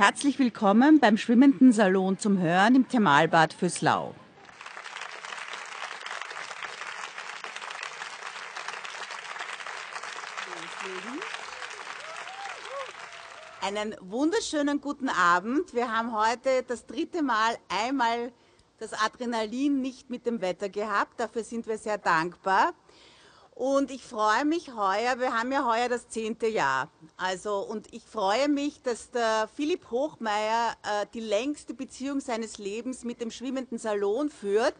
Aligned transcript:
Herzlich 0.00 0.38
willkommen 0.38 0.98
beim 0.98 1.18
Schwimmenden 1.18 1.74
Salon 1.74 2.18
zum 2.18 2.38
Hören 2.38 2.74
im 2.74 2.88
Thermalbad 2.88 3.52
Füßlau. 3.52 4.14
Einen 13.60 13.94
wunderschönen 14.00 14.80
guten 14.80 15.10
Abend. 15.10 15.74
Wir 15.74 15.94
haben 15.94 16.16
heute 16.16 16.62
das 16.66 16.86
dritte 16.86 17.22
Mal 17.22 17.58
einmal 17.68 18.32
das 18.78 18.94
Adrenalin 18.94 19.82
nicht 19.82 20.08
mit 20.08 20.24
dem 20.24 20.40
Wetter 20.40 20.70
gehabt. 20.70 21.20
Dafür 21.20 21.44
sind 21.44 21.66
wir 21.66 21.76
sehr 21.76 21.98
dankbar. 21.98 22.72
Und 23.60 23.90
ich 23.90 24.02
freue 24.02 24.46
mich 24.46 24.74
heuer, 24.74 25.18
wir 25.18 25.38
haben 25.38 25.52
ja 25.52 25.66
heuer 25.66 25.90
das 25.90 26.08
zehnte 26.08 26.46
Jahr. 26.46 26.88
Also, 27.18 27.58
und 27.58 27.92
ich 27.92 28.02
freue 28.02 28.48
mich, 28.48 28.80
dass 28.80 29.10
der 29.10 29.50
Philipp 29.54 29.90
Hochmeier 29.90 30.74
äh, 30.82 31.04
die 31.12 31.20
längste 31.20 31.74
Beziehung 31.74 32.20
seines 32.20 32.56
Lebens 32.56 33.04
mit 33.04 33.20
dem 33.20 33.30
schwimmenden 33.30 33.76
Salon 33.76 34.30
führt. 34.30 34.72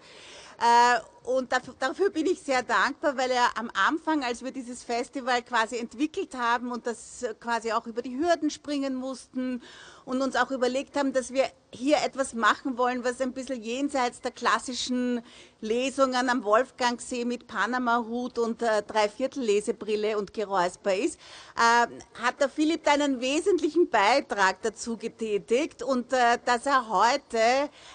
Äh, 0.58 1.28
und 1.28 1.52
dafür, 1.52 1.74
dafür, 1.78 2.08
bin 2.08 2.24
ich 2.24 2.40
sehr 2.40 2.62
dankbar, 2.62 3.18
weil 3.18 3.30
er 3.30 3.50
am 3.58 3.70
Anfang, 3.86 4.24
als 4.24 4.42
wir 4.42 4.50
dieses 4.50 4.82
Festival 4.82 5.42
quasi 5.42 5.76
entwickelt 5.76 6.34
haben 6.34 6.72
und 6.72 6.86
das 6.86 7.26
quasi 7.38 7.72
auch 7.72 7.86
über 7.86 8.00
die 8.00 8.18
Hürden 8.18 8.48
springen 8.48 8.94
mussten 8.94 9.62
und 10.10 10.22
uns 10.22 10.34
auch 10.34 10.50
überlegt 10.50 10.96
haben, 10.96 11.12
dass 11.12 11.32
wir 11.32 11.44
hier 11.72 11.98
etwas 12.04 12.34
machen 12.34 12.76
wollen, 12.76 13.04
was 13.04 13.20
ein 13.20 13.32
bisschen 13.32 13.62
jenseits 13.62 14.20
der 14.20 14.32
klassischen 14.32 15.22
Lesungen 15.60 16.28
am 16.28 16.42
Wolfgangsee 16.42 17.24
mit 17.24 17.46
Panama-Hut 17.46 18.40
und 18.40 18.60
äh, 18.60 18.82
Dreiviertel-Lesebrille 18.82 20.18
und 20.18 20.34
Geräusper 20.34 20.96
ist, 20.96 21.16
äh, 21.56 21.86
hat 22.20 22.40
der 22.40 22.48
Philipp 22.48 22.88
einen 22.88 23.20
wesentlichen 23.20 23.88
Beitrag 23.88 24.60
dazu 24.62 24.96
getätigt 24.96 25.84
und 25.84 26.12
äh, 26.12 26.38
dass 26.44 26.66
er 26.66 26.88
heute 26.88 27.38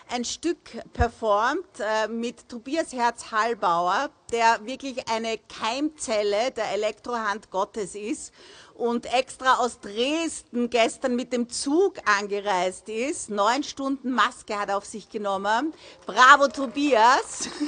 ein 0.10 0.24
Stück 0.24 0.60
performt 0.94 1.68
äh, 1.80 2.08
mit 2.08 2.48
Tobias 2.48 2.94
Herz-Hallbauer, 2.94 4.10
der 4.32 4.66
wirklich 4.66 5.10
eine 5.10 5.38
Keimzelle 5.50 6.52
der 6.56 6.72
Elektrohand 6.72 7.52
Gottes 7.52 7.94
ist 7.94 8.32
und 8.76 9.12
extra 9.14 9.56
aus 9.56 9.80
Dresden 9.80 10.70
gestern 10.70 11.16
mit 11.16 11.34
dem 11.34 11.50
Zug 11.50 11.94
angereist 12.06 12.90
ist. 12.90 13.30
Neun 13.30 13.64
Stunden 13.64 14.12
Maske 14.12 14.60
hat 14.60 14.70
er 14.70 14.78
auf 14.78 14.86
sich 14.86 15.10
genommen. 15.10 15.74
Bravo, 16.06 16.48
Tobias. 16.48 17.50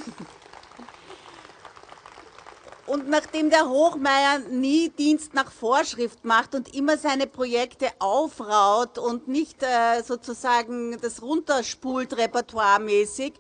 Und 2.86 3.10
nachdem 3.10 3.50
der 3.50 3.68
Hochmeier 3.68 4.40
nie 4.50 4.88
Dienst 4.88 5.34
nach 5.34 5.52
Vorschrift 5.52 6.24
macht 6.24 6.56
und 6.56 6.74
immer 6.74 6.98
seine 6.98 7.28
Projekte 7.28 7.90
aufraut 8.00 8.98
und 8.98 9.28
nicht 9.28 9.62
äh, 9.62 10.02
sozusagen 10.04 10.98
das 11.02 11.22
runterspult 11.22 12.16
repertoiremäßig, 12.16 13.34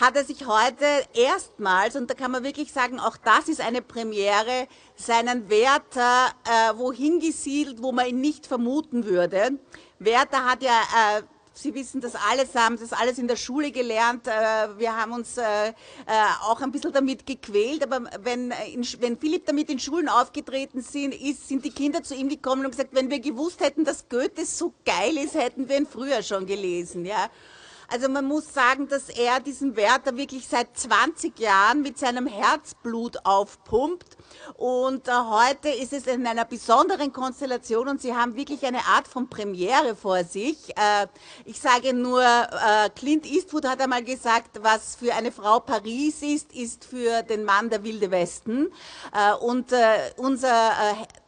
hat 0.00 0.16
er 0.16 0.24
sich 0.24 0.46
heute 0.46 0.86
erstmals, 1.14 1.94
und 1.94 2.08
da 2.10 2.14
kann 2.14 2.30
man 2.30 2.42
wirklich 2.42 2.72
sagen, 2.72 2.98
auch 2.98 3.16
das 3.18 3.48
ist 3.48 3.60
eine 3.60 3.82
Premiere, 3.82 4.66
seinen 4.96 5.50
Werther 5.50 6.30
äh, 6.44 6.76
wohin 6.76 7.20
gesiedelt, 7.20 7.82
wo 7.82 7.92
man 7.92 8.06
ihn 8.06 8.20
nicht 8.20 8.46
vermuten 8.46 9.04
würde. 9.04 9.58
Werther 9.98 10.44
hat 10.46 10.62
ja, 10.62 10.80
äh, 11.18 11.22
Sie 11.52 11.74
wissen 11.74 12.00
das 12.00 12.14
alles, 12.14 12.54
haben 12.54 12.78
das 12.78 12.92
alles 12.92 13.18
in 13.18 13.28
der 13.28 13.36
Schule 13.36 13.70
gelernt. 13.70 14.26
Äh, 14.26 14.78
wir 14.78 14.96
haben 14.96 15.12
uns 15.12 15.36
äh, 15.36 15.68
äh, 15.68 15.72
auch 16.42 16.60
ein 16.62 16.72
bisschen 16.72 16.92
damit 16.92 17.26
gequält, 17.26 17.82
aber 17.82 18.08
wenn, 18.22 18.52
in, 18.72 18.86
wenn 19.00 19.18
Philipp 19.18 19.44
damit 19.44 19.68
in 19.68 19.78
Schulen 19.78 20.08
aufgetreten 20.08 20.80
sind, 20.80 21.12
ist, 21.12 21.48
sind 21.48 21.64
die 21.64 21.70
Kinder 21.70 22.02
zu 22.02 22.14
ihm 22.14 22.30
gekommen 22.30 22.64
und 22.64 22.70
gesagt, 22.70 22.94
wenn 22.94 23.10
wir 23.10 23.20
gewusst 23.20 23.60
hätten, 23.60 23.84
dass 23.84 24.08
Goethe 24.08 24.46
so 24.46 24.72
geil 24.86 25.18
ist, 25.18 25.34
hätten 25.34 25.68
wir 25.68 25.76
ihn 25.76 25.86
früher 25.86 26.22
schon 26.22 26.46
gelesen. 26.46 27.04
Ja. 27.04 27.28
Also 27.92 28.08
man 28.08 28.24
muss 28.24 28.54
sagen, 28.54 28.86
dass 28.86 29.08
er 29.08 29.40
diesen 29.40 29.74
Werther 29.74 30.16
wirklich 30.16 30.46
seit 30.46 30.78
20 30.78 31.38
Jahren 31.40 31.82
mit 31.82 31.98
seinem 31.98 32.28
Herzblut 32.28 33.18
aufpumpt 33.24 34.16
und 34.54 35.08
äh, 35.08 35.12
heute 35.12 35.70
ist 35.70 35.92
es 35.92 36.06
in 36.06 36.26
einer 36.26 36.44
besonderen 36.44 37.12
Konstellation 37.12 37.88
und 37.88 38.00
Sie 38.00 38.14
haben 38.14 38.36
wirklich 38.36 38.64
eine 38.64 38.84
Art 38.86 39.08
von 39.08 39.28
Premiere 39.28 39.96
vor 39.96 40.22
sich. 40.22 40.70
Äh, 40.76 41.06
ich 41.44 41.60
sage 41.60 41.94
nur, 41.94 42.22
äh, 42.22 42.90
Clint 42.94 43.26
Eastwood 43.26 43.66
hat 43.66 43.80
einmal 43.80 44.04
gesagt, 44.04 44.62
was 44.62 44.96
für 44.96 45.14
eine 45.14 45.32
Frau 45.32 45.60
Paris 45.60 46.22
ist, 46.22 46.52
ist 46.52 46.84
für 46.84 47.22
den 47.22 47.44
Mann 47.44 47.70
der 47.70 47.82
Wilde 47.82 48.10
Westen. 48.10 48.70
Äh, 49.12 49.34
und 49.44 49.72
äh, 49.72 50.12
unser 50.16 50.72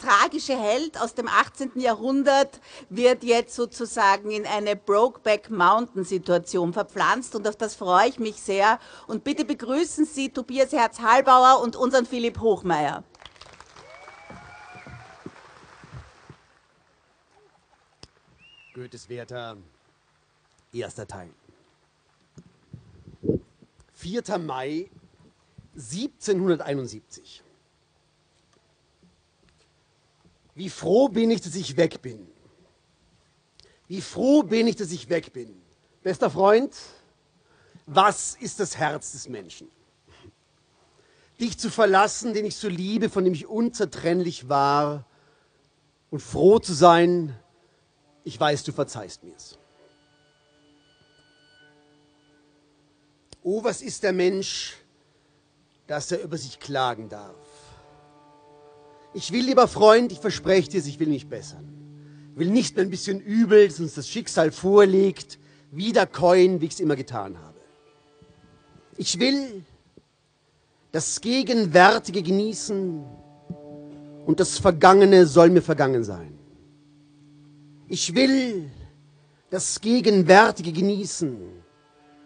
tragischer 0.02 0.60
Held 0.60 1.00
aus 1.00 1.14
dem 1.14 1.28
18. 1.28 1.72
Jahrhundert 1.76 2.60
wird 2.90 3.22
jetzt 3.22 3.54
sozusagen 3.54 4.30
in 4.30 4.46
eine 4.46 4.76
Brokeback 4.76 5.50
Mountain 5.50 6.04
Situation 6.04 6.72
verpflanzt 6.72 7.34
und 7.34 7.46
auf 7.46 7.56
das 7.56 7.74
freue 7.74 8.08
ich 8.08 8.18
mich 8.18 8.36
sehr. 8.36 8.78
Und 9.06 9.24
bitte 9.24 9.44
begrüßen 9.44 10.04
Sie 10.04 10.30
Tobias 10.30 10.72
Herz-Hallbauer 10.72 11.60
und 11.62 11.76
unseren 11.76 12.06
Philipp 12.06 12.40
Hochmeier. 12.40 13.04
Goethes 18.74 19.08
Werther, 19.08 19.56
erster 20.72 21.06
Teil. 21.06 21.28
4. 23.94 24.38
Mai 24.38 24.90
1771. 25.74 27.41
Wie 30.54 30.68
froh 30.68 31.08
bin 31.08 31.30
ich, 31.30 31.40
dass 31.40 31.54
ich 31.54 31.76
weg 31.76 32.02
bin. 32.02 32.26
Wie 33.88 34.00
froh 34.00 34.42
bin 34.42 34.66
ich, 34.66 34.76
dass 34.76 34.90
ich 34.90 35.08
weg 35.08 35.32
bin. 35.32 35.60
Bester 36.02 36.30
Freund, 36.30 36.74
was 37.86 38.36
ist 38.40 38.60
das 38.60 38.76
Herz 38.76 39.12
des 39.12 39.28
Menschen? 39.28 39.70
Dich 41.40 41.58
zu 41.58 41.70
verlassen, 41.70 42.34
den 42.34 42.44
ich 42.44 42.56
so 42.56 42.68
liebe, 42.68 43.08
von 43.08 43.24
dem 43.24 43.34
ich 43.34 43.46
unzertrennlich 43.46 44.48
war, 44.48 45.06
und 46.10 46.20
froh 46.20 46.58
zu 46.58 46.74
sein, 46.74 47.34
ich 48.22 48.38
weiß, 48.38 48.64
du 48.64 48.72
verzeihst 48.72 49.24
mir's. 49.24 49.58
Oh, 53.42 53.64
was 53.64 53.82
ist 53.82 54.02
der 54.02 54.12
Mensch, 54.12 54.76
dass 55.86 56.12
er 56.12 56.22
über 56.22 56.36
sich 56.36 56.60
klagen 56.60 57.08
darf? 57.08 57.41
Ich 59.14 59.32
will, 59.32 59.44
lieber 59.44 59.68
Freund, 59.68 60.10
ich 60.12 60.20
verspreche 60.20 60.70
dir, 60.70 60.78
ich 60.78 60.98
will 60.98 61.08
mich 61.08 61.28
bessern. 61.28 61.68
Will 62.34 62.50
nicht 62.50 62.76
mehr 62.76 62.84
ein 62.84 62.90
bisschen 62.90 63.20
übel, 63.20 63.68
das 63.68 63.78
uns 63.78 63.94
das 63.94 64.08
Schicksal 64.08 64.50
vorlegt, 64.52 65.38
wieder 65.70 66.06
keuen, 66.06 66.60
wie 66.60 66.66
ich 66.66 66.72
es 66.72 66.80
immer 66.80 66.96
getan 66.96 67.38
habe. 67.38 67.58
Ich 68.96 69.18
will 69.18 69.64
das 70.92 71.20
Gegenwärtige 71.20 72.22
genießen 72.22 73.04
und 74.26 74.40
das 74.40 74.58
Vergangene 74.58 75.26
soll 75.26 75.50
mir 75.50 75.62
vergangen 75.62 76.04
sein. 76.04 76.38
Ich 77.88 78.14
will 78.14 78.70
das 79.50 79.80
Gegenwärtige 79.80 80.72
genießen 80.72 81.36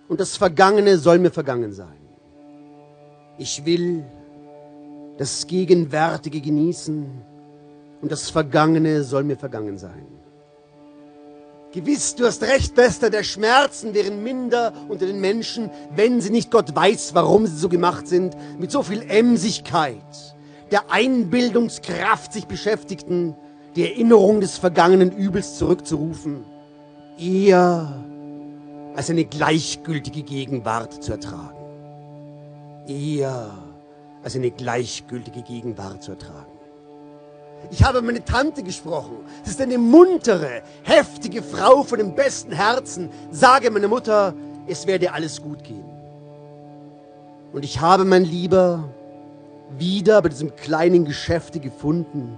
und 0.09 0.21
das 0.21 0.37
Vergangene 0.37 0.99
soll 0.99 1.19
mir 1.19 1.33
vergangen 1.33 1.73
sein. 1.73 1.99
Ich 3.39 3.65
will 3.65 4.05
das 5.19 5.47
Gegenwärtige 5.47 6.41
genießen 6.41 7.07
und 8.03 8.13
das 8.13 8.31
Vergangene 8.31 9.03
soll 9.03 9.25
mir 9.25 9.37
vergangen 9.37 9.79
sein. 9.79 10.07
Gewiss, 11.73 12.15
du 12.15 12.25
hast 12.25 12.43
recht, 12.43 12.75
Bester, 12.75 13.11
der 13.11 13.23
Schmerzen 13.23 13.93
wären 13.93 14.23
minder 14.23 14.73
unter 14.89 15.07
den 15.07 15.21
Menschen, 15.21 15.71
wenn 15.95 16.21
sie 16.21 16.31
nicht 16.31 16.51
Gott 16.51 16.75
weiß, 16.75 17.15
warum 17.15 17.47
sie 17.47 17.57
so 17.57 17.69
gemacht 17.69 18.09
sind, 18.09 18.37
mit 18.59 18.71
so 18.71 18.83
viel 18.83 19.03
Emsigkeit, 19.03 19.95
der 20.71 20.91
Einbildungskraft 20.91 22.33
sich 22.33 22.47
beschäftigten, 22.47 23.35
die 23.75 23.83
Erinnerung 23.83 24.41
des 24.41 24.57
vergangenen 24.57 25.13
Übels 25.13 25.59
zurückzurufen, 25.59 26.45
eher 27.19 28.03
als 28.95 29.11
eine 29.11 29.27
gleichgültige 29.27 30.23
Gegenwart 30.23 31.03
zu 31.03 31.13
ertragen. 31.13 31.59
Eher 32.89 33.51
als 34.27 34.35
eine 34.35 34.51
gleichgültige 34.51 35.41
Gegenwart 35.43 36.03
zu 36.03 36.11
ertragen. 36.11 36.51
Ich 37.71 37.85
habe 37.85 38.03
meine 38.03 38.25
Tante 38.25 38.65
gesprochen. 38.65 39.19
Sie 39.45 39.51
ist 39.51 39.61
eine 39.61 39.79
muntere, 39.79 40.63
heftige 40.83 41.45
Frau 41.45 41.85
von 41.85 42.01
dem 42.01 42.17
besten 42.17 42.51
Herzen. 42.51 43.09
Sage 43.31 43.71
meine 43.71 43.87
Mutter, 43.87 44.35
es 44.67 44.85
werde 44.89 45.13
alles 45.13 45.41
gut 45.41 45.63
gehen. 45.63 45.85
Und 47.53 47.65
ich 47.65 47.81
habe, 47.81 48.05
mein 48.05 48.25
Lieber, 48.25 48.93
wieder 49.79 50.21
bei 50.23 50.29
diesem 50.29 50.57
kleinen 50.57 51.05
Geschäfte 51.05 51.61
gefunden, 51.61 52.37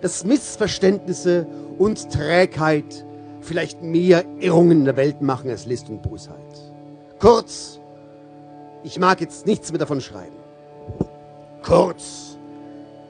dass 0.00 0.24
Missverständnisse 0.24 1.46
und 1.78 2.10
Trägheit 2.10 3.06
vielleicht 3.40 3.82
mehr 3.82 4.24
Irrungen 4.40 4.78
in 4.80 4.84
der 4.84 4.96
Welt 4.96 5.22
machen 5.22 5.48
als 5.48 5.64
List 5.64 5.88
und 5.88 6.02
Bosheit. 6.02 6.34
Kurz, 7.20 7.78
ich 8.82 8.98
mag 8.98 9.20
jetzt 9.20 9.46
nichts 9.46 9.70
mehr 9.70 9.78
davon 9.78 10.00
schreiben. 10.00 10.33
Kurz, 11.64 12.36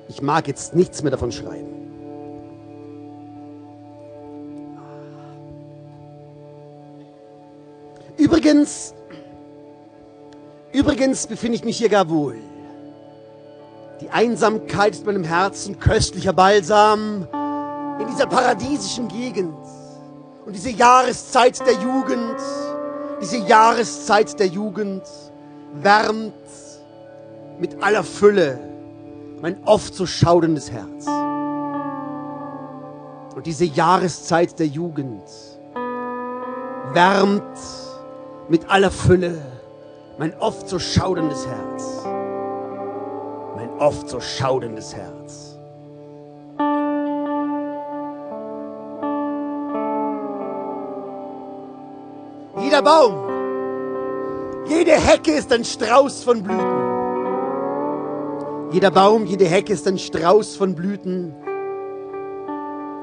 ich 0.08 0.22
mag 0.22 0.46
jetzt 0.46 0.76
nichts 0.76 1.02
mehr 1.02 1.10
davon 1.10 1.32
schreiben. 1.32 1.74
Übrigens, 8.16 8.94
übrigens 10.72 11.26
befinde 11.26 11.56
ich 11.56 11.64
mich 11.64 11.78
hier 11.78 11.88
gar 11.88 12.08
wohl. 12.08 12.36
Die 14.00 14.10
Einsamkeit 14.10 14.92
ist 14.92 15.04
meinem 15.04 15.24
Herzen 15.24 15.80
köstlicher 15.80 16.32
Balsam 16.32 17.26
in 18.00 18.06
dieser 18.06 18.26
paradiesischen 18.26 19.08
Gegend. 19.08 19.54
Und 20.46 20.54
diese 20.54 20.70
Jahreszeit 20.70 21.58
der 21.66 21.74
Jugend, 21.74 22.36
diese 23.20 23.38
Jahreszeit 23.38 24.38
der 24.38 24.46
Jugend 24.46 25.02
wärmt 25.72 26.34
mit 27.64 27.82
aller 27.82 28.04
Fülle 28.04 28.58
mein 29.40 29.56
oft 29.64 29.94
so 29.94 30.04
schaudendes 30.04 30.70
Herz. 30.70 31.06
Und 33.34 33.46
diese 33.46 33.64
Jahreszeit 33.64 34.58
der 34.58 34.66
Jugend 34.66 35.22
wärmt 36.92 37.58
mit 38.50 38.68
aller 38.68 38.90
Fülle 38.90 39.38
mein 40.18 40.38
oft 40.40 40.68
so 40.68 40.78
schaudendes 40.78 41.46
Herz. 41.46 42.04
Mein 43.56 43.70
oft 43.78 44.10
so 44.10 44.20
schaudendes 44.20 44.94
Herz. 44.94 45.56
Jeder 52.60 52.82
Baum, 52.82 53.14
jede 54.66 54.92
Hecke 54.92 55.32
ist 55.32 55.50
ein 55.50 55.64
Strauß 55.64 56.24
von 56.24 56.42
Blüten. 56.42 56.83
Jeder 58.74 58.90
Baum, 58.90 59.24
jede 59.24 59.44
Hecke 59.44 59.72
ist 59.72 59.86
ein 59.86 59.98
Strauß 59.98 60.56
von 60.56 60.74
Blüten. 60.74 61.32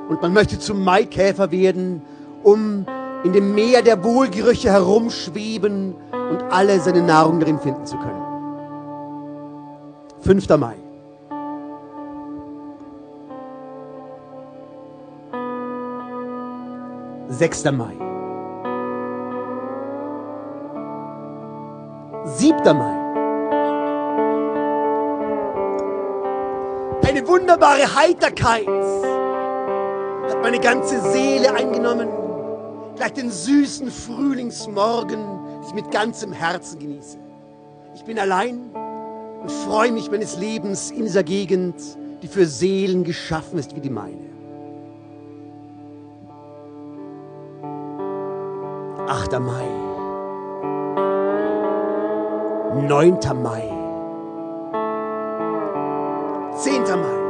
Und 0.09 0.21
man 0.21 0.33
möchte 0.33 0.59
zum 0.59 0.83
Maikäfer 0.83 1.49
werden, 1.49 2.01
um 2.43 2.85
in 3.23 3.31
dem 3.31 3.55
Meer 3.55 3.81
der 3.81 4.03
Wohlgerüche 4.03 4.69
herumschweben 4.69 5.95
und 6.11 6.43
alle 6.51 6.77
seine 6.81 7.01
Nahrung 7.01 7.39
darin 7.39 7.57
finden 7.57 7.85
zu 7.85 7.95
können. 7.95 8.21
5. 10.19 10.49
Mai. 10.57 10.75
Sechster 17.29 17.71
Mai. 17.71 17.95
Siebter 22.25 22.73
Mai. 22.73 23.00
Wunderbare 27.41 27.95
Heiterkeit 27.95 28.67
hat 28.67 30.41
meine 30.43 30.59
ganze 30.59 31.01
Seele 31.11 31.53
eingenommen 31.53 32.07
gleich 32.95 33.13
den 33.13 33.31
süßen 33.31 33.89
Frühlingsmorgen, 33.89 35.19
den 35.19 35.63
ich 35.67 35.73
mit 35.73 35.89
ganzem 35.89 36.33
Herzen 36.33 36.77
genieße. 36.77 37.17
Ich 37.95 38.03
bin 38.03 38.19
allein 38.19 38.69
und 39.41 39.51
freue 39.51 39.91
mich 39.91 40.11
meines 40.11 40.37
Lebens 40.37 40.91
in 40.91 41.03
dieser 41.03 41.23
Gegend, 41.23 41.75
die 42.21 42.27
für 42.27 42.45
Seelen 42.45 43.03
geschaffen 43.03 43.57
ist 43.57 43.75
wie 43.75 43.81
die 43.81 43.89
meine. 43.89 44.29
8. 49.07 49.39
Mai, 49.39 49.67
9. 52.87 53.17
Mai, 53.41 53.63
10. 56.55 56.83
Mai, 56.83 57.20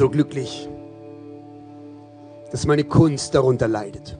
so 0.00 0.08
glücklich, 0.08 0.66
dass 2.50 2.66
meine 2.66 2.84
Kunst 2.84 3.34
darunter 3.34 3.68
leidet. 3.68 4.16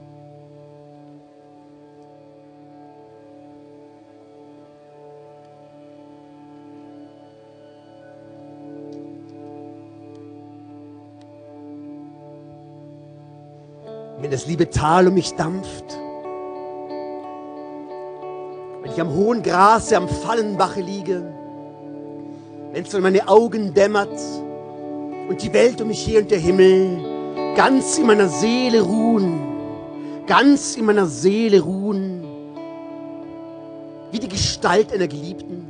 Wenn 14.19 14.29
das 14.29 14.45
liebe 14.45 14.69
Tal 14.69 15.07
um 15.07 15.15
mich 15.15 15.33
dampft, 15.33 15.97
wenn 18.83 18.91
ich 18.91 19.01
am 19.01 19.15
hohen 19.15 19.41
Grase 19.41 19.97
am 19.97 20.07
Fallenbache 20.07 20.81
liege, 20.81 21.23
wenn 22.71 22.85
es 22.85 22.93
an 22.93 23.01
meine 23.01 23.27
Augen 23.27 23.73
dämmert, 23.73 24.19
und 25.29 25.41
die 25.41 25.53
Welt 25.53 25.81
um 25.81 25.87
mich 25.87 26.05
her 26.07 26.21
und 26.21 26.31
der 26.31 26.39
Himmel 26.39 27.11
ganz 27.55 27.97
in 27.97 28.07
meiner 28.07 28.27
Seele 28.27 28.81
ruhen, 28.81 29.39
ganz 30.27 30.75
in 30.75 30.85
meiner 30.85 31.05
Seele 31.05 31.61
ruhen, 31.61 32.23
wie 34.11 34.19
die 34.19 34.27
Gestalt 34.27 34.93
einer 34.93 35.07
Geliebten. 35.07 35.67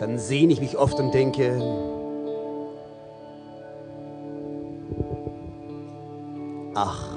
Dann 0.00 0.18
sehne 0.18 0.52
ich 0.52 0.60
mich 0.60 0.76
oft 0.76 0.98
und 1.00 1.12
denke, 1.12 1.60
ach, 6.74 7.08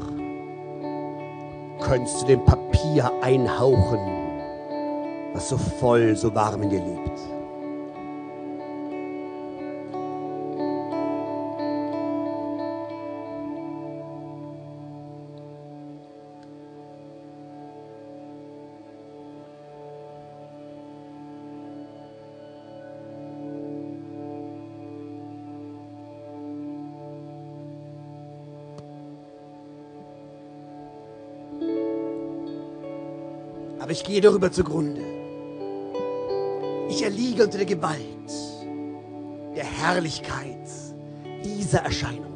könntest 1.81 2.21
du 2.21 2.25
dem 2.27 2.45
Papier 2.45 2.58
einhauchen, 3.21 3.99
was 5.33 5.49
so 5.49 5.57
voll, 5.57 6.15
so 6.15 6.33
warm 6.33 6.63
in 6.63 6.69
dir 6.69 6.81
lebt. 6.81 7.38
Gehe 34.09 34.21
darüber 34.21 34.51
zugrunde. 34.51 35.03
Ich 36.89 37.03
erliege 37.03 37.43
unter 37.43 37.59
der 37.59 37.67
Gewalt, 37.67 38.31
der 39.55 39.63
Herrlichkeit 39.63 40.67
dieser 41.45 41.81
Erscheinungen. 41.81 42.28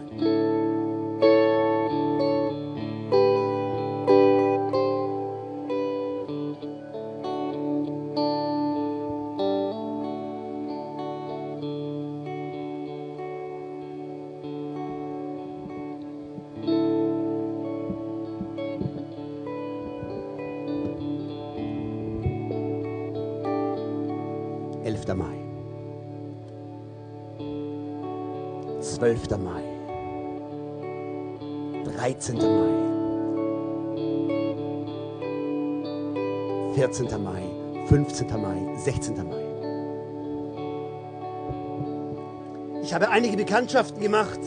Bekanntschaften 43.53 44.01
gemacht. 44.01 44.39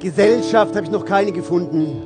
Gesellschaft 0.00 0.74
habe 0.74 0.86
ich 0.86 0.90
noch 0.90 1.04
keine 1.04 1.30
gefunden. 1.30 2.02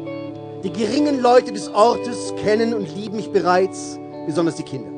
Die 0.62 0.70
geringen 0.70 1.22
Leute 1.22 1.52
des 1.52 1.70
Ortes 1.70 2.34
kennen 2.36 2.74
und 2.74 2.94
lieben 2.94 3.16
mich 3.16 3.32
bereits, 3.32 3.98
besonders 4.26 4.56
die 4.56 4.62
Kinder. 4.62 4.90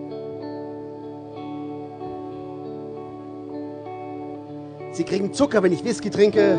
Sie 4.90 5.04
kriegen 5.04 5.32
Zucker, 5.32 5.62
wenn 5.62 5.72
ich 5.72 5.84
Whisky 5.84 6.10
trinke 6.10 6.56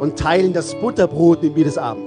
und 0.00 0.18
teilen 0.18 0.52
das 0.52 0.78
Butterbrot 0.78 1.42
mit 1.42 1.56
mir 1.56 1.64
des 1.64 1.78
Abends. 1.78 2.05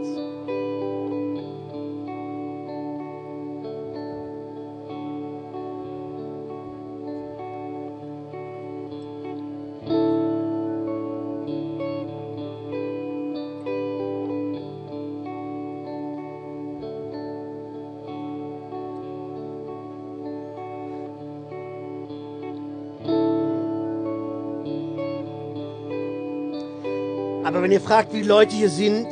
Aber 27.60 27.66
wenn 27.66 27.74
ihr 27.74 27.82
fragt, 27.82 28.14
wie 28.14 28.22
die 28.22 28.28
Leute 28.28 28.56
hier 28.56 28.70
sind, 28.70 29.12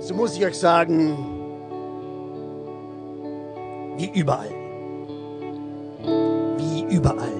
so 0.00 0.12
muss 0.12 0.36
ich 0.36 0.44
euch 0.44 0.58
sagen, 0.58 1.16
wie 3.96 4.10
überall. 4.12 4.50
Wie 6.58 6.82
überall. 6.94 7.32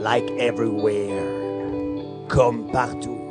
Like 0.00 0.28
everywhere. 0.40 2.26
Comme 2.26 2.66
partout. 2.72 3.25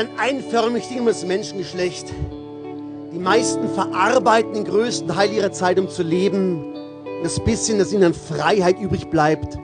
Ein 0.00 0.08
einförmig 0.18 0.88
dingendes 0.88 1.26
Menschengeschlecht. 1.26 2.06
Die 3.12 3.18
meisten 3.18 3.68
verarbeiten 3.68 4.54
den 4.54 4.64
größten 4.64 5.08
Teil 5.08 5.30
ihrer 5.30 5.52
Zeit, 5.52 5.78
um 5.78 5.90
zu 5.90 6.02
leben. 6.02 6.74
Das 7.22 7.38
bisschen, 7.38 7.78
das 7.78 7.92
ihnen 7.92 8.04
an 8.04 8.14
Freiheit 8.14 8.80
übrig 8.80 9.10
bleibt, 9.10 9.58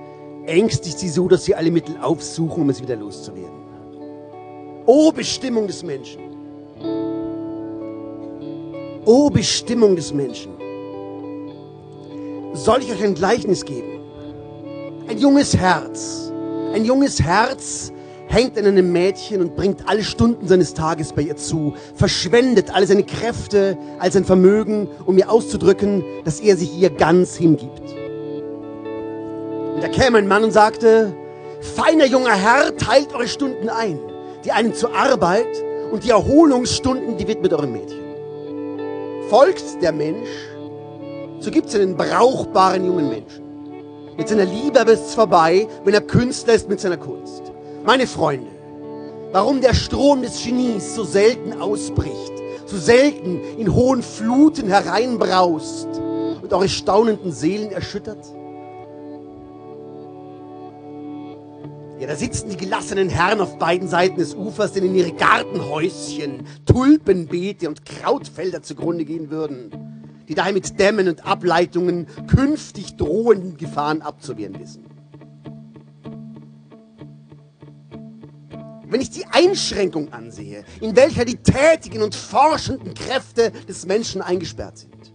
ängstigt 0.45 0.99
sie 0.99 1.09
so, 1.09 1.27
dass 1.27 1.45
sie 1.45 1.55
alle 1.55 1.71
Mittel 1.71 1.97
aufsuchen, 2.03 2.65
um 2.65 2.71
es 2.71 2.83
wieder 2.83 2.97
loszuwerden. 2.97 3.57
O 4.85 5.11
Bestimmung 5.11 5.67
des 5.67 5.83
Menschen. 5.83 6.21
O 9.07 9.31
Bestimmung 9.31 9.97
des 9.97 10.13
Menschen. 10.13 10.53
Soll 12.53 12.83
ich 12.83 12.93
euch 12.93 13.03
ein 13.03 13.15
Gleichnis 13.15 13.65
geben? 13.65 14.01
Ein 15.09 15.17
junges 15.17 15.57
Herz. 15.57 16.31
Ein 16.75 16.85
junges 16.85 17.23
Herz 17.23 17.91
hängt 18.37 18.59
an 18.59 18.67
einem 18.67 18.93
Mädchen 18.93 19.41
und 19.41 19.57
bringt 19.57 19.89
alle 19.89 20.05
Stunden 20.05 20.47
seines 20.47 20.75
Tages 20.75 21.15
bei 21.15 21.23
ihr 21.23 21.37
zu, 21.37 21.73
verschwendet 21.95 22.75
alle 22.75 22.87
seine 22.87 23.03
Kräfte, 23.03 23.79
all 23.99 24.13
sein 24.13 24.27
Vermögen, 24.27 24.89
um 25.07 25.17
ihr 25.17 25.31
auszudrücken, 25.31 26.05
dass 26.23 26.41
er 26.41 26.59
sich 26.59 26.77
ihr 26.77 26.91
ganz 26.91 27.35
hingibt. 27.37 27.95
Und 29.75 29.83
da 29.83 29.89
käme 29.89 30.19
ein 30.19 30.29
Mann 30.29 30.45
und 30.45 30.51
sagte, 30.53 31.17
feiner 31.63 32.05
junger 32.05 32.35
Herr, 32.35 32.77
teilt 32.77 33.15
eure 33.15 33.27
Stunden 33.27 33.71
ein, 33.71 33.99
die 34.45 34.53
einen 34.53 34.75
zur 34.75 34.95
Arbeit 34.95 35.49
und 35.91 36.05
die 36.05 36.11
Erholungsstunden, 36.11 37.17
die 37.17 37.27
widmet 37.27 37.55
eurem 37.55 37.73
Mädchen. 37.73 38.05
Folgt 39.31 39.81
der 39.81 39.93
Mensch, 39.93 40.29
so 41.41 41.51
gibt 41.51 41.69
es 41.69 41.75
einen 41.75 41.97
brauchbaren 41.97 42.85
jungen 42.85 43.09
Menschen. 43.09 43.45
Mit 44.19 44.29
seiner 44.29 44.45
Liebe 44.45 44.79
ist 44.81 45.07
es 45.07 45.15
vorbei, 45.15 45.67
wenn 45.85 45.95
er 45.95 46.03
Künstler 46.03 46.53
ist 46.53 46.69
mit 46.69 46.81
seiner 46.81 46.99
Kunst. 46.99 47.56
Meine 47.87 48.09
Freunde, 48.09 48.51
warum 49.31 49.61
der 49.61 49.73
Strom 49.73 50.23
des 50.23 50.43
Genies 50.43 50.97
so 50.97 51.05
selten 51.05 51.53
ausbricht, 51.63 52.33
so 52.67 52.77
selten 52.77 53.41
in 53.59 53.73
hohen 53.73 54.03
Fluten 54.03 54.67
hereinbraust 54.67 55.87
und 56.43 56.53
eure 56.53 56.69
staunenden 56.69 57.31
Seelen 57.31 57.71
erschüttert? 57.71 58.27
Ja, 62.01 62.09
da 62.09 62.17
sitzen 62.17 62.51
die 62.51 62.57
gelassenen 62.57 63.09
Herren 63.09 63.41
auf 63.41 63.57
beiden 63.57 63.87
Seiten 63.87 64.17
des 64.17 64.35
Ufers, 64.35 64.73
denen 64.73 64.97
ihre 64.97 65.13
Gartenhäuschen, 65.13 66.45
Tulpenbeete 66.67 67.69
und 67.69 67.85
Krautfelder 67.85 68.63
zugrunde 68.63 69.05
gehen 69.05 69.31
würden, 69.31 69.71
die 70.29 70.35
daher 70.35 70.53
mit 70.53 70.81
Dämmen 70.81 71.07
und 71.07 71.25
Ableitungen 71.25 72.09
künftig 72.27 72.97
drohenden 72.97 73.57
Gefahren 73.57 74.03
abzuwehren 74.03 74.59
wissen. 74.59 74.86
Wenn 78.89 79.01
ich 79.01 79.11
die 79.11 79.27
Einschränkung 79.27 80.13
ansehe, 80.13 80.65
in 80.81 80.95
welcher 80.95 81.25
die 81.25 81.37
tätigen 81.37 82.03
und 82.03 82.15
forschenden 82.15 82.95
Kräfte 82.95 83.51
des 83.69 83.85
Menschen 83.85 84.23
eingesperrt 84.23 84.79
sind, 84.79 85.13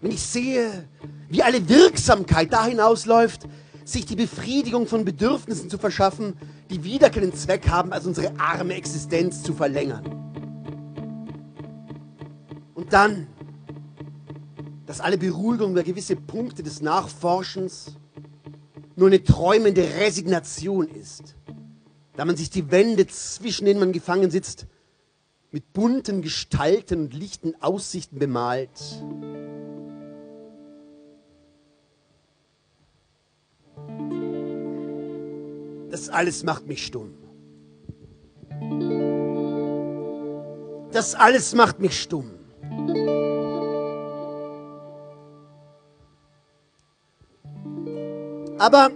wenn 0.00 0.10
ich 0.10 0.20
sehe, 0.20 0.88
wie 1.28 1.42
alle 1.42 1.68
Wirksamkeit 1.68 2.52
da 2.52 2.66
hinausläuft, 2.66 3.42
sich 3.84 4.04
die 4.04 4.16
Befriedigung 4.16 4.86
von 4.86 5.04
Bedürfnissen 5.04 5.70
zu 5.70 5.78
verschaffen, 5.78 6.34
die 6.70 6.82
wieder 6.82 7.08
keinen 7.08 7.32
Zweck 7.34 7.68
haben, 7.68 7.92
als 7.92 8.04
unsere 8.04 8.32
arme 8.38 8.74
Existenz 8.74 9.42
zu 9.42 9.54
verlängern. 9.54 10.04
Und 12.74 12.92
dann, 12.92 13.28
dass 14.86 15.00
alle 15.00 15.18
Beruhigung 15.18 15.72
über 15.72 15.84
gewisse 15.84 16.16
Punkte 16.16 16.62
des 16.62 16.82
Nachforschens 16.82 17.96
nur 18.96 19.06
eine 19.06 19.22
träumende 19.22 19.82
Resignation 19.98 20.88
ist, 20.88 21.36
da 22.16 22.24
man 22.24 22.36
sich 22.36 22.50
die 22.50 22.70
Wände, 22.70 23.06
zwischen 23.06 23.64
denen 23.64 23.80
man 23.80 23.92
gefangen 23.92 24.30
sitzt, 24.30 24.66
mit 25.50 25.72
bunten 25.72 26.22
Gestalten 26.22 27.02
und 27.02 27.14
lichten 27.14 27.54
Aussichten 27.60 28.18
bemalt. 28.18 28.70
Das 35.90 36.08
alles 36.08 36.42
macht 36.42 36.66
mich 36.66 36.84
stumm. 36.84 37.14
Das 40.90 41.14
alles 41.14 41.54
macht 41.54 41.78
mich 41.80 42.00
stumm. 42.00 42.30
Aber 48.58 48.90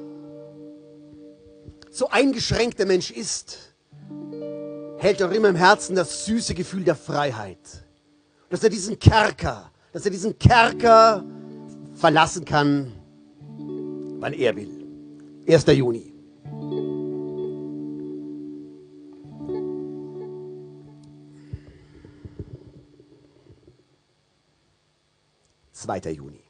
so 1.99 2.09
eingeschränkt 2.09 2.79
der 2.79 2.87
Mensch 2.87 3.11
ist, 3.11 3.75
hält 4.99 5.21
er 5.21 5.33
immer 5.33 5.49
im 5.49 5.57
Herzen 5.57 5.97
das 5.97 6.27
süße 6.27 6.55
Gefühl 6.55 6.85
der 6.85 6.95
Freiheit. 6.95 7.59
Dass 8.51 8.63
er 8.63 8.71
diesen 8.71 9.01
Kerker, 9.01 9.73
dass 9.93 10.05
er 10.05 10.13
diesen 10.13 10.39
Kerker 10.39 11.25
verlassen 11.95 12.45
kann, 12.45 12.93
wann 14.21 14.33
er 14.33 14.55
will. 14.55 14.87
1. 15.49 15.67
Juni. 15.67 16.15
Zweiter 25.73 26.11
Juni. 26.11 26.48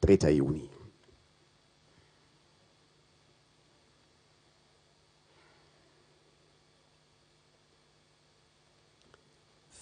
Dritter 0.00 0.30
Juni. 0.30 0.70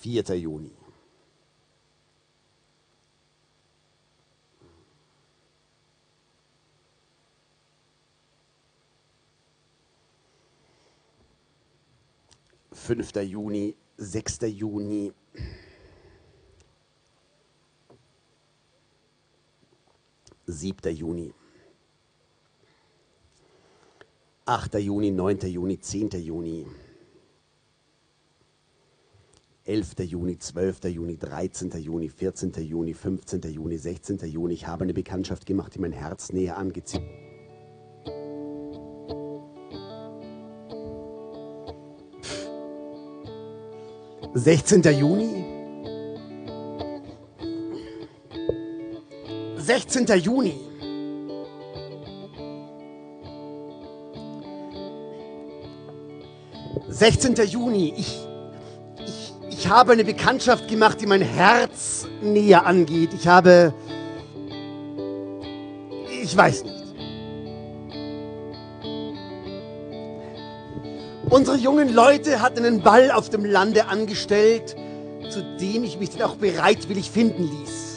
Vierter 0.01 0.35
Juni. 0.35 0.73
5. 12.89 13.23
Juni, 13.23 13.77
6. 13.99 14.39
Juni. 14.49 15.13
Siebter 20.49 20.91
Juni. 20.91 21.33
8. 24.47 24.79
Juni, 24.79 25.11
9. 25.11 25.47
Juni, 25.47 25.79
10. 25.79 26.19
Juni. 26.21 26.67
11. 29.65 30.05
Juni, 30.05 30.39
12. 30.39 30.89
Juni, 30.89 31.19
13. 31.19 31.71
Juni, 31.79 32.09
14. 32.09 32.53
Juni, 32.63 32.95
15. 32.95 33.43
Juni, 33.53 33.77
16. 33.77 34.19
Juni. 34.27 34.55
Ich 34.55 34.67
habe 34.67 34.85
eine 34.85 34.95
Bekanntschaft 34.95 35.45
gemacht, 35.45 35.75
die 35.75 35.81
mein 35.81 35.93
Herz 35.93 36.33
näher 36.33 36.57
angezieht. 36.57 37.03
16. 44.35 44.83
Juni? 44.99 45.48
16. 49.69 50.07
Juni. 50.23 50.55
Sechzehnter 56.89 57.45
Juni. 57.45 57.93
Ich, 57.95 58.17
ich, 59.05 59.35
ich 59.51 59.69
habe 59.69 59.93
eine 59.93 60.05
Bekanntschaft 60.05 60.69
gemacht, 60.69 61.03
die 61.03 61.07
mein 61.07 61.21
Herz 61.21 62.07
näher 62.23 62.65
angeht. 62.65 63.11
Ich 63.13 63.29
habe, 63.29 63.75
ich 66.23 66.35
weiß 66.35 66.65
nicht. 66.65 66.85
Unsere 71.29 71.59
jungen 71.59 71.93
Leute 71.93 72.41
hatten 72.41 72.65
einen 72.65 72.81
Ball 72.81 73.11
auf 73.11 73.29
dem 73.29 73.45
Lande 73.45 73.89
angestellt, 73.89 74.75
zu 75.29 75.43
dem 75.61 75.85
ich 75.85 75.99
mich 75.99 76.09
dann 76.09 76.23
auch 76.23 76.37
bereitwillig 76.37 77.11
finden 77.11 77.43
ließ. 77.43 77.88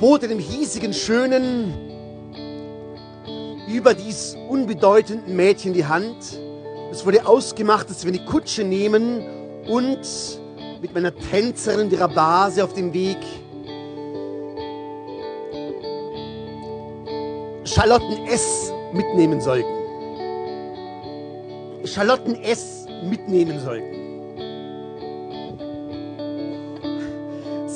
Bot 0.00 0.22
dem 0.22 0.38
hiesigen, 0.38 0.92
schönen, 0.94 1.74
überdies 3.68 4.36
unbedeutenden 4.48 5.34
Mädchen 5.34 5.72
die 5.72 5.84
Hand. 5.84 6.38
Es 6.92 7.04
wurde 7.04 7.26
ausgemacht, 7.26 7.90
dass 7.90 8.04
wir 8.04 8.12
eine 8.12 8.24
Kutsche 8.24 8.62
nehmen 8.62 9.24
und 9.66 9.98
mit 10.80 10.94
meiner 10.94 11.12
Tänzerin 11.12 11.90
der 11.90 12.06
Base 12.06 12.62
auf 12.62 12.74
dem 12.74 12.94
Weg 12.94 13.18
Charlotten 17.64 18.26
S. 18.28 18.72
mitnehmen 18.92 19.40
sollten. 19.40 19.68
Charlotten 21.84 22.36
S. 22.44 22.86
mitnehmen 23.02 23.58
sollten. 23.58 24.07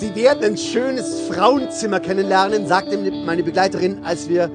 Sie 0.02 0.16
werden 0.16 0.42
ein 0.42 0.56
schönes 0.56 1.20
Frauenzimmer 1.28 2.00
kennenlernen, 2.00 2.66
sagte 2.66 2.98
meine 3.24 3.44
Begleiterin, 3.44 4.04
als 4.04 4.28
wir 4.28 4.50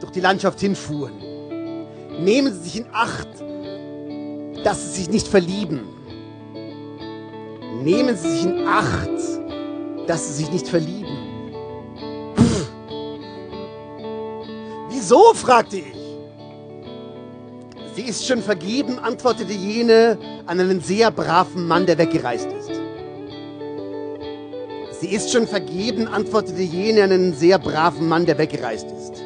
durch 0.00 0.10
die 0.10 0.18
Landschaft 0.18 0.58
hinfuhren. 0.58 1.12
Nehmen 2.18 2.52
Sie 2.52 2.58
sich 2.68 2.78
in 2.78 2.86
Acht, 2.92 3.28
dass 4.64 4.82
Sie 4.82 5.02
sich 5.02 5.10
nicht 5.10 5.28
verlieben. 5.28 5.82
Nehmen 7.84 8.16
Sie 8.16 8.28
sich 8.28 8.42
in 8.42 8.66
Acht, 8.66 9.08
dass 10.08 10.26
Sie 10.26 10.42
sich 10.42 10.50
nicht 10.50 10.66
verlieben. 10.66 11.54
Pff. 12.36 12.72
Wieso? 14.90 15.32
fragte 15.34 15.76
ich. 15.76 15.94
Sie 17.94 18.02
ist 18.02 18.26
schon 18.26 18.42
vergeben, 18.42 18.98
antwortete 18.98 19.52
jene 19.52 20.18
an 20.46 20.58
einen 20.58 20.80
sehr 20.80 21.12
braven 21.12 21.68
Mann, 21.68 21.86
der 21.86 21.98
weggereist 21.98 22.48
ist. 22.48 22.81
Sie 25.02 25.08
ist 25.08 25.32
schon 25.32 25.48
vergeben, 25.48 26.06
antwortete 26.06 26.62
jene 26.62 27.02
einen 27.02 27.34
sehr 27.34 27.58
braven 27.58 28.06
Mann, 28.06 28.24
der 28.24 28.38
weggereist 28.38 28.86
ist. 28.86 29.20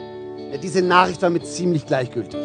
Diese 0.62 0.80
Nachricht 0.80 1.20
war 1.20 1.28
mir 1.28 1.42
ziemlich 1.42 1.84
gleichgültig. 1.84 2.40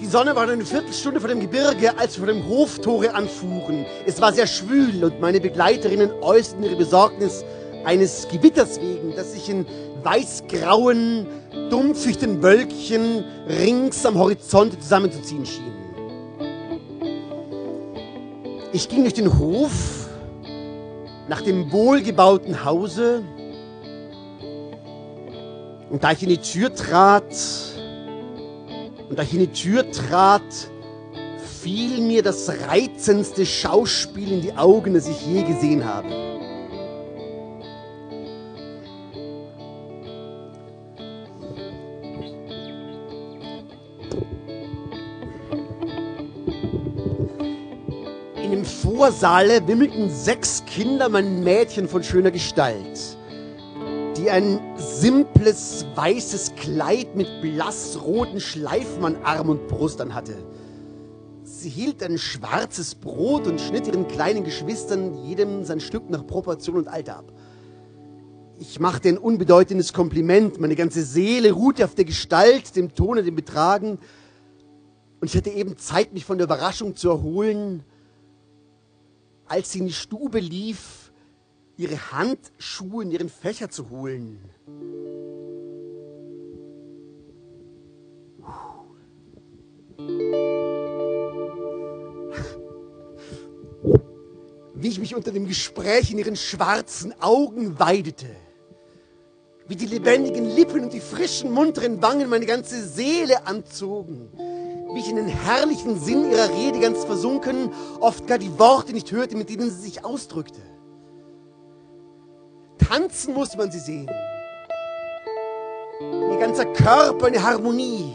Die 0.00 0.06
Sonne 0.06 0.34
war 0.34 0.48
eine 0.48 0.64
Viertelstunde 0.64 1.20
vor 1.20 1.28
dem 1.28 1.38
Gebirge, 1.38 1.96
als 1.96 2.16
wir 2.16 2.26
vor 2.26 2.34
dem 2.34 2.48
Hoftore 2.48 3.14
anfuhren. 3.14 3.86
Es 4.04 4.20
war 4.20 4.32
sehr 4.32 4.48
schwül 4.48 5.04
und 5.04 5.20
meine 5.20 5.38
Begleiterinnen 5.38 6.10
äußerten 6.22 6.64
ihre 6.64 6.74
Besorgnis 6.74 7.44
eines 7.84 8.26
Gewitters 8.32 8.80
wegen, 8.80 9.14
das 9.14 9.34
sich 9.34 9.48
in 9.48 9.64
weißgrauen, 10.02 11.28
dumpfichten 11.70 12.42
Wölkchen 12.42 13.22
rings 13.48 14.04
am 14.04 14.18
Horizont 14.18 14.82
zusammenzuziehen 14.82 15.46
schienen. 15.46 15.79
Ich 18.72 18.88
ging 18.88 19.02
durch 19.02 19.14
den 19.14 19.36
Hof 19.36 20.08
nach 21.28 21.42
dem 21.42 21.72
wohlgebauten 21.72 22.64
Hause 22.64 23.22
und 25.90 26.04
da 26.04 26.12
ich 26.12 26.22
in 26.22 26.28
die 26.28 26.38
Tür 26.38 26.72
trat, 26.72 27.34
und 29.08 29.18
da 29.18 29.24
ich 29.24 29.34
in 29.34 29.40
die 29.40 29.48
Tür 29.48 29.90
trat, 29.90 30.42
fiel 31.60 32.00
mir 32.00 32.22
das 32.22 32.48
reizendste 32.68 33.44
Schauspiel 33.44 34.30
in 34.32 34.40
die 34.40 34.52
Augen, 34.52 34.94
das 34.94 35.08
ich 35.08 35.26
je 35.26 35.42
gesehen 35.42 35.84
habe. 35.84 36.39
Vorsaale 49.00 49.66
wimmelten 49.66 50.10
sechs 50.10 50.62
Kinder, 50.66 51.08
mein 51.08 51.42
Mädchen 51.42 51.88
von 51.88 52.02
schöner 52.02 52.30
Gestalt, 52.30 53.16
die 54.18 54.28
ein 54.28 54.60
simples 54.76 55.86
weißes 55.94 56.54
Kleid 56.56 57.16
mit 57.16 57.26
blassroten 57.40 58.40
Schleifen 58.40 59.02
an 59.06 59.16
Arm 59.22 59.48
und 59.48 59.68
Brust 59.68 60.02
anhatte. 60.02 60.34
Sie 61.44 61.70
hielt 61.70 62.02
ein 62.02 62.18
schwarzes 62.18 62.94
Brot 62.94 63.46
und 63.46 63.58
schnitt 63.58 63.86
ihren 63.86 64.06
kleinen 64.06 64.44
Geschwistern 64.44 65.14
jedem 65.24 65.64
sein 65.64 65.80
Stück 65.80 66.10
nach 66.10 66.26
Proportion 66.26 66.76
und 66.76 66.88
Alter 66.88 67.20
ab. 67.20 67.32
Ich 68.58 68.80
machte 68.80 69.08
ein 69.08 69.16
unbedeutendes 69.16 69.94
Kompliment. 69.94 70.60
Meine 70.60 70.76
ganze 70.76 71.04
Seele 71.04 71.52
ruhte 71.52 71.86
auf 71.86 71.94
der 71.94 72.04
Gestalt, 72.04 72.76
dem 72.76 72.94
Tone, 72.94 73.22
dem 73.22 73.34
Betragen. 73.34 73.98
Und 75.22 75.30
ich 75.30 75.34
hatte 75.34 75.48
eben 75.48 75.78
Zeit, 75.78 76.12
mich 76.12 76.26
von 76.26 76.36
der 76.36 76.44
Überraschung 76.44 76.96
zu 76.96 77.08
erholen, 77.08 77.82
als 79.50 79.72
sie 79.72 79.80
in 79.80 79.86
die 79.86 79.92
Stube 79.92 80.38
lief, 80.38 81.10
ihre 81.76 82.12
Handschuhe 82.12 83.02
in 83.02 83.10
ihren 83.10 83.28
Fächer 83.28 83.68
zu 83.68 83.90
holen. 83.90 84.38
Wie 94.74 94.88
ich 94.88 95.00
mich 95.00 95.16
unter 95.16 95.32
dem 95.32 95.48
Gespräch 95.48 96.12
in 96.12 96.18
ihren 96.18 96.36
schwarzen 96.36 97.12
Augen 97.20 97.76
weidete, 97.80 98.28
wie 99.66 99.74
die 99.74 99.86
lebendigen 99.86 100.48
Lippen 100.48 100.84
und 100.84 100.92
die 100.92 101.00
frischen, 101.00 101.50
munteren 101.50 102.00
Wangen 102.00 102.28
meine 102.28 102.46
ganze 102.46 102.86
Seele 102.86 103.48
anzogen 103.48 104.30
wie 104.94 105.00
ich 105.00 105.08
in 105.08 105.16
den 105.16 105.28
herrlichen 105.28 105.98
Sinn 105.98 106.30
ihrer 106.30 106.50
Rede 106.50 106.80
ganz 106.80 107.04
versunken, 107.04 107.72
oft 108.00 108.26
gar 108.26 108.38
die 108.38 108.58
Worte 108.58 108.92
nicht 108.92 109.12
hörte, 109.12 109.36
mit 109.36 109.48
denen 109.48 109.70
sie 109.70 109.80
sich 109.80 110.04
ausdrückte. 110.04 110.60
Tanzen 112.78 113.34
muss 113.34 113.56
man 113.56 113.70
sie 113.70 113.78
sehen. 113.78 114.10
Ihr 116.00 116.38
ganzer 116.38 116.66
Körper 116.66 117.26
eine 117.26 117.42
Harmonie, 117.42 118.14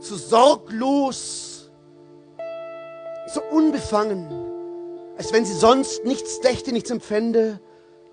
so 0.00 0.16
sorglos, 0.16 1.70
so 3.32 3.40
unbefangen, 3.50 4.28
als 5.16 5.32
wenn 5.32 5.44
sie 5.44 5.54
sonst 5.54 6.04
nichts 6.04 6.40
dächte, 6.40 6.72
nichts 6.72 6.90
empfände 6.90 7.60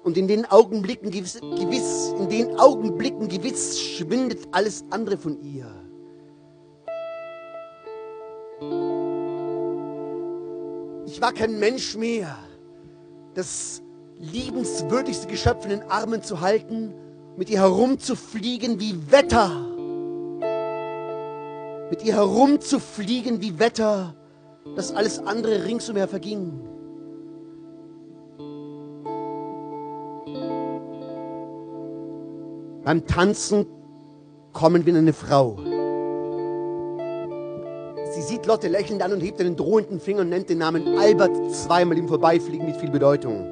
und 0.04 0.18
in 0.18 0.28
den 0.28 0.46
Augenblicken 0.46 1.12
gewiss, 1.12 1.40
gewiss 1.40 2.14
in 2.18 2.30
den 2.30 2.60
Augenblicken 2.60 3.28
gewiss 3.28 3.80
schwindet 3.80 4.48
alles 4.52 4.86
andere 4.90 5.18
von 5.18 5.42
ihr. 5.42 5.81
Ich 11.14 11.22
war 11.22 11.34
kein 11.34 11.60
Mensch 11.60 11.98
mehr, 11.98 12.38
das 13.34 13.84
liebenswürdigste 14.18 15.28
Geschöpf 15.28 15.66
in 15.66 15.72
den 15.72 15.84
Armen 15.84 16.24
zu 16.24 16.40
halten, 16.40 16.94
mit 17.36 17.50
ihr 17.50 17.60
herumzufliegen 17.60 18.80
wie 18.80 18.96
Wetter. 19.12 19.50
Mit 21.90 22.06
ihr 22.06 22.14
herumzufliegen 22.14 23.42
wie 23.42 23.60
Wetter, 23.60 24.16
dass 24.78 24.96
alles 24.96 25.20
andere 25.20 25.66
ringsumher 25.66 26.08
verging. 26.08 26.62
Beim 32.86 33.06
Tanzen 33.06 33.66
kommen 34.54 34.86
wie 34.86 34.96
eine 34.96 35.12
Frau. 35.12 35.60
Sie 38.42 38.46
sieht 38.46 38.48
Lotte 38.48 38.70
lächelnd 38.70 39.04
an 39.04 39.14
und 39.14 39.22
hebt 39.22 39.40
einen 39.40 39.56
drohenden 39.56 40.00
Finger 40.00 40.22
und 40.22 40.30
nennt 40.30 40.50
den 40.50 40.58
Namen 40.58 40.98
Albert 40.98 41.54
zweimal 41.54 41.96
im 41.96 42.08
Vorbeifliegen 42.08 42.66
mit 42.66 42.76
viel 42.76 42.90
Bedeutung. 42.90 43.46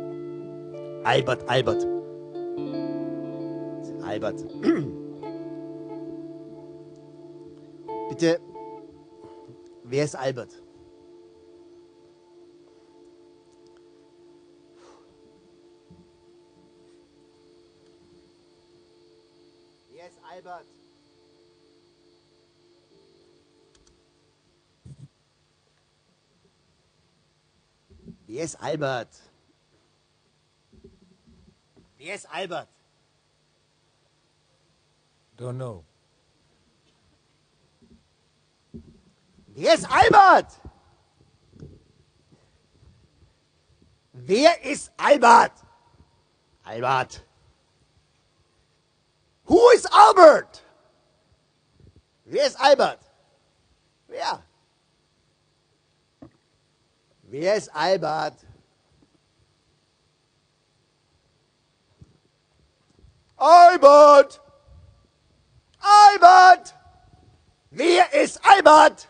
Albert, 1.03 1.47
Albert. 1.47 1.85
Albert. 4.01 4.43
Bitte, 8.09 8.39
wer 9.83 10.05
ist 10.05 10.15
Albert? 10.15 10.59
Wer 19.93 20.07
ist 20.07 20.17
Albert? 20.33 20.78
Wer 28.31 28.43
ist 28.43 28.61
Albert? 28.61 29.09
Wer 31.97 32.13
ist 32.13 32.29
Albert? 32.31 32.67
Don't 35.35 35.55
know. 35.57 35.83
Wer 39.47 39.73
ist 39.73 39.91
Albert? 39.91 40.61
Wer 44.13 44.63
ist 44.63 44.91
Albert? 44.95 45.53
Albert. 46.65 47.25
Who 49.45 49.71
is 49.73 49.87
Albert? 49.87 50.63
Wer 52.25 52.45
ist 52.45 52.59
Albert? 52.59 52.99
Wer? 54.07 54.43
Wer 57.31 57.57
ist 57.57 57.69
Albert? 57.75 58.43
Albert! 63.37 64.41
Albert! 65.79 66.75
Wer 67.69 68.11
ist 68.13 68.43
Albert? 68.43 69.07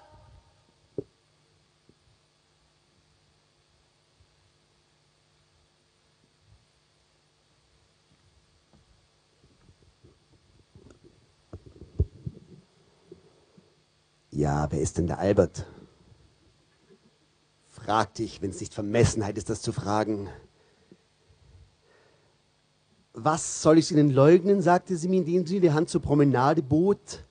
Ja, 14.31 14.69
wer 14.69 14.81
ist 14.81 14.97
denn 14.97 15.07
der 15.07 15.19
Albert? 15.19 15.65
Fragte 17.89 18.21
ich, 18.21 18.39
wenn 18.43 18.51
es 18.51 18.59
nicht 18.59 18.75
Vermessenheit 18.75 19.35
ist, 19.35 19.49
das 19.49 19.63
zu 19.63 19.71
fragen. 19.71 20.29
Was 23.13 23.63
soll 23.63 23.79
ich 23.79 23.91
Ihnen 23.91 24.11
leugnen, 24.11 24.61
sagte 24.61 24.95
sie 24.95 25.07
mir, 25.07 25.21
indem 25.21 25.47
sie 25.47 25.59
die 25.59 25.71
Hand 25.71 25.89
zur 25.89 25.99
Promenade 25.99 26.61
bot. 26.61 27.25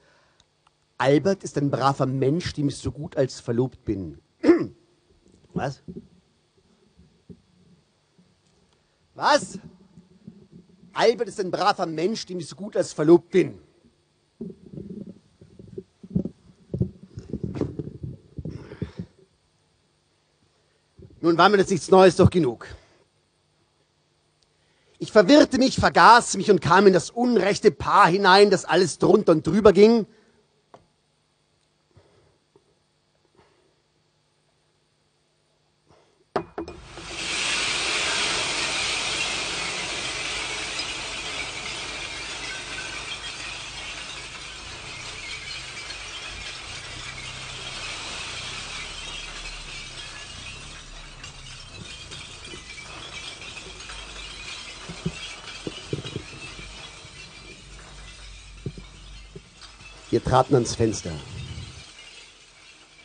Albert 0.97 1.45
ist 1.45 1.57
ein 1.59 1.71
braver 1.71 2.07
Mensch, 2.07 2.55
dem 2.55 2.67
ich 2.67 2.77
so 2.77 2.91
gut 2.91 3.17
als 3.17 3.39
verlobt 3.39 3.85
bin. 3.85 4.19
Was? 5.55 5.81
Was? 9.15 9.61
Albert 10.93 11.29
ist 11.29 11.39
ein 11.39 11.53
braver 11.53 11.87
Mensch, 11.87 12.27
dem 12.27 12.41
ich 12.41 12.49
so 12.49 12.57
gut 12.57 12.77
als 12.77 12.93
verlobt 12.93 13.31
bin. 13.31 13.61
Nun 21.21 21.37
war 21.37 21.49
mir 21.49 21.57
das 21.57 21.71
nichts 21.71 21.91
Neues 21.91 22.17
doch 22.17 22.31
genug. 22.31 22.67
Ich 25.01 25.13
verwirrte 25.13 25.59
mich, 25.59 25.77
vergaß 25.77 26.37
mich 26.37 26.51
und 26.51 26.61
kam 26.61 26.87
in 26.87 26.93
das 26.93 27.11
unrechte 27.11 27.71
Paar 27.71 28.09
hinein, 28.09 28.51
das 28.51 28.65
alles 28.65 28.99
drunter 28.99 29.33
und 29.33 29.47
drüber 29.47 29.73
ging. 29.73 30.07
Wir 60.19 60.25
traten 60.25 60.55
ans 60.55 60.75
Fenster. 60.75 61.13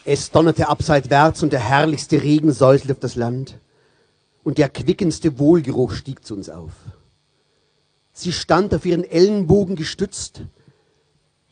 Es 0.03 0.31
donnerte 0.31 0.67
abseitwärts 0.67 1.43
und 1.43 1.53
der 1.53 1.59
herrlichste 1.59 2.23
Regen 2.23 2.51
säuselte 2.51 2.93
auf 2.93 2.99
das 2.99 3.13
Land 3.13 3.59
und 4.43 4.57
der 4.57 4.65
erquickendste 4.65 5.37
Wohlgeruch 5.37 5.91
stieg 5.91 6.25
zu 6.25 6.33
uns 6.33 6.49
auf. 6.49 6.71
Sie 8.13 8.31
stand 8.31 8.73
auf 8.73 8.83
ihren 8.87 9.03
Ellenbogen 9.03 9.75
gestützt, 9.75 10.41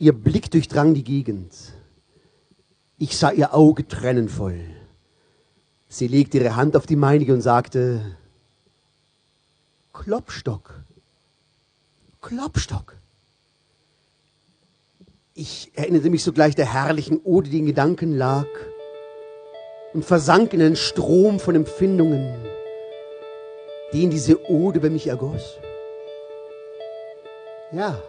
ihr 0.00 0.12
Blick 0.12 0.50
durchdrang 0.50 0.94
die 0.94 1.04
Gegend. 1.04 1.54
Ich 2.98 3.16
sah 3.16 3.30
ihr 3.30 3.54
Auge 3.54 3.86
tränenvoll. 3.86 4.58
Sie 5.88 6.08
legte 6.08 6.38
ihre 6.38 6.56
Hand 6.56 6.74
auf 6.74 6.86
die 6.86 6.96
meinige 6.96 7.32
und 7.34 7.40
sagte, 7.40 8.16
Klopstock, 9.92 10.74
Klopstock. 12.20 12.96
Ich 15.34 15.72
erinnerte 15.74 16.10
mich 16.10 16.24
sogleich 16.24 16.54
der 16.54 16.72
herrlichen 16.72 17.20
Ode, 17.24 17.48
die 17.48 17.58
in 17.58 17.66
Gedanken 17.66 18.16
lag, 18.16 18.46
und 19.94 20.04
versank 20.04 20.52
in 20.52 20.60
einen 20.60 20.76
Strom 20.76 21.40
von 21.40 21.54
Empfindungen, 21.54 22.34
den 23.94 24.10
diese 24.10 24.46
Ode 24.50 24.78
über 24.78 24.90
mich 24.90 25.06
ergoss. 25.06 25.58
Ja, 27.72 28.02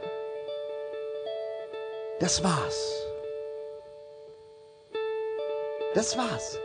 das 2.20 2.44
war's. 2.44 3.06
Das 5.94 6.18
war's. 6.18 6.58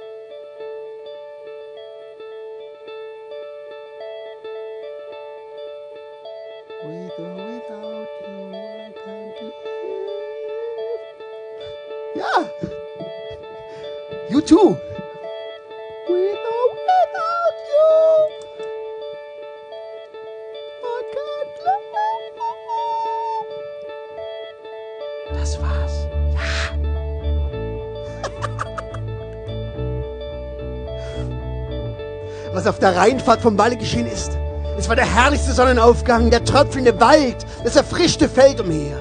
Too. 14.48 14.76
With 16.08 16.46
or 16.52 16.66
without 16.88 17.56
you. 17.70 17.90
I 20.82 21.00
can't 21.14 21.54
live. 21.66 22.36
Das 25.34 25.50
war's. 25.60 25.96
Ja. 26.34 26.48
Was 32.54 32.66
auf 32.66 32.78
der 32.78 32.96
Rheinfahrt 32.96 33.42
vom 33.42 33.56
Balle 33.56 33.76
geschehen 33.76 34.06
ist. 34.06 34.38
Es 34.78 34.88
war 34.88 34.96
der 34.96 35.04
herrlichste 35.04 35.52
Sonnenaufgang, 35.52 36.30
der 36.30 36.42
tröpfelnde 36.44 36.98
Wald, 37.00 37.44
das 37.64 37.76
erfrischte 37.76 38.28
Feld 38.28 38.60
umher. 38.60 38.96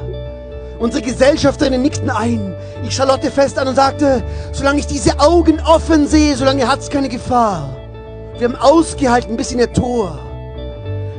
Unsere 0.80 1.02
Gesellschafterinnen 1.04 1.82
nickten 1.82 2.10
ein. 2.10 2.54
Ich 2.84 2.96
Charlotte 2.96 3.32
fest 3.32 3.58
an 3.58 3.68
und 3.68 3.76
sagte, 3.76 4.24
solange 4.52 4.80
ich 4.80 4.88
diese 4.88 5.20
Augen 5.20 5.60
offen 5.60 6.08
sehe, 6.08 6.36
solange 6.36 6.68
hat's 6.68 6.90
keine 6.90 7.10
Gefahr. 7.10 7.76
Wir 8.38 8.48
haben 8.48 8.56
ausgehalten 8.56 9.36
bis 9.36 9.52
in 9.52 9.60
ihr 9.60 9.72
Tor. 9.74 10.20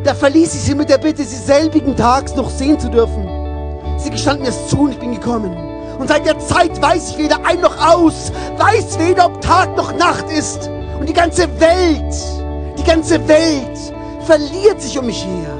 Da 0.04 0.14
verließ 0.14 0.54
ich 0.54 0.62
sie 0.62 0.74
mit 0.74 0.88
der 0.88 0.98
Bitte, 0.98 1.24
sie 1.24 1.36
selbigen 1.36 1.96
Tags 1.96 2.34
noch 2.36 2.48
sehen 2.48 2.78
zu 2.78 2.88
dürfen. 2.88 3.28
Sie 3.98 4.10
gestand 4.10 4.40
mir 4.40 4.48
es 4.48 4.68
zu 4.68 4.82
und 4.82 4.92
ich 4.92 4.98
bin 4.98 5.12
gekommen. 5.12 5.56
Und 5.98 6.08
seit 6.08 6.24
der 6.24 6.38
Zeit 6.38 6.80
weiß 6.80 7.10
ich 7.10 7.18
weder 7.18 7.44
ein 7.44 7.60
noch 7.60 7.76
aus, 7.84 8.32
weiß 8.56 8.98
weder, 9.00 9.26
ob 9.26 9.40
Tag 9.40 9.76
noch 9.76 9.92
Nacht 9.96 10.30
ist. 10.30 10.70
Und 10.98 11.08
die 11.08 11.12
ganze 11.12 11.48
Welt, 11.60 12.14
die 12.78 12.84
ganze 12.84 13.26
Welt 13.26 13.78
verliert 14.24 14.80
sich 14.80 14.96
um 14.98 15.06
mich 15.06 15.24
her. 15.24 15.58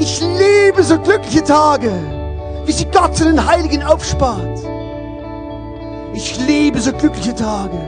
Ich 0.00 0.20
liebe 0.20 0.82
so 0.82 0.98
glückliche 0.98 1.44
Tage, 1.44 1.92
wie 2.66 2.72
sie 2.72 2.86
Gott 2.86 3.16
zu 3.16 3.24
den 3.24 3.44
Heiligen 3.46 3.82
aufspart. 3.82 4.60
Ich 6.14 6.38
liebe 6.46 6.80
so 6.80 6.92
glückliche 6.92 7.34
Tage, 7.34 7.78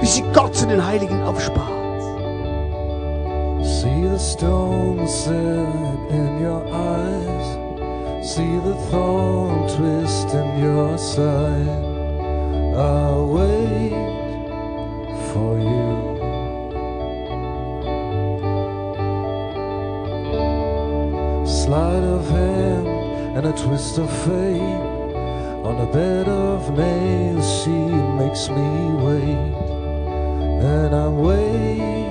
wie 0.00 0.06
sie 0.06 0.22
Gott 0.34 0.54
zu 0.54 0.66
den 0.66 0.84
Heiligen 0.84 1.22
aufspart. 1.22 1.72
See 3.62 4.08
the 4.08 4.18
stone 4.18 5.06
set 5.06 5.30
in 6.10 6.42
your 6.42 6.62
eyes. 6.72 8.26
See 8.26 8.58
the 8.64 8.74
thorn 8.90 9.66
twist 9.68 10.34
in 10.34 10.62
your 10.62 10.98
side. 10.98 11.68
I'll 12.76 13.28
wait 13.28 13.92
for 15.32 15.58
you. 15.58 16.14
Sleight 21.46 22.04
of 22.04 22.28
hand 22.30 22.93
and 23.34 23.46
a 23.46 23.52
twist 23.52 23.98
of 23.98 24.10
fate. 24.24 24.60
On 25.68 25.80
a 25.80 25.92
bed 25.92 26.28
of 26.28 26.76
nails, 26.76 27.62
she 27.62 27.70
makes 28.20 28.48
me 28.48 28.68
wait. 29.06 29.54
And 30.62 30.94
I'm 30.94 31.18
waiting 31.18 32.03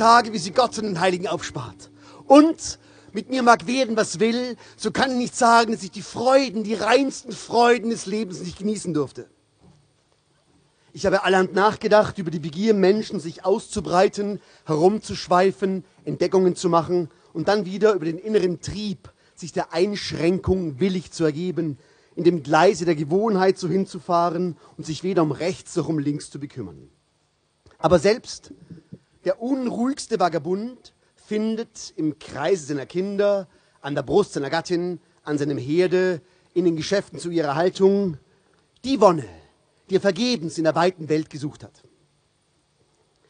Tage, 0.00 0.32
wie 0.32 0.38
sie 0.38 0.52
Gott 0.52 0.78
und 0.78 0.84
den 0.84 1.00
Heiligen 1.00 1.26
aufspart. 1.26 1.90
Und 2.26 2.78
mit 3.12 3.28
mir 3.28 3.42
mag 3.42 3.66
werden, 3.66 3.96
was 3.96 4.18
will, 4.18 4.56
so 4.78 4.90
kann 4.90 5.10
ich 5.10 5.16
nicht 5.18 5.36
sagen, 5.36 5.72
dass 5.72 5.82
ich 5.82 5.90
die 5.90 6.00
Freuden, 6.00 6.64
die 6.64 6.72
reinsten 6.72 7.32
Freuden 7.32 7.90
des 7.90 8.06
Lebens 8.06 8.40
nicht 8.40 8.58
genießen 8.58 8.94
durfte. 8.94 9.28
Ich 10.94 11.04
habe 11.04 11.22
allerhand 11.22 11.54
nachgedacht 11.54 12.16
über 12.16 12.30
die 12.30 12.38
Begier 12.38 12.72
Menschen, 12.72 13.20
sich 13.20 13.44
auszubreiten, 13.44 14.40
herumzuschweifen, 14.64 15.84
Entdeckungen 16.06 16.56
zu 16.56 16.70
machen 16.70 17.10
und 17.34 17.48
dann 17.48 17.66
wieder 17.66 17.92
über 17.92 18.06
den 18.06 18.18
inneren 18.18 18.62
Trieb, 18.62 19.12
sich 19.34 19.52
der 19.52 19.74
Einschränkung 19.74 20.80
willig 20.80 21.12
zu 21.12 21.24
ergeben, 21.24 21.78
in 22.16 22.24
dem 22.24 22.42
Gleise 22.42 22.86
der 22.86 22.96
Gewohnheit 22.96 23.58
so 23.58 23.68
hinzufahren 23.68 24.56
und 24.78 24.86
sich 24.86 25.04
weder 25.04 25.22
um 25.22 25.30
rechts 25.30 25.76
noch 25.76 25.88
um 25.88 25.98
links 25.98 26.30
zu 26.30 26.40
bekümmern. 26.40 26.88
Aber 27.78 27.98
selbst 27.98 28.52
der 29.24 29.42
unruhigste 29.42 30.18
Vagabund 30.18 30.94
findet 31.14 31.92
im 31.96 32.18
Kreise 32.18 32.66
seiner 32.66 32.86
Kinder, 32.86 33.48
an 33.80 33.94
der 33.94 34.02
Brust 34.02 34.32
seiner 34.32 34.50
Gattin, 34.50 35.00
an 35.22 35.38
seinem 35.38 35.58
Herde, 35.58 36.20
in 36.54 36.64
den 36.64 36.76
Geschäften 36.76 37.18
zu 37.18 37.30
ihrer 37.30 37.54
Haltung, 37.54 38.16
die 38.84 39.00
Wonne, 39.00 39.24
die 39.88 39.96
er 39.96 40.00
vergebens 40.00 40.58
in 40.58 40.64
der 40.64 40.74
weiten 40.74 41.08
Welt 41.08 41.30
gesucht 41.30 41.62
hat. 41.62 41.82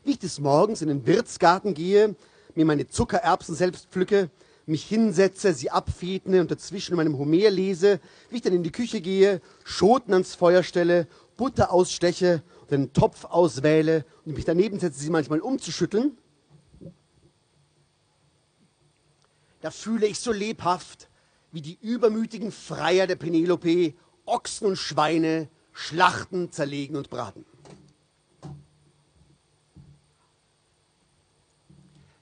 Wie 0.05 0.13
ich 0.13 0.19
des 0.19 0.41
Morgens 0.41 0.81
in 0.81 0.89
den 0.89 1.07
Wirtsgarten 1.07 1.75
gehe, 1.75 2.15
mir 2.55 2.65
meine 2.65 2.89
Zuckererbsen 2.89 3.55
selbst 3.55 3.89
pflücke, 3.91 4.31
mich 4.67 4.85
hinsetze, 4.85 5.53
sie 5.53 5.71
abfedne 5.71 6.41
und 6.41 6.51
dazwischen 6.51 6.93
in 6.93 6.97
meinem 6.97 7.19
Homer 7.19 7.51
lese, 7.51 8.01
wie 8.31 8.37
ich 8.37 8.43
dann 8.43 8.55
in 8.55 8.63
die 8.63 8.73
Küche 8.73 9.01
gehe, 9.01 9.41
Schoten 9.65 10.13
ans 10.13 10.35
Feuer 10.35 10.63
stelle, 10.63 11.07
Butter 11.37 11.73
aussteche 11.73 12.43
einen 12.73 12.93
Topf 12.93 13.25
auswähle 13.25 14.05
und 14.25 14.35
mich 14.35 14.45
daneben 14.45 14.79
setze, 14.79 15.01
sie 15.01 15.11
manchmal 15.11 15.41
umzuschütteln, 15.41 16.17
da 19.61 19.71
fühle 19.71 20.07
ich 20.07 20.19
so 20.19 20.33
lebhaft, 20.33 21.09
wie 21.53 21.61
die 21.61 21.79
übermütigen 21.81 22.53
Freier 22.53 23.07
der 23.07 23.17
Penelope 23.17 23.95
Ochsen 24.25 24.69
und 24.69 24.77
Schweine 24.77 25.49
schlachten, 25.73 26.53
zerlegen 26.53 26.97
und 26.97 27.11
braten. 27.11 27.45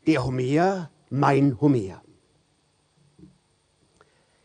Der 0.06 0.24
Homer, 0.24 0.90
mein 1.10 1.60
Homer. 1.60 2.02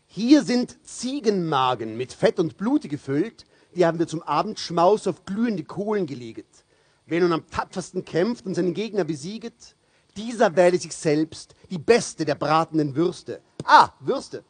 Hier 0.06 0.44
sind 0.44 0.78
Ziegenmagen 0.86 1.96
mit 1.96 2.12
Fett 2.12 2.38
und 2.38 2.56
Blute 2.56 2.88
gefüllt, 2.88 3.46
die 3.74 3.86
haben 3.86 3.98
wir 3.98 4.06
zum 4.06 4.22
Abendschmaus 4.22 5.06
auf 5.06 5.24
glühende 5.24 5.64
Kohlen 5.64 6.06
gelegt. 6.06 6.64
Wer 7.06 7.20
nun 7.20 7.32
am 7.32 7.48
tapfersten 7.50 8.04
kämpft 8.04 8.46
und 8.46 8.54
seinen 8.54 8.74
Gegner 8.74 9.04
besieget, 9.04 9.76
dieser 10.16 10.56
wähle 10.56 10.78
sich 10.78 10.94
selbst 10.94 11.54
die 11.70 11.78
beste 11.78 12.24
der 12.24 12.34
bratenden 12.34 12.94
Würste. 12.94 13.40
Ah, 13.64 13.90
Würste. 14.00 14.44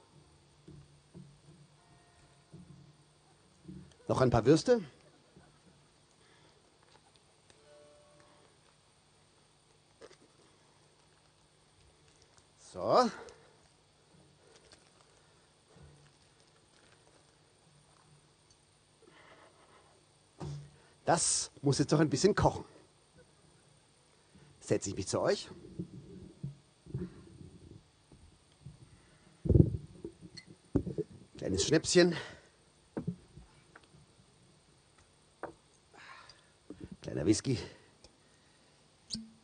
Noch 4.07 4.21
ein 4.21 4.31
paar 4.31 4.45
Würste? 4.45 4.83
So. 12.73 13.11
Das 21.05 21.51
muss 21.61 21.79
jetzt 21.79 21.93
doch 21.93 22.01
ein 22.01 22.09
bisschen 22.09 22.35
kochen. 22.35 22.65
Setze 24.61 24.89
ich 24.91 24.97
mich 24.97 25.07
zu 25.07 25.21
euch. 25.21 25.49
Kleines 31.37 31.65
Schnäpschen. 31.67 32.17
Kleiner 37.03 37.27
Whisky. 37.27 37.59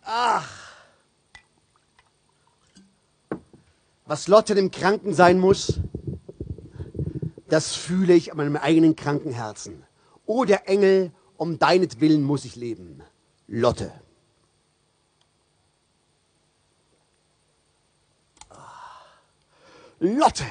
Ach! 0.03 0.71
Was 4.07 4.27
Lotte 4.29 4.55
dem 4.55 4.71
Kranken 4.71 5.13
sein 5.13 5.39
muss, 5.39 5.79
das 7.49 7.75
fühle 7.77 8.15
ich 8.15 8.33
an 8.33 8.39
meinem 8.39 8.57
eigenen 8.57 8.97
kranken 8.97 9.33
Herzen. 9.33 9.85
O 10.25 10.45
der 10.45 10.69
Engel, 10.69 11.13
um 11.41 11.59
deinetwillen 11.59 12.23
muss 12.23 12.45
ich 12.45 12.55
leben. 12.55 13.03
Lotte. 13.47 13.91
Lotte. 20.01 20.45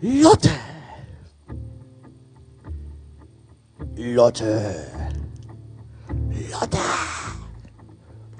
Lotte. 0.00 0.50
Lotte. 3.96 4.86
Lotte. 6.50 6.78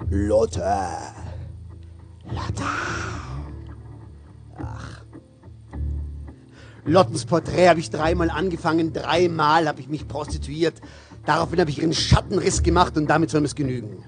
Lotte. 0.09 0.71
Lotte. 2.25 3.32
Lottens 6.85 7.25
Porträt 7.25 7.69
habe 7.69 7.79
ich 7.79 7.89
dreimal 7.89 8.29
angefangen, 8.29 8.91
dreimal 8.91 9.67
habe 9.67 9.79
ich 9.79 9.87
mich 9.87 10.07
prostituiert. 10.07 10.81
Daraufhin 11.25 11.59
habe 11.61 11.69
ich 11.69 11.79
ihren 11.79 11.93
Schattenriss 11.93 12.61
gemacht 12.61 12.97
und 12.97 13.09
damit 13.09 13.29
soll 13.29 13.45
es 13.45 13.55
genügen. 13.55 14.03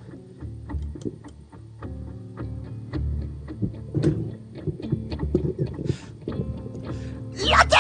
Lotte! 7.38 7.78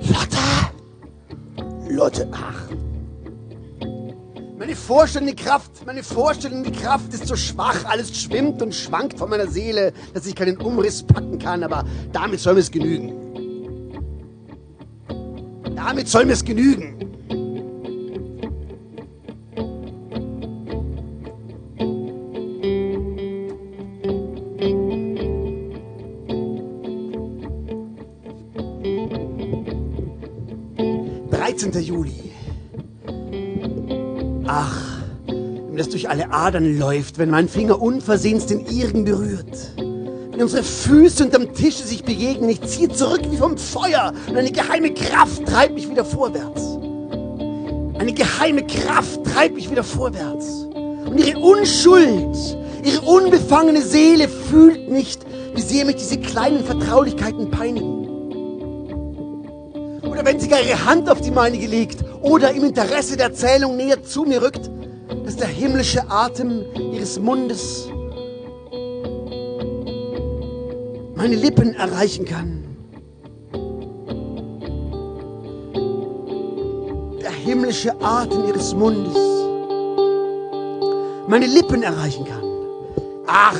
Lotte! 0.00 0.38
Lotte, 1.88 2.28
ach. 2.32 2.64
Meine 4.58 4.74
vorstellende 4.74 5.36
Kraft, 5.36 5.86
meine 5.86 6.02
vorstellende 6.02 6.72
Kraft 6.72 7.12
ist 7.12 7.28
so 7.28 7.36
schwach, 7.36 7.84
alles 7.84 8.16
schwimmt 8.20 8.62
und 8.62 8.74
schwankt 8.74 9.18
von 9.18 9.30
meiner 9.30 9.46
Seele, 9.46 9.92
dass 10.12 10.26
ich 10.26 10.34
keinen 10.34 10.56
Umriss 10.56 11.04
packen 11.04 11.38
kann, 11.38 11.62
aber 11.62 11.84
damit 12.12 12.40
soll 12.40 12.58
es 12.58 12.70
genügen. 12.70 13.23
Damit 15.86 16.08
soll 16.08 16.30
es 16.30 16.42
genügen. 16.42 16.94
13. 31.30 31.82
Juli. 31.82 32.12
Ach, 34.46 35.02
wenn 35.26 35.76
das 35.76 35.90
durch 35.90 36.08
alle 36.08 36.32
Adern 36.32 36.78
läuft, 36.78 37.18
wenn 37.18 37.28
mein 37.28 37.46
Finger 37.46 37.82
unversehens 37.82 38.46
den 38.46 38.64
Ihren 38.64 39.04
berührt. 39.04 39.73
Wenn 40.34 40.42
unsere 40.42 40.64
Füße 40.64 41.26
unterm 41.26 41.54
Tische 41.54 41.84
sich 41.84 42.02
begegnen, 42.02 42.50
ich 42.50 42.60
ziehe 42.62 42.88
zurück 42.88 43.20
wie 43.30 43.36
vom 43.36 43.56
Feuer 43.56 44.12
und 44.28 44.36
eine 44.36 44.50
geheime 44.50 44.92
Kraft 44.92 45.46
treibt 45.46 45.74
mich 45.74 45.88
wieder 45.88 46.04
vorwärts. 46.04 46.76
Eine 48.00 48.12
geheime 48.12 48.66
Kraft 48.66 49.20
treibt 49.24 49.54
mich 49.54 49.70
wieder 49.70 49.84
vorwärts. 49.84 50.64
Und 50.74 51.24
ihre 51.24 51.38
Unschuld, 51.38 52.36
ihre 52.82 53.00
unbefangene 53.02 53.80
Seele 53.80 54.26
fühlt 54.26 54.90
nicht, 54.90 55.20
wie 55.54 55.60
sehr 55.60 55.84
mich 55.84 55.96
diese 55.96 56.18
kleinen 56.18 56.64
Vertraulichkeiten 56.64 57.52
peinigen. 57.52 58.08
Oder 60.02 60.24
wenn 60.24 60.40
sie 60.40 60.48
gar 60.48 60.60
ihre 60.60 60.84
Hand 60.84 61.08
auf 61.08 61.20
die 61.20 61.30
meine 61.30 61.58
gelegt 61.58 62.04
oder 62.22 62.50
im 62.50 62.64
Interesse 62.64 63.16
der 63.16 63.26
Erzählung 63.26 63.76
näher 63.76 64.02
zu 64.02 64.24
mir 64.24 64.42
rückt, 64.42 64.68
dass 65.24 65.36
der 65.36 65.46
himmlische 65.46 66.10
Atem 66.10 66.64
ihres 66.92 67.20
Mundes 67.20 67.88
meine 71.16 71.36
Lippen 71.36 71.74
erreichen 71.74 72.24
kann. 72.24 72.64
Der 77.20 77.30
himmlische 77.30 77.92
Atem 78.00 78.46
ihres 78.46 78.74
Mundes 78.74 79.16
meine 81.26 81.46
Lippen 81.46 81.82
erreichen 81.82 82.24
kann. 82.24 82.42
Ach, 83.26 83.58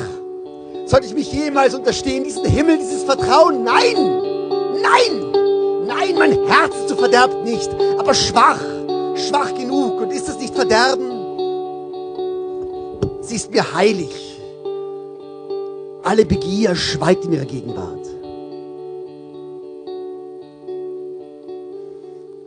sollte 0.87 1.07
ich 1.07 1.15
mich 1.15 1.33
jemals 1.33 1.75
unterstehen, 1.75 2.25
diesen 2.25 2.45
Himmel, 2.45 2.79
dieses 2.79 3.05
Vertrauen? 3.05 3.65
Nein! 3.65 3.97
Nein! 4.83 5.33
Nein, 5.87 6.15
mein 6.19 6.47
Herz 6.47 6.87
zu 6.87 6.97
verderbt 6.97 7.45
nicht, 7.45 7.71
aber 7.99 8.15
schwach, 8.15 8.61
schwach 9.17 9.55
genug. 9.55 10.01
Und 10.01 10.11
ist 10.13 10.29
es 10.29 10.39
nicht 10.39 10.55
Verderben? 10.55 11.11
Sie 13.23 13.37
ist 13.37 13.51
mir 13.51 13.75
heilig. 13.75 14.34
Alle 16.05 16.27
Begier 16.27 16.77
schweigt 16.77 17.25
in 17.25 17.33
ihrer 17.33 17.47
Gegenwart. 17.47 18.07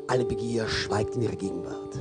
Alle 0.06 0.26
Begier 0.26 0.67
schweigt 0.67 1.15
in 1.15 1.24
ihrer 1.24 1.36
Gegenwart. 1.36 1.98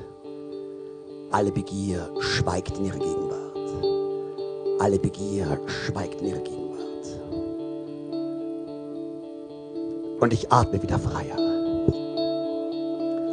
Alle 1.30 1.50
Begier 1.50 2.10
schweigt 2.20 2.76
in 2.76 2.84
ihrer 2.84 2.98
Gegenwart. 2.98 4.80
Alle 4.80 4.98
Begier 4.98 5.58
schweigt 5.66 6.20
in 6.20 6.28
ihrer 6.28 6.40
Gegenwart. 6.40 6.66
Und 10.20 10.32
ich 10.34 10.52
atme 10.52 10.82
wieder 10.82 10.98
freier. 10.98 11.38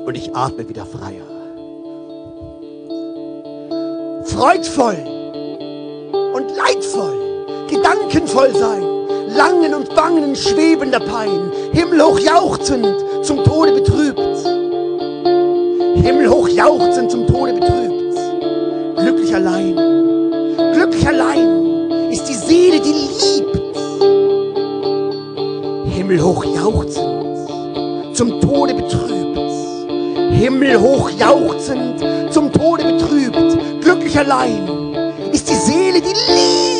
Und 0.05 0.15
ich 0.15 0.33
atme 0.33 0.69
wieder 0.69 0.85
freier. 0.85 1.27
Freudvoll 4.23 4.97
und 6.33 6.55
leidvoll, 6.55 7.22
gedankenvoll 7.75 8.53
sein, 8.53 8.83
langen 9.35 9.73
und 9.73 9.95
bangen 9.95 10.35
schwebender 10.35 10.99
Pein, 10.99 11.51
himmelhoch 11.71 12.19
jauchzend, 12.19 12.87
zum 13.23 13.43
Tode 13.43 13.73
betrübt. 13.73 14.19
Himmelhoch 15.95 16.49
jauchzend, 16.49 17.11
zum 17.11 17.27
Tode 17.27 17.53
betrübt. 17.53 18.17
Glücklich 18.97 19.33
allein, 19.33 19.75
glücklich 20.73 21.07
allein 21.07 22.11
ist 22.11 22.25
die 22.25 22.35
Seele, 22.35 22.79
die 22.79 22.91
liebt 22.91 23.63
himmelhoch 26.13 26.43
jauchzend, 26.43 28.15
zum 28.15 28.41
Tode 28.41 28.73
betrübt. 28.73 29.39
Himmelhoch 30.31 31.09
jauchzend, 31.11 32.03
zum 32.31 32.51
Tode 32.51 32.83
betrübt, 32.83 33.81
glücklich 33.81 34.17
allein 34.17 34.67
ist 35.31 35.49
die 35.49 35.55
Seele, 35.55 36.01
die 36.01 36.31
liebt. 36.31 36.72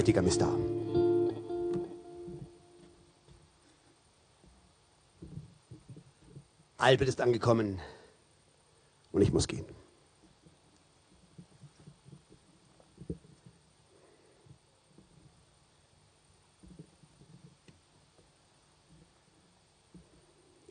Bräutigam 0.00 0.26
ist 0.26 0.40
da. 0.40 0.48
Albert 6.78 7.08
ist 7.10 7.20
angekommen 7.20 7.78
und 9.12 9.20
ich 9.20 9.30
muss 9.30 9.46
gehen. 9.46 9.66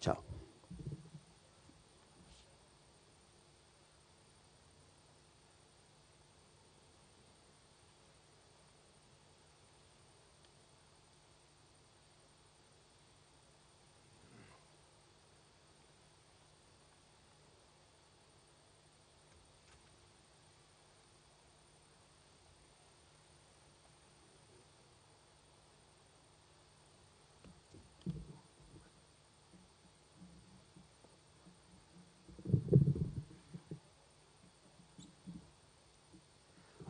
Ciao. 0.02 0.18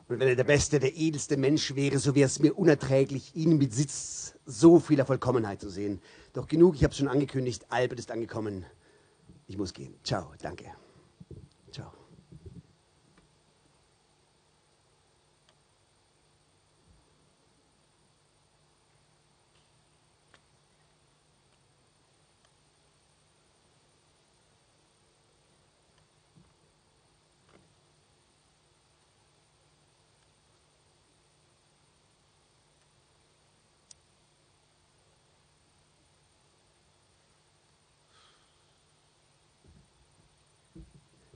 Und 0.09 0.19
wenn 0.19 0.27
er 0.27 0.35
der 0.35 0.43
beste, 0.43 0.79
der 0.79 0.95
edelste 0.97 1.37
Mensch 1.37 1.75
wäre, 1.75 1.99
so 1.99 2.15
wäre 2.15 2.25
es 2.25 2.39
mir 2.39 2.57
unerträglich, 2.57 3.35
ihn 3.35 3.51
im 3.51 3.59
Besitz 3.59 4.33
so 4.43 4.79
vieler 4.79 5.05
Vollkommenheit 5.05 5.61
zu 5.61 5.69
sehen. 5.69 6.01
Doch 6.33 6.47
genug, 6.47 6.75
ich 6.75 6.83
habe 6.83 6.95
schon 6.95 7.07
angekündigt, 7.07 7.67
Albert 7.69 7.99
ist 7.99 8.09
angekommen. 8.09 8.65
Ich 9.45 9.55
muss 9.55 9.71
gehen. 9.71 9.93
Ciao, 10.03 10.33
danke. 10.41 10.65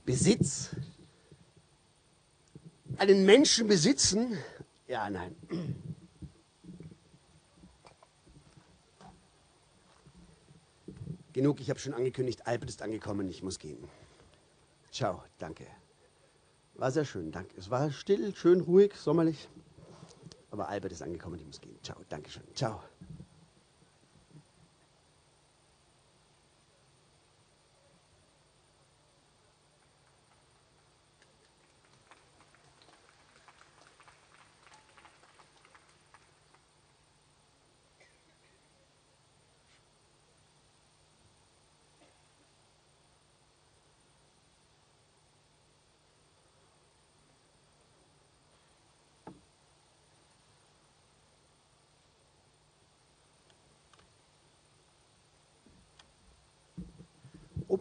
Besitz? 0.04 0.70
Einen 2.96 3.24
Menschen 3.24 3.66
besitzen? 3.66 4.38
Ja, 4.86 5.08
nein. 5.10 5.34
Genug, 11.32 11.60
ich 11.60 11.68
habe 11.68 11.80
schon 11.80 11.94
angekündigt, 11.94 12.46
Albert 12.46 12.70
ist 12.70 12.80
angekommen, 12.80 13.28
ich 13.28 13.42
muss 13.42 13.58
gehen. 13.58 13.82
Ciao, 14.92 15.24
danke. 15.38 15.66
War 16.74 16.92
sehr 16.92 17.04
schön, 17.04 17.32
danke. 17.32 17.56
Es 17.56 17.70
war 17.70 17.90
still, 17.90 18.34
schön, 18.36 18.60
ruhig, 18.60 18.94
sommerlich. 18.94 19.48
Aber 20.52 20.68
Albert 20.68 20.92
ist 20.92 21.02
angekommen, 21.02 21.40
ich 21.40 21.46
muss 21.46 21.60
gehen. 21.60 21.76
Ciao, 21.82 21.96
danke 22.08 22.30
schön. 22.30 22.44
Ciao. 22.54 22.82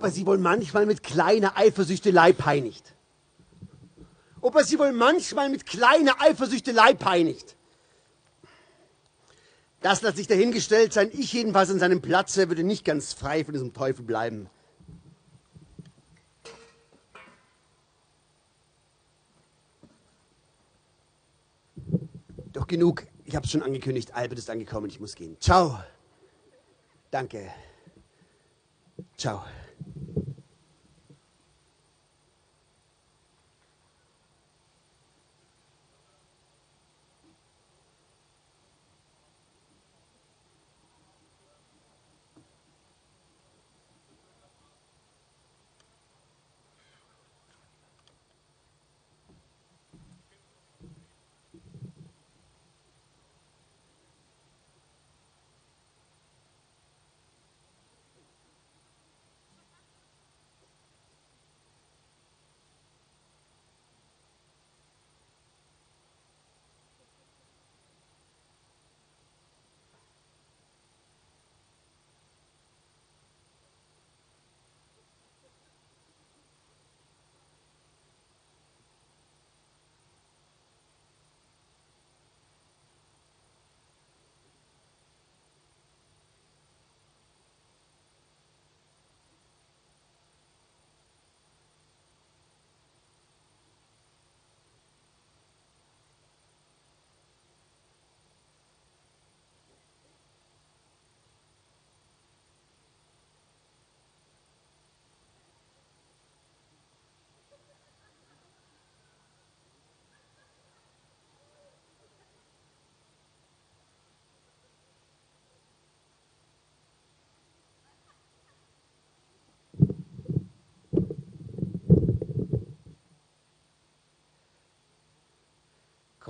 Ob 0.03 0.11
sie 0.11 0.25
wohl 0.25 0.37
manchmal 0.37 0.85
mit 0.85 1.01
kleiner 1.01 1.57
Eifersüchtelei 1.57 2.33
peinigt. 2.33 2.93
Er 4.41 4.63
sie 4.65 4.77
wohl 4.77 4.91
manchmal 4.91 5.49
mit 5.49 5.65
kleiner 5.65 6.21
Eifersüchtelei 6.21 6.93
peinigt. 6.93 7.55
Das 9.81 10.01
lässt 10.01 10.17
sich 10.17 10.27
dahingestellt 10.27 10.93
sein. 10.93 11.09
Ich 11.13 11.31
jedenfalls 11.31 11.69
an 11.69 11.79
seinem 11.79 12.01
Platze 12.01 12.49
würde 12.49 12.63
nicht 12.63 12.83
ganz 12.83 13.13
frei 13.13 13.45
von 13.45 13.53
diesem 13.53 13.73
Teufel 13.73 14.03
bleiben. 14.03 14.49
Doch 22.51 22.67
genug. 22.67 23.07
Ich 23.23 23.35
habe 23.35 23.45
es 23.45 23.51
schon 23.51 23.63
angekündigt. 23.63 24.13
Albert 24.13 24.39
ist 24.39 24.49
angekommen. 24.49 24.87
Ich 24.87 24.99
muss 24.99 25.15
gehen. 25.15 25.37
Ciao. 25.39 25.81
Danke. 27.09 27.49
Ciao. 29.17 29.43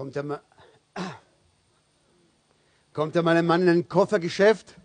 Kommt 0.04 0.16
der, 0.18 0.24
Ma 0.24 0.42
Kommt 2.92 3.16
der 3.16 3.24
Mann 3.24 3.62
in 3.62 3.70
ein 3.70 3.88
Koffergeschäft? 3.88 4.76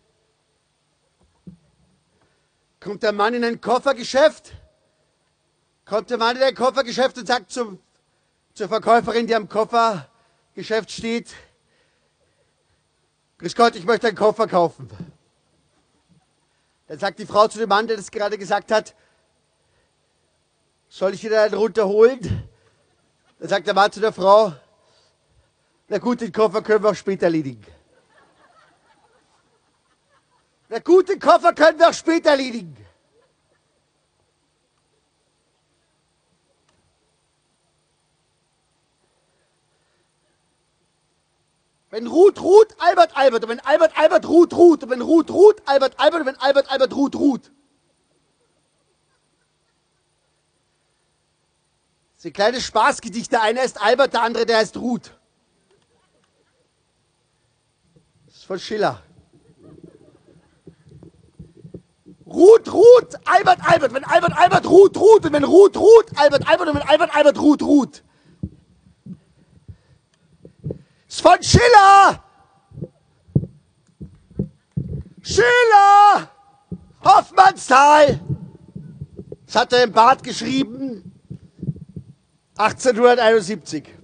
Kommt 2.78 3.02
der 3.02 3.10
Mann 3.10 3.34
in 3.34 3.42
ein 3.42 3.60
Koffergeschäft? 3.60 4.52
Kommt 5.84 6.10
der 6.10 6.18
Mann 6.18 6.36
in 6.36 6.42
ein 6.44 6.54
Koffergeschäft 6.54 7.18
und 7.18 7.26
sagt 7.26 7.50
zum, 7.50 7.80
zur 8.54 8.68
Verkäuferin, 8.68 9.26
die 9.26 9.34
am 9.34 9.48
Koffergeschäft 9.48 10.92
steht, 10.92 11.34
Grüß 13.38 13.56
Gott, 13.56 13.74
ich 13.74 13.84
möchte 13.84 14.06
einen 14.06 14.16
Koffer 14.16 14.46
kaufen. 14.46 14.88
Dann 16.86 17.00
sagt 17.00 17.18
die 17.18 17.26
Frau 17.26 17.48
zu 17.48 17.58
dem 17.58 17.70
Mann, 17.70 17.88
der 17.88 17.96
das 17.96 18.12
gerade 18.12 18.38
gesagt 18.38 18.70
hat, 18.70 18.94
soll 20.88 21.12
ich 21.14 21.24
wieder 21.24 21.42
einen 21.42 21.54
runterholen? 21.54 22.48
Dann 23.40 23.48
sagt 23.48 23.66
der 23.66 23.74
Mann 23.74 23.90
zu 23.90 23.98
der 23.98 24.12
Frau, 24.12 24.54
na 25.88 25.98
gut, 25.98 26.20
den 26.20 26.32
Koffer 26.32 26.62
können 26.62 26.82
wir 26.82 26.90
auch 26.90 26.94
später 26.94 27.24
erledigen. 27.24 27.64
Na 30.68 30.78
gut, 30.80 31.08
den 31.08 31.18
Koffer 31.18 31.54
können 31.54 31.78
wir 31.78 31.88
auch 31.88 31.94
später 31.94 32.30
erledigen. 32.30 32.76
Wenn 41.90 42.06
Ruth 42.06 42.38
ruht, 42.42 42.74
Albert 42.78 43.16
Albert. 43.16 43.44
Und 43.44 43.48
wenn 43.48 43.60
Albert 43.60 43.96
Albert 43.96 44.28
ruht, 44.28 44.52
ruht. 44.52 44.82
Und 44.82 44.90
wenn 44.90 45.00
Ruth 45.00 45.30
ruht, 45.30 45.62
Albert 45.64 45.98
Albert. 45.98 46.20
Und 46.20 46.26
wenn 46.26 46.36
Albert 46.36 46.70
Albert 46.70 46.94
ruht, 46.94 47.16
ruht. 47.16 47.50
Das 52.14 52.24
sind 52.24 52.34
kleine 52.34 52.60
Spaßgedichte. 52.60 53.40
Einer 53.40 53.62
ist 53.62 53.80
Albert, 53.80 54.12
der 54.12 54.22
andere, 54.22 54.44
der 54.44 54.58
heißt 54.58 54.76
Ruth. 54.76 55.17
Von 58.48 58.58
Schiller. 58.58 59.02
Ruth, 62.24 62.72
Ruth, 62.72 63.14
Albert, 63.26 63.58
Albert. 63.62 63.92
Wenn 63.92 64.04
Albert, 64.04 64.32
Albert, 64.36 64.66
Ruth, 64.66 64.96
Ruth. 64.96 65.26
Und 65.26 65.32
wenn 65.34 65.44
Ruth, 65.44 65.76
Ruth, 65.76 66.06
Albert, 66.16 66.48
Albert. 66.48 66.68
Und 66.68 66.74
wenn 66.76 66.88
Albert, 66.88 67.14
Albert, 67.14 67.38
Ruth, 67.38 67.62
Ruth. 67.62 68.02
Ist 71.06 71.20
von 71.20 71.42
Schiller. 71.42 72.24
Schiller. 75.20 76.30
Hoffmannsthal. 77.04 78.18
Das 79.44 79.56
hat 79.56 79.72
er 79.74 79.84
im 79.84 79.92
Bad 79.92 80.22
geschrieben. 80.22 81.12
1871. 82.56 83.97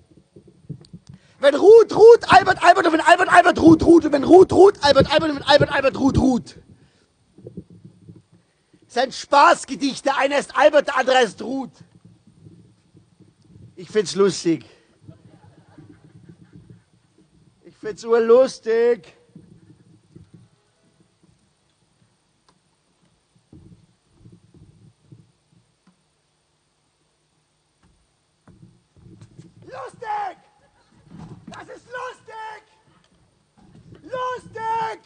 Wenn 1.44 1.56
Ruth, 1.56 1.94
Ruth, 1.94 2.32
Albert, 2.32 2.64
Albert, 2.64 2.86
und 2.86 2.92
wenn 2.94 3.00
Albert, 3.02 3.30
Albert, 3.30 3.60
Ruth, 3.60 3.82
Ruth, 3.82 4.06
und 4.06 4.12
wenn 4.12 4.24
Ruth, 4.24 4.50
Ruth, 4.50 4.82
Albert, 4.82 5.12
Albert, 5.12 5.28
und 5.28 5.36
wenn 5.36 5.42
Albert, 5.42 5.72
Albert, 5.72 6.00
Ruth, 6.00 6.16
Ruth. 6.16 6.56
Sein 8.86 9.12
Spaßgedicht, 9.12 10.06
der 10.06 10.16
eine 10.16 10.38
ist 10.38 10.56
Albert, 10.56 10.86
der 10.86 10.96
andere 10.96 11.22
ist 11.22 11.42
Ruth. 11.42 11.70
Ich 13.76 13.90
find's 13.90 14.14
lustig. 14.14 14.64
Ich 17.62 17.76
find's 17.76 18.06
urlustig. 18.06 19.12
Lustig! 29.60 30.03
lustig! 34.14 35.00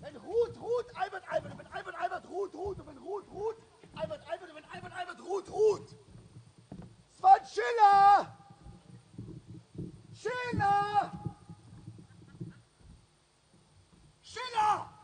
Wenn 0.00 0.16
Ruth, 0.16 0.56
Ruth, 0.60 0.86
Albert, 0.94 1.24
Albert, 1.30 1.58
wenn 1.58 1.66
Albert, 1.66 1.94
Albert, 2.00 2.28
Ruth, 2.28 2.54
Ruth, 2.54 2.78
wenn 2.86 2.98
Ruth, 2.98 3.28
Ruth, 3.30 3.56
Albert, 3.96 4.22
Albert, 4.30 4.54
wenn 4.54 4.64
Albert, 4.72 4.92
Albert, 4.96 5.20
Ruth, 5.20 5.50
Ruth. 5.50 5.94
Sven 7.10 7.46
Schiller! 7.46 8.32
Schiller! 10.12 11.12
Schiller! 14.20 14.97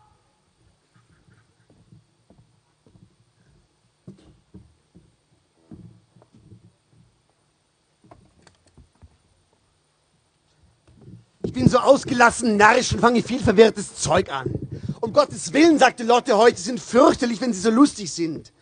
Bin 11.55 11.68
so 11.68 11.78
ausgelassen, 11.78 12.59
narrisch 12.59 12.92
und 12.92 13.00
fange 13.00 13.22
viel 13.22 13.40
verwirrtes 13.40 13.94
Zeug 13.94 14.30
an. 14.30 14.52
Um 15.00 15.12
Gottes 15.12 15.52
Willen, 15.52 15.78
sagte 15.78 16.02
Lotte 16.02 16.36
heute, 16.36 16.61
sind 16.61 16.80
fürchterlich, 16.80 17.40
wenn 17.40 17.52
sie 17.52 17.61
so 17.61 17.70
lustig 17.70 18.12
sind. 18.12 18.52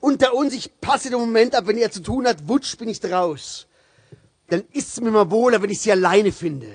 Unter 0.00 0.34
uns, 0.34 0.54
ich 0.54 0.80
passe 0.80 1.10
den 1.10 1.20
Moment 1.20 1.54
ab, 1.54 1.66
wenn 1.66 1.78
er 1.78 1.90
zu 1.90 2.02
tun 2.02 2.26
hat, 2.26 2.48
wutsch 2.48 2.76
bin 2.76 2.88
ich 2.88 3.00
draus. 3.00 3.66
Dann 4.48 4.64
ist 4.72 4.88
es 4.88 5.00
mir 5.00 5.10
mal 5.10 5.30
wohler, 5.30 5.62
wenn 5.62 5.70
ich 5.70 5.80
sie 5.80 5.92
alleine 5.92 6.32
finde. 6.32 6.72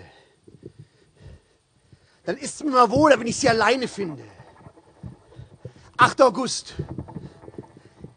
Dann 2.26 2.38
ist 2.38 2.56
es 2.56 2.64
mir 2.64 2.72
mal 2.72 2.90
wohler, 2.90 3.20
wenn 3.20 3.28
ich 3.28 3.38
sie 3.38 3.50
alleine 3.50 3.88
finde. 3.88 4.24
8. 5.98 6.22
August. 6.22 6.76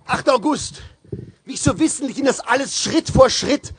8. 0.07 0.29
August. 0.31 0.83
Wie 1.45 1.55
ich 1.55 1.61
so 1.61 1.79
wissentlich 1.79 2.19
in 2.19 2.25
das 2.25 2.41
alles 2.41 2.81
Schritt 2.81 3.11
vor 3.11 3.31
Schritt 3.31 3.73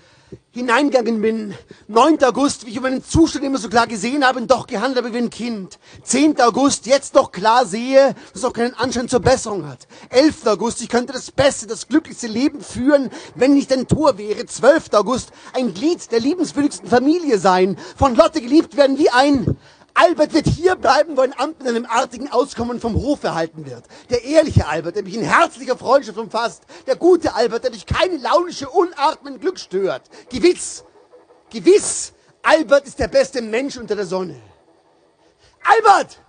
hineingegangen 0.51 1.21
bin. 1.21 1.53
9. 1.87 2.23
August, 2.23 2.65
wie 2.65 2.71
ich 2.71 2.77
über 2.77 2.89
den 2.89 3.03
Zustand 3.03 3.43
immer 3.43 3.57
so 3.57 3.69
klar 3.69 3.87
gesehen 3.87 4.25
habe 4.25 4.39
und 4.39 4.49
doch 4.49 4.67
gehandelt 4.67 5.03
habe 5.03 5.13
wie 5.13 5.19
ein 5.19 5.29
Kind. 5.29 5.79
10. 6.03 6.39
August, 6.41 6.85
jetzt 6.85 7.15
doch 7.15 7.31
klar 7.31 7.65
sehe, 7.65 8.15
dass 8.31 8.41
es 8.41 8.45
auch 8.45 8.53
keinen 8.53 8.73
Anschein 8.73 9.09
zur 9.09 9.19
Besserung 9.19 9.67
hat. 9.67 9.87
11. 10.09 10.47
August, 10.47 10.81
ich 10.81 10.89
könnte 10.89 11.13
das 11.13 11.31
beste, 11.31 11.67
das 11.67 11.87
glücklichste 11.87 12.27
Leben 12.27 12.61
führen, 12.61 13.09
wenn 13.35 13.53
nicht 13.53 13.71
ein 13.73 13.87
Tor 13.87 14.17
wäre. 14.17 14.45
12. 14.45 14.93
August, 14.93 15.31
ein 15.53 15.73
Glied 15.73 16.11
der 16.11 16.19
liebenswürdigsten 16.19 16.89
Familie 16.89 17.37
sein, 17.37 17.77
von 17.97 18.15
Lotte 18.15 18.41
geliebt 18.41 18.77
werden 18.77 18.97
wie 18.97 19.09
ein 19.09 19.57
Albert 19.97 20.33
wird 20.33 20.47
hier 20.47 20.75
bleiben, 20.75 21.15
wo 21.15 21.21
ein 21.21 21.37
Amt 21.39 21.59
mit 21.59 21.69
einem 21.69 21.85
artigen 21.85 22.29
Auskommen 22.29 22.81
vom 22.81 22.95
Hof 22.95 23.23
erhalten 23.23 23.65
wird. 23.65 23.85
Der 24.09 24.25
ehrliche 24.25 24.67
Albert, 24.67 24.97
der 24.97 25.03
mich 25.03 25.15
in 25.15 25.23
herzlicher 25.23 25.77
Freundschaft 25.77 26.17
umfasst. 26.17 26.63
Der 26.85 26.97
gute 26.97 27.33
Albert, 27.33 27.63
der 27.63 27.71
durch 27.71 27.85
keine 27.85 28.17
launische 28.17 28.69
Unart 28.69 29.23
mein 29.23 29.39
Glück 29.39 29.57
stört. 29.57 30.03
Gewiss, 30.29 30.83
gewiss, 31.49 32.11
Albert 32.43 32.85
ist 32.85 32.99
der 32.99 33.07
beste 33.07 33.41
Mensch 33.41 33.77
unter 33.77 33.95
der 33.95 34.05
Sonne. 34.05 34.35
Albert! 35.63 36.19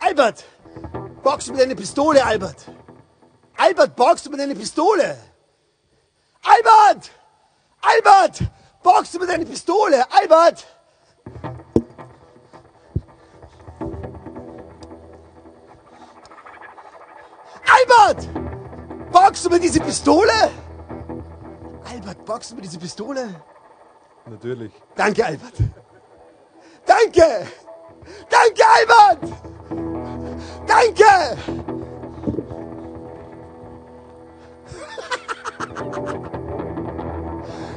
Albert! 0.00 0.44
Borgst 1.22 1.48
du 1.48 1.52
mir 1.52 1.58
deine 1.58 1.76
Pistole, 1.76 2.24
Albert? 2.24 2.66
Albert, 3.56 3.94
borgst 3.94 4.26
du 4.26 4.30
mir 4.30 4.36
deine 4.36 4.54
Pistole? 4.54 5.16
Albert! 6.42 7.10
Albert! 7.80 8.40
Borgst 8.82 9.14
du 9.14 9.20
mir 9.20 9.26
deine 9.26 9.46
Pistole? 9.46 10.04
Albert! 10.12 10.66
Albert! 17.76 18.28
Borgst 19.12 19.44
du 19.44 19.50
mir 19.50 19.60
diese 19.60 19.80
Pistole? 19.80 20.32
Albert, 21.90 22.24
borgst 22.24 22.50
du 22.50 22.56
mir 22.56 22.62
diese 22.62 22.78
Pistole? 22.78 23.34
Natürlich. 24.26 24.72
Danke, 24.94 25.24
Albert. 25.24 25.54
Danke! 26.86 27.46
Danke, 28.30 28.62
Albert! 28.76 29.18
Danke! 30.66 31.36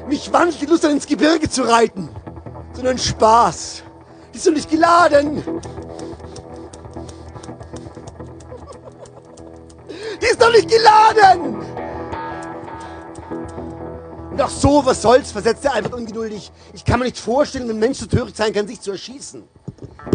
Mich 0.07 0.31
wandelt 0.33 0.59
die 0.61 0.65
Lust 0.65 0.85
an, 0.85 0.91
ins 0.91 1.07
Gebirge 1.07 1.49
zu 1.49 1.63
reiten, 1.63 2.09
sondern 2.73 2.97
Spaß. 2.97 3.83
Die 4.33 4.37
ist 4.37 4.47
doch 4.47 4.51
nicht 4.51 4.69
geladen. 4.69 5.43
Doch 10.41 10.51
nicht 10.51 10.69
geladen! 10.69 11.61
Und 14.31 14.41
ach 14.41 14.49
so, 14.49 14.85
was 14.85 15.01
soll's, 15.01 15.31
versetzte 15.31 15.71
Albert 15.71 15.93
ungeduldig. 15.93 16.51
Ich 16.73 16.85
kann 16.85 16.99
mir 16.99 17.05
nicht 17.05 17.19
vorstellen, 17.19 17.67
wenn 17.67 17.75
ein 17.75 17.79
Mensch 17.79 17.99
so 17.99 18.05
töricht 18.05 18.37
sein 18.37 18.53
kann, 18.53 18.67
sich 18.67 18.79
zu 18.79 18.91
erschießen. 18.91 19.43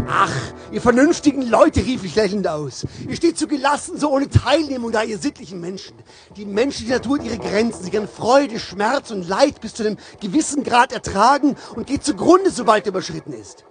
Ach, 0.08 0.32
ihr 0.72 0.80
vernünftigen 0.80 1.42
Leute, 1.42 1.80
rief 1.80 2.02
ich 2.04 2.14
lächelnd 2.14 2.48
aus. 2.48 2.86
Ihr 3.06 3.16
steht 3.16 3.38
so 3.38 3.46
gelassen, 3.46 3.98
so 3.98 4.10
ohne 4.10 4.30
Teilnehmung 4.30 4.92
da, 4.92 5.02
ihr 5.02 5.18
sittlichen 5.18 5.60
Menschen. 5.60 5.96
Die 6.36 6.46
Menschen, 6.46 6.86
die 6.86 6.92
Natur 6.92 7.18
hat 7.18 7.26
ihre 7.26 7.38
Grenzen. 7.38 7.84
Sie 7.84 7.90
kann 7.90 8.08
Freude, 8.08 8.58
Schmerz 8.58 9.10
und 9.10 9.28
Leid 9.28 9.60
bis 9.60 9.74
zu 9.74 9.84
einem 9.84 9.98
gewissen 10.20 10.64
Grad 10.64 10.92
ertragen 10.92 11.56
und 11.74 11.86
geht 11.86 12.04
zugrunde, 12.04 12.50
sobald 12.50 12.86
er 12.86 12.90
überschritten 12.90 13.32
ist. 13.32 13.64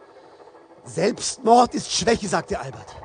Selbstmord 0.84 1.74
ist 1.74 1.92
Schwäche, 1.92 2.28
sagte 2.28 2.60
Albert. 2.60 2.96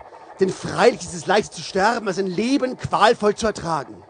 Denn 0.41 0.49
freilich 0.49 1.03
ist 1.03 1.14
es 1.14 1.26
leichter 1.26 1.53
zu 1.53 1.61
sterben, 1.61 2.09
als 2.09 2.18
ein 2.18 2.26
Leben 2.26 2.78
qualvoll 2.78 3.34
zu 3.34 3.47
ertragen. 3.47 4.03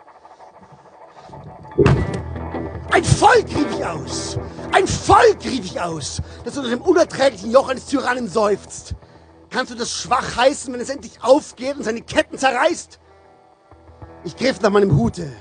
Ein 2.92 3.04
Volk, 3.04 3.48
rief 3.48 3.66
ich 3.76 3.84
aus. 3.84 4.38
Ein 4.72 4.86
Volk, 4.86 5.44
rief 5.44 5.64
ich 5.64 5.80
aus, 5.80 6.22
das 6.44 6.56
unter 6.56 6.70
dem 6.70 6.82
unerträglichen 6.82 7.50
Joch 7.50 7.68
eines 7.68 7.86
Tyrannen 7.86 8.28
seufzt. 8.28 8.94
Kannst 9.48 9.72
du 9.72 9.76
das 9.76 9.90
schwach 9.90 10.36
heißen, 10.36 10.72
wenn 10.72 10.80
es 10.80 10.88
endlich 10.88 11.22
aufgeht 11.22 11.76
und 11.76 11.82
seine 11.82 12.02
Ketten 12.02 12.38
zerreißt? 12.38 13.00
Ich 14.22 14.36
griff 14.36 14.60
nach 14.60 14.70
meinem 14.70 14.96
Hute. 14.96 15.32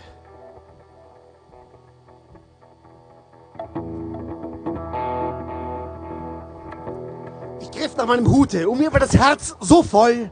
Ich 7.60 7.70
griff 7.70 7.96
nach 7.96 8.08
meinem 8.08 8.28
Hute. 8.28 8.68
Um 8.68 8.80
mir 8.80 8.92
war 8.92 9.00
das 9.00 9.14
Herz 9.16 9.56
so 9.60 9.84
voll. 9.84 10.32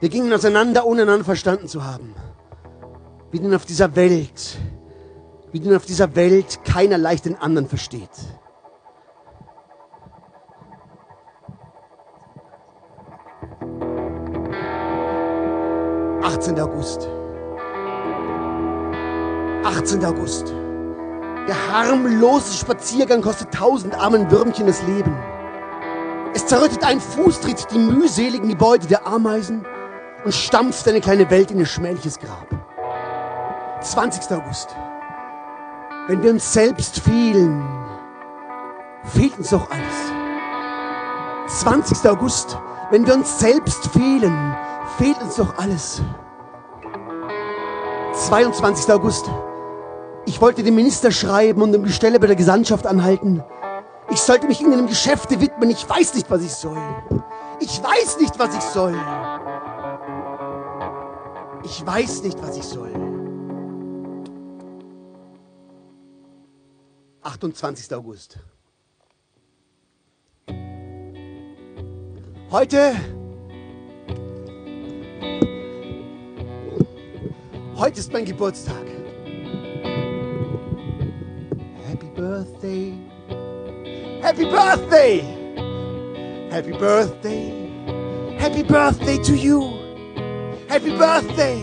Wir 0.00 0.08
gingen 0.08 0.32
auseinander, 0.32 0.86
ohne 0.86 1.02
einander 1.02 1.24
verstanden 1.24 1.68
zu 1.68 1.84
haben. 1.84 2.14
Wie 3.30 3.38
denn 3.38 3.54
auf 3.54 3.66
dieser 3.66 3.94
Welt 3.94 4.58
wie 5.52 5.60
denn 5.60 5.74
auf 5.74 5.84
dieser 5.84 6.14
Welt 6.14 6.60
keiner 6.64 6.98
leicht 6.98 7.24
den 7.24 7.36
anderen 7.36 7.68
versteht. 7.68 8.08
Achtzehnter 16.22 16.64
August. 16.64 17.08
18. 19.64 20.04
August. 20.04 20.54
Der 21.48 21.72
harmlose 21.72 22.54
Spaziergang 22.54 23.22
kostet 23.22 23.52
tausend 23.52 23.94
armen 23.94 24.30
Würmchen 24.30 24.66
das 24.66 24.82
Leben. 24.82 25.16
Es 26.32 26.46
zerrüttet 26.46 26.84
ein 26.84 27.00
Fußtritt 27.00 27.66
die 27.72 27.78
mühseligen 27.78 28.48
Gebäude 28.48 28.86
der 28.86 29.06
Ameisen 29.06 29.64
und 30.24 30.34
stampft 30.34 30.86
eine 30.88 31.00
kleine 31.00 31.30
Welt 31.30 31.50
in 31.50 31.58
ihr 31.58 31.66
schmähliches 31.66 32.18
Grab. 32.18 32.46
20. 33.80 34.30
August. 34.32 34.76
Wenn 36.08 36.22
wir 36.22 36.30
uns 36.30 36.52
selbst 36.52 37.00
fehlen, 37.00 37.62
fehlt 39.04 39.38
uns 39.38 39.50
doch 39.50 39.70
alles. 39.70 41.60
20. 41.60 42.10
August, 42.10 42.58
wenn 42.90 43.06
wir 43.06 43.14
uns 43.14 43.38
selbst 43.38 43.86
fehlen, 43.88 44.56
fehlt 44.98 45.20
uns 45.22 45.36
doch 45.36 45.56
alles. 45.58 46.02
22. 48.14 48.92
August, 48.92 49.30
ich 50.26 50.40
wollte 50.40 50.62
dem 50.62 50.74
Minister 50.74 51.10
schreiben 51.10 51.62
und 51.62 51.74
um 51.74 51.84
die 51.84 51.92
Stelle 51.92 52.20
bei 52.20 52.26
der 52.26 52.36
Gesandtschaft 52.36 52.86
anhalten. 52.86 53.42
Ich 54.10 54.20
sollte 54.20 54.46
mich 54.46 54.60
in 54.60 54.72
einem 54.72 54.86
Geschäfte 54.86 55.40
widmen. 55.40 55.70
Ich 55.70 55.88
weiß 55.88 56.14
nicht, 56.14 56.30
was 56.30 56.42
ich 56.42 56.52
soll. 56.52 56.76
Ich 57.60 57.82
weiß 57.82 58.18
nicht, 58.18 58.38
was 58.38 58.54
ich 58.54 58.62
soll. 58.62 58.94
Ich 61.64 61.86
weiß 61.86 62.22
nicht, 62.22 62.40
was 62.42 62.56
ich 62.56 62.64
soll. 62.64 62.90
28. 67.22 67.94
August. 67.94 68.38
Heute, 72.50 72.96
heute 77.76 78.00
ist 78.00 78.12
mein 78.12 78.24
Geburtstag. 78.24 78.74
Happy 81.86 82.06
Birthday, 82.16 82.94
Happy 84.20 84.44
Birthday, 84.46 85.22
Happy 86.50 86.72
Birthday, 86.72 87.70
Happy 88.38 88.62
Birthday 88.64 89.18
to 89.22 89.34
you. 89.34 89.79
Happy 90.70 90.96
Birthday, 90.96 91.60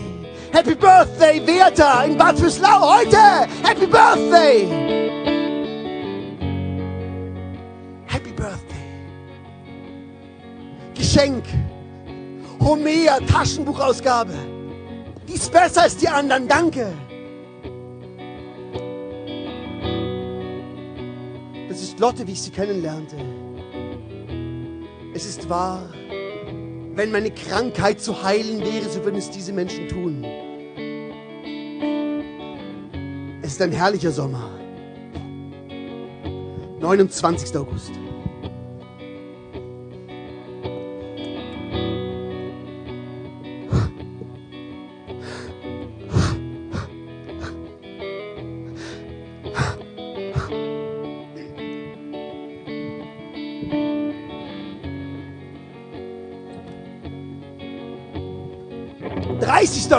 Happy 0.52 0.74
Birthday, 0.74 1.40
Werther 1.40 2.04
in 2.04 2.18
Bad 2.18 2.36
Fürslau 2.36 2.98
heute. 2.98 3.48
Happy 3.64 3.86
Birthday. 3.86 4.66
Happy 8.04 8.32
Birthday. 8.32 8.84
Geschenk. 10.94 11.42
Homer 12.60 13.26
Taschenbuchausgabe. 13.26 14.34
Die 15.26 15.32
ist 15.32 15.50
besser 15.52 15.84
als 15.84 15.96
die 15.96 16.08
anderen, 16.08 16.46
danke. 16.46 16.92
Das 21.70 21.80
ist 21.80 21.98
Lotte, 21.98 22.26
wie 22.26 22.32
ich 22.32 22.42
sie 22.42 22.50
kennenlernte. 22.50 23.16
Es 25.14 25.24
ist 25.24 25.48
wahr, 25.48 25.88
wenn 26.98 27.12
meine 27.12 27.30
Krankheit 27.30 28.00
zu 28.00 28.24
heilen 28.24 28.58
wäre, 28.60 28.90
so 28.90 29.04
würden 29.04 29.18
es 29.18 29.30
diese 29.30 29.52
Menschen 29.52 29.86
tun. 29.86 30.24
Es 33.40 33.52
ist 33.52 33.62
ein 33.62 33.70
herrlicher 33.70 34.10
Sommer. 34.10 34.50
29. 36.80 37.56
August. 37.56 37.92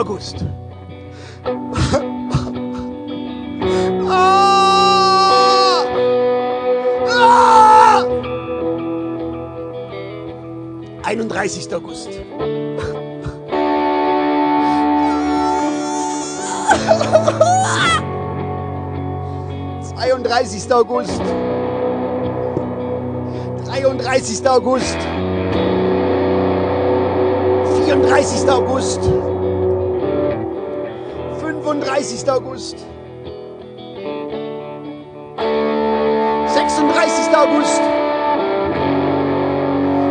August. 0.10 0.43
Ah! 4.12 5.86
Ah! 7.07 8.03
31. 11.03 11.74
August. 11.76 12.10
Zweiunddreißigster 19.84 20.78
August. 20.78 21.22
Dreiunddreißigster 23.66 24.53
August. 24.55 24.97
Vierunddreißigster 27.86 28.55
August. 28.55 29.01
35. 32.01 32.29
August. 32.29 32.77
36. 36.47 37.35
August. 37.35 37.81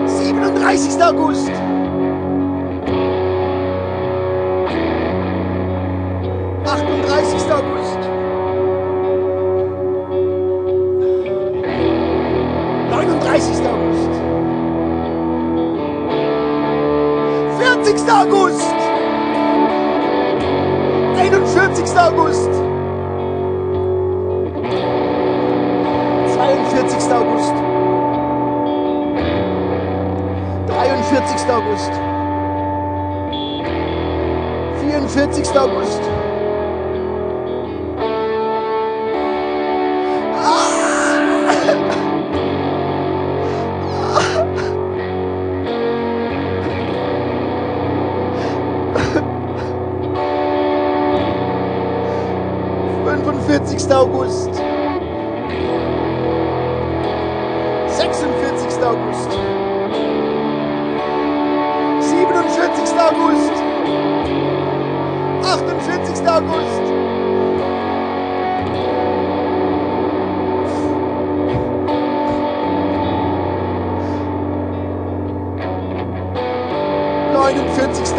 37. 0.06 1.02
August. 1.02 1.67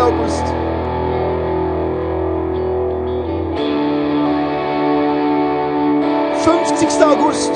August. 0.03 0.45
Fünfzigster 6.43 7.11
August. 7.11 7.51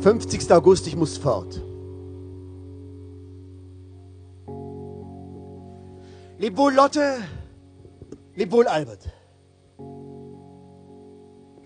Fünfzigster 0.00 0.56
August, 0.58 0.86
ich 0.86 0.96
muss 0.96 1.18
fort. 1.18 1.60
Leb 6.38 6.56
wohl 6.56 6.72
Lotte, 6.74 7.16
leb 8.34 8.52
wohl 8.52 8.68
Albert. 8.68 9.12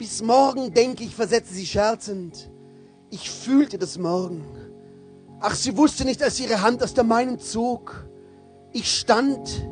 Bis 0.01 0.23
morgen, 0.23 0.73
denke 0.73 1.05
ich, 1.05 1.15
versetzte 1.15 1.53
sie 1.53 1.67
scherzend. 1.67 2.51
Ich 3.11 3.31
fühlte 3.31 3.77
das 3.77 3.99
Morgen. 3.99 4.47
Ach, 5.41 5.55
sie 5.55 5.77
wusste 5.77 6.07
nicht, 6.07 6.23
als 6.23 6.41
ihre 6.41 6.63
Hand 6.63 6.83
aus 6.83 6.95
der 6.95 7.05
meinen 7.05 7.39
zog. 7.39 8.09
Ich 8.73 8.91
stand, 8.91 9.69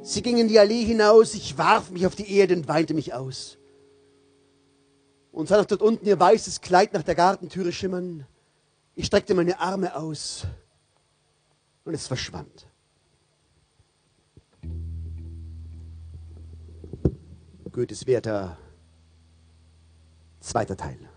sie 0.00 0.22
ging 0.22 0.38
in 0.38 0.48
die 0.48 0.58
Allee 0.58 0.82
hinaus, 0.82 1.34
ich 1.34 1.58
warf 1.58 1.90
mich 1.90 2.06
auf 2.06 2.14
die 2.14 2.34
Erde 2.34 2.56
und 2.56 2.68
weinte 2.68 2.94
mich 2.94 3.12
aus. 3.12 3.58
Und 5.30 5.48
sah 5.48 5.58
noch 5.58 5.66
dort 5.66 5.82
unten 5.82 6.06
ihr 6.06 6.18
weißes 6.18 6.62
Kleid 6.62 6.94
nach 6.94 7.02
der 7.02 7.14
Gartentüre 7.14 7.70
schimmern. 7.70 8.26
Ich 8.94 9.04
streckte 9.04 9.34
meine 9.34 9.60
Arme 9.60 9.94
aus 9.94 10.46
und 11.84 11.92
es 11.92 12.06
verschwand. 12.06 12.66
Goethes 17.70 18.06
Werther, 18.06 18.56
zweiter 20.40 20.76
Teil. 20.76 21.09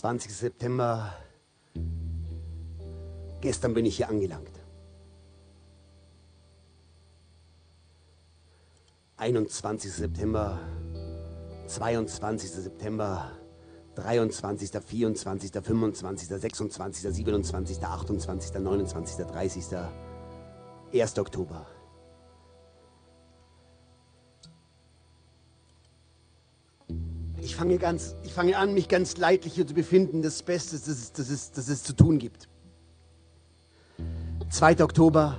20. 0.00 0.34
September. 0.34 1.12
Gestern 3.42 3.74
bin 3.74 3.84
ich 3.84 3.98
hier 3.98 4.08
angelangt. 4.08 4.58
21. 9.18 9.92
September, 9.92 10.58
22. 11.66 12.50
September, 12.50 13.30
23., 13.94 14.70
24., 14.70 15.50
25., 15.52 16.28
26., 16.28 17.14
27., 17.14 17.84
28., 17.84 18.54
29., 18.54 19.26
30., 19.26 19.64
1. 20.94 21.18
Oktober. 21.18 21.66
Ich 27.50 27.56
fange, 27.56 27.78
ganz, 27.78 28.14
ich 28.22 28.32
fange 28.32 28.56
an, 28.56 28.74
mich 28.74 28.86
ganz 28.86 29.16
leidlich 29.16 29.54
hier 29.54 29.66
zu 29.66 29.74
befinden, 29.74 30.22
das 30.22 30.40
Beste, 30.40 30.76
das 30.76 30.86
es, 30.86 31.12
das, 31.12 31.30
es, 31.30 31.50
das 31.50 31.68
es 31.68 31.82
zu 31.82 31.94
tun 31.94 32.20
gibt. 32.20 32.48
2. 34.50 34.84
Oktober, 34.84 35.36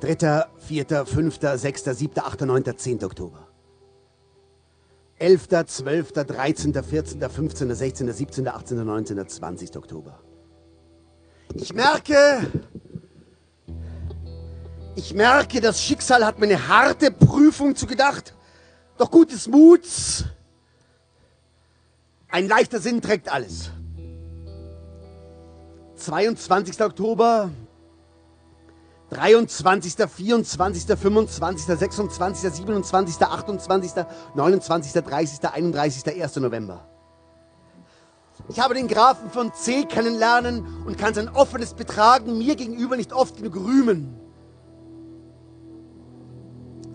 3., 0.00 0.44
4., 0.58 1.06
5., 1.06 1.38
6., 1.40 1.84
7., 1.84 2.22
8., 2.22 2.40
9., 2.42 2.76
10. 2.76 3.04
Oktober. 3.04 3.48
11., 5.16 5.48
12., 5.66 6.12
13., 6.12 6.74
14., 6.74 7.30
15., 7.30 7.74
16., 7.74 8.12
17., 8.12 8.48
18., 8.48 8.84
19., 8.84 9.28
20. 9.28 9.76
Oktober. 9.78 10.20
Ich 11.54 11.72
merke, 11.72 12.46
ich 14.94 15.14
merke, 15.14 15.62
das 15.62 15.82
Schicksal 15.82 16.26
hat 16.26 16.38
mir 16.38 16.48
eine 16.48 16.68
harte 16.68 17.10
Prüfung 17.10 17.74
zugedacht. 17.74 18.34
Doch 18.98 19.10
gutes 19.12 19.46
Muts, 19.46 20.24
ein 22.28 22.48
leichter 22.48 22.80
Sinn 22.80 23.00
trägt 23.00 23.32
alles. 23.32 23.70
22. 25.94 26.80
Oktober, 26.82 27.50
23., 29.10 29.94
24., 29.94 30.98
25., 30.98 31.78
26., 31.78 32.52
27., 32.52 33.22
28., 33.22 34.04
29., 34.34 34.92
30., 35.02 35.48
31., 35.48 36.22
1. 36.22 36.36
November. 36.36 36.84
Ich 38.48 38.60
habe 38.60 38.74
den 38.74 38.88
Grafen 38.88 39.30
von 39.30 39.52
C 39.54 39.84
kennenlernen 39.84 40.84
und 40.84 40.98
kann 40.98 41.14
sein 41.14 41.28
offenes 41.28 41.74
Betragen 41.74 42.38
mir 42.38 42.56
gegenüber 42.56 42.96
nicht 42.96 43.12
oft 43.12 43.36
genug 43.36 43.56
rühmen. 43.56 44.27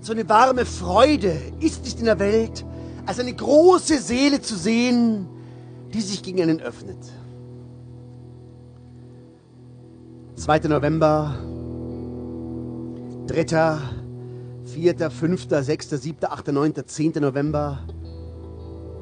So 0.03 0.11
eine 0.11 0.27
warme 0.27 0.65
Freude 0.65 1.33
ist 1.61 1.85
nicht 1.85 1.97
in 1.99 2.05
der 2.05 2.19
Welt, 2.19 2.65
als 3.05 3.21
eine 3.21 3.33
große 3.33 3.99
Seele 3.99 4.41
zu 4.41 4.57
sehen, 4.57 5.29
die 5.93 6.01
sich 6.01 6.21
gegen 6.21 6.41
einen 6.41 6.59
öffnet. 6.59 6.97
2. 10.35 10.59
November 10.67 11.33
3., 13.27 13.77
4., 14.65 15.09
5., 15.09 15.47
6., 15.49 15.89
7., 15.89 16.17
8., 16.29 16.47
9., 16.51 16.73
10. 16.85 17.13
November, 17.21 17.79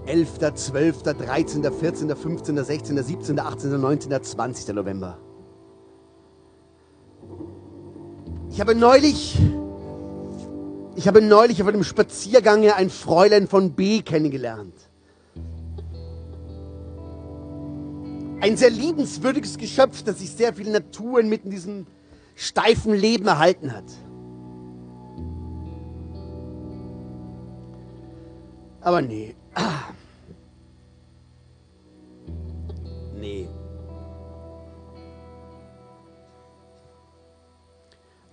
11., 0.06 0.54
12., 0.54 1.02
13., 1.02 1.64
14., 1.64 2.16
15., 2.16 2.64
16., 2.64 3.04
17., 3.04 3.40
18., 3.40 3.82
19., 3.82 4.24
20. 4.24 4.76
November. 4.76 5.18
Ich 8.52 8.62
habe 8.62 8.76
neulich, 8.76 9.40
ich 10.96 11.08
habe 11.08 11.22
neulich 11.22 11.62
auf 11.62 11.68
einem 11.68 11.84
Spaziergang 11.84 12.70
ein 12.70 12.90
Fräulein 12.90 13.48
von 13.48 13.74
B 13.74 14.02
kennengelernt. 14.02 14.76
Ein 18.42 18.58
sehr 18.58 18.72
liebenswürdiges 18.72 19.58
Geschöpf, 19.58 20.04
das 20.04 20.20
sich 20.20 20.32
sehr 20.32 20.54
viel 20.54 20.70
Natur 20.70 21.20
inmitten 21.20 21.52
diesem 21.52 21.86
steifen 22.36 22.94
Leben 22.94 23.28
erhalten 23.28 23.72
hat. 23.72 23.86
Aber 28.82 29.02
nee. 29.02 29.36
Nee. 33.16 33.48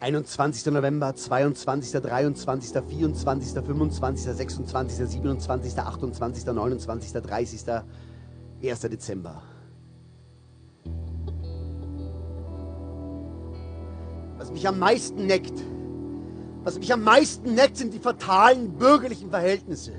21. 0.00 0.66
November, 0.70 1.14
22., 1.14 2.00
23., 2.00 2.82
24., 2.82 3.62
25., 3.64 4.32
26., 4.32 5.06
27., 5.06 5.78
28., 5.78 6.46
29., 6.46 7.12
30., 7.12 7.82
1. 8.62 8.80
Dezember. 8.82 9.42
Was 14.38 14.52
mich 14.52 14.68
am 14.68 14.78
meisten 14.78 15.26
neckt, 15.26 15.60
was 16.62 16.78
mich 16.78 16.92
am 16.92 17.02
meisten 17.02 17.54
neckt, 17.54 17.76
sind 17.76 17.92
die 17.92 17.98
fatalen 17.98 18.74
bürgerlichen 18.74 19.30
Verhältnisse. 19.30 19.92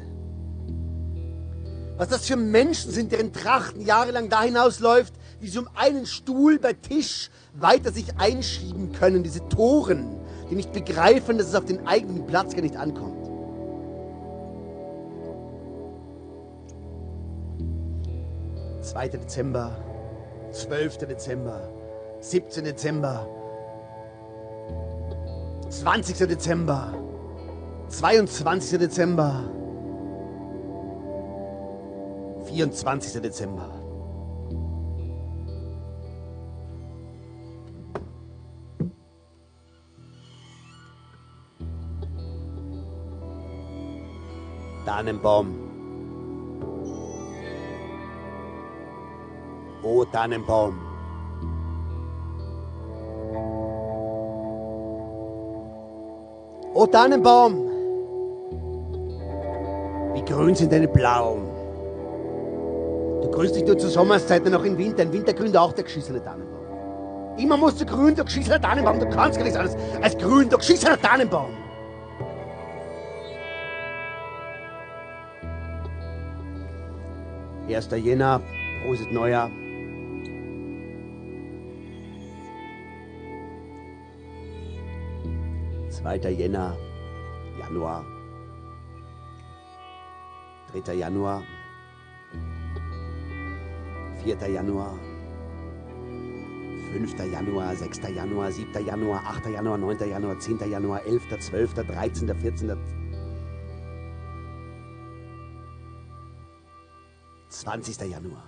Was 1.97 2.08
das 2.08 2.26
für 2.26 2.38
Menschen 2.38 2.91
sind, 2.91 3.12
deren 3.12 3.34
Trachten 3.34 3.82
jahrelang 3.82 4.30
da 4.30 4.43
hinausläuft, 4.43 5.14
wie 5.40 5.48
sie 5.48 5.60
um 5.60 5.70
einen 5.76 6.06
Stuhl 6.06 6.60
bei 6.60 6.74
Tisch 6.74 7.30
weiter 7.54 7.92
sich 7.92 8.18
einschieben 8.18 8.92
können. 8.92 9.24
Diese 9.24 9.48
Toren, 9.50 10.18
die 10.50 10.56
nicht 10.56 10.74
begreifen, 10.74 11.38
dass 11.38 11.48
es 11.48 11.56
auf 11.56 11.66
den 11.66 11.88
eigenen 11.88 12.26
Platz 12.26 12.54
gar 12.54 12.62
nicht 12.62 12.76
ankommt. 12.76 13.28
Zweiter 18.82 19.20
Dezember, 19.20 19.78
12. 20.52 20.98
Dezember, 21.00 21.70
17. 22.22 22.64
Dezember, 22.64 23.28
20. 25.70 26.18
Dezember, 26.28 26.94
22. 27.90 28.80
Dezember, 28.80 29.44
24. 32.46 33.22
Dezember. 33.22 33.79
Tannenbaum. 44.90 45.48
O 49.84 50.04
Tannenbaum. 50.04 50.74
O 56.74 56.88
Tannenbaum. 56.88 57.54
Wie 60.16 60.26
grün 60.26 60.56
sind 60.56 60.72
deine 60.72 60.88
Blauen. 60.88 61.44
Du 63.22 63.30
grünst 63.30 63.56
dich 63.56 63.68
nur 63.68 63.78
zur 63.78 63.92
Sommerszeit 63.92 64.42
auch 64.52 64.64
im 64.64 64.76
Winter. 64.76 65.04
Im 65.04 65.14
Winter 65.14 65.34
grünt 65.34 65.56
auch 65.56 65.74
der 65.74 65.84
geschissene 65.84 66.24
Tannenbaum. 66.24 67.38
Immer 67.38 67.58
musst 67.58 67.80
du 67.80 67.86
grün, 67.86 68.16
der 68.16 68.26
geschissene 68.26 68.60
Tannenbaum. 68.60 69.00
Du 69.00 69.08
kannst 69.08 69.38
gar 69.38 69.44
nichts 69.44 69.60
anderes 69.60 69.78
als 70.02 70.18
grün, 70.18 70.50
der 70.50 70.58
geschissene 70.58 71.00
Tannenbaum. 71.00 71.69
Erster 77.70 77.98
Jänner, 77.98 78.42
Prosit 78.84 79.12
Neujahr. 79.12 79.52
Zweiter 85.90 86.30
Jänner, 86.30 86.76
Januar. 87.60 88.06
Dritter 90.72 90.94
Januar. 90.94 91.44
4. 94.24 94.48
Januar, 94.48 95.00
5. 96.92 97.32
Januar, 97.32 97.76
6. 97.76 98.00
Januar, 98.16 98.52
7. 98.52 98.86
Januar, 98.86 99.22
8. 99.26 99.50
Januar, 99.50 99.78
9. 99.78 100.10
Januar, 100.10 100.40
10. 100.40 100.70
Januar, 100.70 101.02
11., 101.06 101.40
12., 101.40 101.84
13., 101.86 102.34
14., 102.34 102.99
20. 107.60 107.99
Januar. 108.10 108.43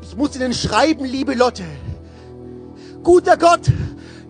Ich 0.00 0.16
muss 0.16 0.34
Ihnen 0.34 0.54
schreiben, 0.54 1.04
liebe 1.04 1.34
Lotte. 1.34 1.64
Guter 3.02 3.36
Gott, 3.36 3.70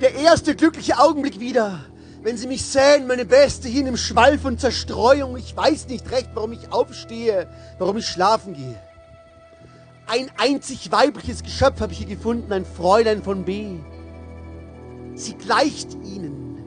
der 0.00 0.16
erste 0.16 0.56
glückliche 0.56 0.98
Augenblick 0.98 1.38
wieder. 1.38 1.84
Wenn 2.22 2.36
Sie 2.36 2.48
mich 2.48 2.64
sähen, 2.64 3.06
meine 3.06 3.24
Beste, 3.24 3.68
hier 3.68 3.82
in 3.82 3.86
einem 3.86 3.96
Schwall 3.96 4.36
von 4.36 4.58
Zerstreuung. 4.58 5.36
Ich 5.36 5.56
weiß 5.56 5.86
nicht 5.86 6.10
recht, 6.10 6.30
warum 6.34 6.50
ich 6.52 6.72
aufstehe, 6.72 7.48
warum 7.78 7.98
ich 7.98 8.08
schlafen 8.08 8.54
gehe. 8.54 8.82
Ein 10.08 10.28
einzig 10.36 10.90
weibliches 10.90 11.44
Geschöpf 11.44 11.80
habe 11.80 11.92
ich 11.92 11.98
hier 11.98 12.08
gefunden, 12.08 12.52
ein 12.52 12.64
Fräulein 12.64 13.22
von 13.22 13.44
B. 13.44 13.76
Sie 15.14 15.34
gleicht 15.34 15.94
ihnen, 15.94 16.58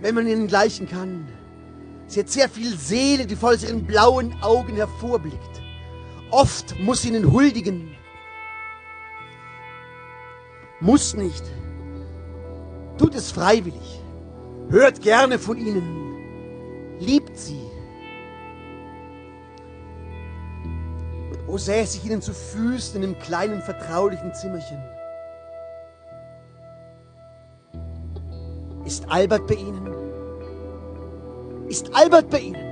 wenn 0.00 0.14
man 0.14 0.28
ihnen 0.28 0.46
gleichen 0.46 0.88
kann. 0.88 1.26
Sie 2.06 2.20
hat 2.20 2.28
sehr 2.28 2.48
viel 2.48 2.76
Seele, 2.76 3.26
die 3.26 3.36
vor 3.36 3.54
ihren 3.54 3.86
blauen 3.86 4.34
Augen 4.42 4.76
hervorblickt. 4.76 5.62
Oft 6.30 6.78
muss 6.80 7.02
sie 7.02 7.08
ihnen 7.08 7.32
huldigen. 7.32 7.96
Muss 10.80 11.14
nicht. 11.14 11.44
Tut 12.98 13.14
es 13.14 13.32
freiwillig. 13.32 14.00
Hört 14.68 15.00
gerne 15.02 15.38
von 15.38 15.56
ihnen. 15.58 16.98
Liebt 17.00 17.36
sie. 17.36 17.60
O 21.46 21.58
säße 21.58 21.98
ich 21.98 22.04
ihnen 22.06 22.22
zu 22.22 22.32
Füßen 22.32 23.02
in 23.02 23.10
einem 23.10 23.18
kleinen 23.18 23.62
vertraulichen 23.62 24.34
Zimmerchen. 24.34 24.82
Ist 28.84 29.08
Albert 29.08 29.46
bei 29.46 29.54
Ihnen? 29.54 30.03
Ist 31.68 31.94
Albert 31.94 32.30
bei 32.30 32.38
Ihnen? 32.38 32.62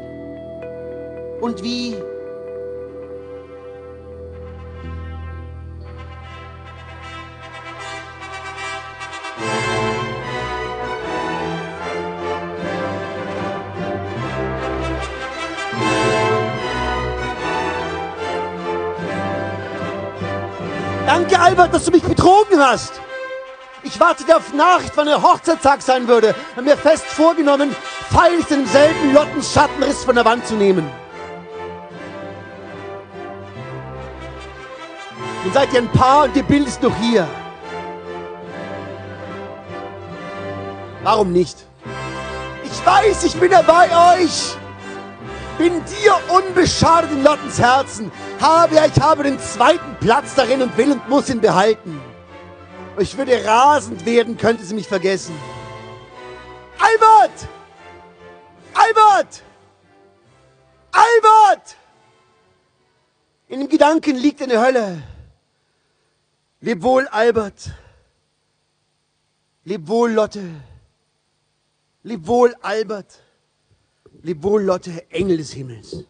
Und 1.41 1.63
wie? 1.63 1.97
Danke, 21.07 21.41
Albert, 21.41 21.75
dass 21.75 21.85
du 21.85 21.91
mich 21.91 22.03
betrogen 22.03 22.59
hast. 22.59 23.01
Ich 23.83 23.99
wartete 23.99 24.37
auf 24.37 24.53
Nachricht, 24.55 24.93
wann 24.97 25.07
der 25.07 25.23
Hochzeitstag 25.23 25.83
sein 25.83 26.07
würde 26.07 26.35
und 26.57 26.65
mir 26.65 26.77
fest 26.77 27.05
vorgenommen, 27.05 27.75
feierlich 28.13 28.47
denselben 28.47 29.15
Lottens 29.15 29.53
Schattenriss 29.53 30.05
von 30.05 30.15
der 30.15 30.25
Wand 30.25 30.47
zu 30.47 30.55
nehmen. 30.55 30.89
Nun 35.45 35.53
seid 35.53 35.73
ihr 35.73 35.81
ein 35.81 35.89
Paar 35.89 36.25
und 36.25 36.37
ihr 36.37 36.43
Bild 36.43 36.69
ist 36.69 36.83
noch 36.83 36.95
hier. 36.97 37.27
Warum 41.03 41.33
nicht? 41.33 41.67
Ich 42.65 42.87
weiß, 42.87 43.25
ich 43.25 43.35
bin 43.35 43.51
ja 43.51 43.63
bei 43.63 44.21
euch. 44.21 44.57
Bin 45.59 45.83
dir 45.85 46.15
unbeschadet 46.29 47.11
in 47.11 47.25
Lottens 47.25 47.59
Herzen. 47.59 48.13
Habe 48.41 48.77
ja, 48.77 48.87
ich 48.87 49.03
habe 49.03 49.25
den 49.25 49.39
zweiten 49.39 49.97
Platz 50.01 50.35
darin 50.35 50.63
und 50.63 50.77
will 50.77 50.93
und 50.93 51.09
muss 51.09 51.29
ihn 51.29 51.41
behalten. 51.41 52.01
Ich 52.99 53.17
würde 53.17 53.45
rasend 53.45 54.05
werden, 54.05 54.37
könnte 54.37 54.65
sie 54.65 54.75
mich 54.75 54.87
vergessen. 54.87 55.35
Albert! 56.79 57.49
Albert! 58.83 59.43
Albert! 60.93 61.77
In 63.49 63.61
dem 63.61 63.69
Gedanken 63.69 64.17
liegt 64.17 64.43
eine 64.43 64.61
Hölle. 64.61 65.03
Leb 66.61 66.83
wohl, 66.83 67.07
Albert. 67.09 67.71
Leb 69.65 69.87
wohl, 69.87 70.11
Lotte. 70.13 70.43
Leb 72.03 72.27
wohl, 72.27 72.55
Albert. 72.63 73.21
Leb 74.23 74.43
wohl, 74.43 74.63
Lotte, 74.63 75.11
Engel 75.11 75.37
des 75.37 75.53
Himmels. 75.53 76.05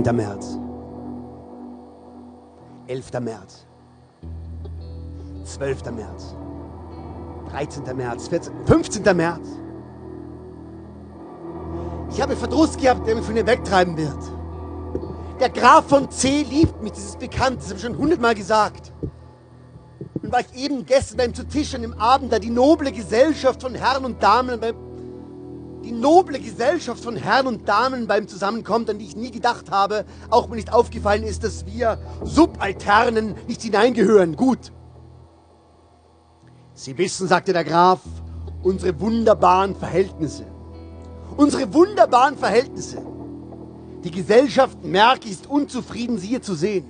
Zehnter 0.00 0.14
März. 0.14 0.58
11. 2.86 3.20
März. 3.20 3.66
12. 5.44 5.90
März. 5.90 6.36
13. 7.50 7.94
März. 7.94 8.28
14. 8.28 8.52
15. 8.64 9.14
März. 9.14 9.46
Ich 12.10 12.22
habe 12.22 12.34
Verdruss 12.34 12.78
gehabt, 12.78 13.06
der 13.06 13.16
mich 13.16 13.26
von 13.26 13.36
ihr 13.36 13.46
wegtreiben 13.46 13.94
wird. 13.98 14.16
Der 15.38 15.50
Graf 15.50 15.90
von 15.90 16.10
C. 16.10 16.46
liebt 16.48 16.82
mich, 16.82 16.92
das 16.92 17.04
ist 17.04 17.18
bekannt, 17.18 17.58
das 17.58 17.66
habe 17.66 17.76
ich 17.76 17.82
schon 17.82 17.98
hundertmal 17.98 18.34
gesagt. 18.34 18.94
Und 20.22 20.32
war 20.32 20.40
ich 20.40 20.64
eben 20.64 20.86
gestern 20.86 21.18
beim 21.18 21.34
zu 21.34 21.46
Tisch 21.46 21.74
an 21.74 21.82
dem 21.82 21.92
Abend, 21.92 22.32
da 22.32 22.38
die 22.38 22.48
noble 22.48 22.90
Gesellschaft 22.90 23.60
von 23.60 23.74
Herren 23.74 24.06
und 24.06 24.22
Damen 24.22 24.60
beim 24.60 24.89
die 25.84 25.92
noble 25.92 26.38
Gesellschaft 26.38 27.02
von 27.02 27.16
Herren 27.16 27.46
und 27.46 27.68
Damen 27.68 28.06
beim 28.06 28.28
Zusammenkommt, 28.28 28.90
an 28.90 28.98
die 28.98 29.06
ich 29.06 29.16
nie 29.16 29.30
gedacht 29.30 29.70
habe, 29.70 30.04
auch 30.28 30.48
mir 30.48 30.56
nicht 30.56 30.72
aufgefallen 30.72 31.24
ist, 31.24 31.44
dass 31.44 31.66
wir 31.66 31.98
Subalternen 32.22 33.34
nicht 33.46 33.62
hineingehören. 33.62 34.36
Gut. 34.36 34.72
Sie 36.74 36.96
wissen, 36.98 37.28
sagte 37.28 37.52
der 37.52 37.64
Graf, 37.64 38.00
unsere 38.62 38.98
wunderbaren 39.00 39.74
Verhältnisse. 39.76 40.44
Unsere 41.36 41.72
wunderbaren 41.72 42.36
Verhältnisse. 42.36 43.02
Die 44.04 44.10
Gesellschaft, 44.10 44.82
merke 44.82 45.26
ich, 45.26 45.32
ist 45.32 45.46
unzufrieden, 45.46 46.18
Sie 46.18 46.28
hier 46.28 46.42
zu 46.42 46.54
sehen. 46.54 46.86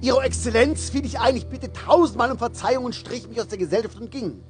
Ihre 0.00 0.22
Exzellenz 0.22 0.90
fiel 0.90 1.04
ich 1.04 1.18
ein, 1.18 1.36
ich 1.36 1.48
bitte 1.48 1.72
tausendmal 1.72 2.30
um 2.30 2.38
Verzeihung 2.38 2.84
und 2.84 2.94
strich 2.94 3.28
mich 3.28 3.40
aus 3.40 3.48
der 3.48 3.58
Gesellschaft 3.58 4.00
und 4.00 4.10
ging. 4.10 4.40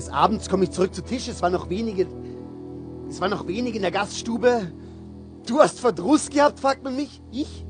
Des 0.00 0.08
Abends 0.08 0.48
komme 0.48 0.64
ich 0.64 0.70
zurück 0.70 0.94
zu 0.94 1.02
Tisch, 1.02 1.28
es 1.28 1.42
waren 1.42 1.52
noch 1.52 1.68
wenige, 1.68 2.06
es 3.10 3.20
waren 3.20 3.30
noch 3.30 3.46
wenige 3.46 3.76
in 3.76 3.82
der 3.82 3.90
Gaststube. 3.90 4.72
Du 5.46 5.58
hast 5.58 5.78
Verdruss 5.78 6.30
gehabt, 6.30 6.58
fragt 6.58 6.82
man 6.82 6.96
mich. 6.96 7.20
Ich? 7.30 7.66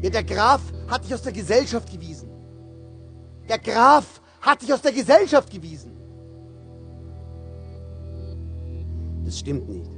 Ja, 0.00 0.10
der 0.10 0.22
Graf 0.22 0.60
hat 0.86 1.04
dich 1.04 1.12
aus 1.12 1.22
der 1.22 1.32
Gesellschaft 1.32 1.90
gewiesen. 1.90 2.30
Der 3.48 3.58
Graf 3.58 4.20
hat 4.40 4.62
dich 4.62 4.72
aus 4.72 4.82
der 4.82 4.92
Gesellschaft 4.92 5.50
gewiesen. 5.50 5.96
Das 9.24 9.40
stimmt 9.40 9.68
nicht. 9.68 9.90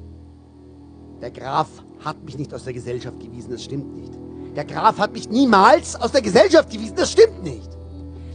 Der 1.20 1.30
Graf 1.30 1.68
hat 2.02 2.24
mich 2.24 2.38
nicht 2.38 2.54
aus 2.54 2.64
der 2.64 2.72
Gesellschaft 2.72 3.20
gewiesen, 3.20 3.50
das 3.50 3.62
stimmt 3.62 3.94
nicht. 3.94 4.14
Der 4.56 4.64
Graf 4.64 4.96
hat 4.96 5.12
mich 5.12 5.28
niemals 5.28 5.94
aus 5.94 6.12
der 6.12 6.22
Gesellschaft 6.22 6.70
gewiesen, 6.70 6.96
das 6.96 7.12
stimmt 7.12 7.42
nicht. 7.42 7.68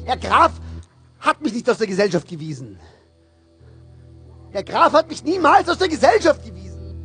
Der 0.06 0.18
Graf 0.18 0.52
hat 1.20 1.42
mich 1.42 1.54
nicht 1.54 1.68
aus 1.68 1.80
der 1.80 1.88
Gesellschaft 1.88 2.28
gewiesen. 2.28 2.78
Der 4.56 4.64
Graf 4.64 4.94
hat 4.94 5.10
mich 5.10 5.22
niemals 5.26 5.68
aus 5.68 5.80
der 5.80 5.90
Gesellschaft 5.90 6.46
gewiesen. 6.46 6.96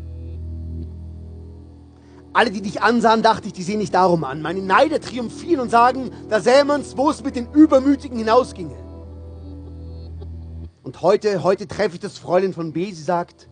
Alle, 2.33 2.53
die 2.53 2.63
dich 2.63 2.81
ansahen, 2.81 3.23
dachte 3.23 3.49
ich, 3.49 3.53
die 3.53 3.65
sehen 3.65 3.81
nicht 3.81 3.93
darum 3.93 4.23
an. 4.23 4.41
Meine 4.41 4.63
Neider 4.63 5.01
triumphieren 5.01 5.59
und 5.59 5.69
sagen, 5.69 6.13
da 6.29 6.41
sähe 6.41 6.65
man's, 6.65 6.97
wo 6.97 7.11
es 7.11 7.25
mit 7.25 7.35
den 7.35 7.51
Übermütigen 7.53 8.19
hinausginge. 8.19 8.77
Und 10.85 11.03
heute, 11.03 11.43
heute 11.43 11.67
treffe 11.67 11.97
ich 11.97 12.01
das 12.01 12.19
Fräulein 12.19 12.53
von 12.53 12.73
B. 12.73 12.93
Sie 12.93 13.03
sagt, 13.03 13.49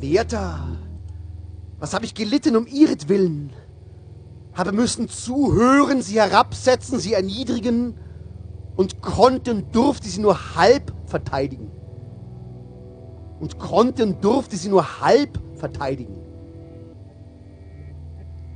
Werter, 0.00 0.66
was 1.78 1.94
habe 1.94 2.06
ich 2.06 2.14
gelitten 2.14 2.56
um 2.56 2.66
ihretwillen? 2.66 3.52
Habe 4.54 4.72
müssen 4.72 5.08
zuhören, 5.08 6.02
sie 6.02 6.20
herabsetzen, 6.20 6.98
sie 6.98 7.12
erniedrigen, 7.12 7.94
und 8.76 9.00
konnte 9.02 9.52
und 9.52 9.74
durfte 9.74 10.08
sie 10.08 10.20
nur 10.20 10.56
halb 10.56 10.92
verteidigen. 11.06 11.70
Und 13.40 13.58
konnte 13.58 14.04
und 14.04 14.22
durfte 14.24 14.56
sie 14.56 14.68
nur 14.68 15.00
halb 15.00 15.40
verteidigen. 15.54 16.16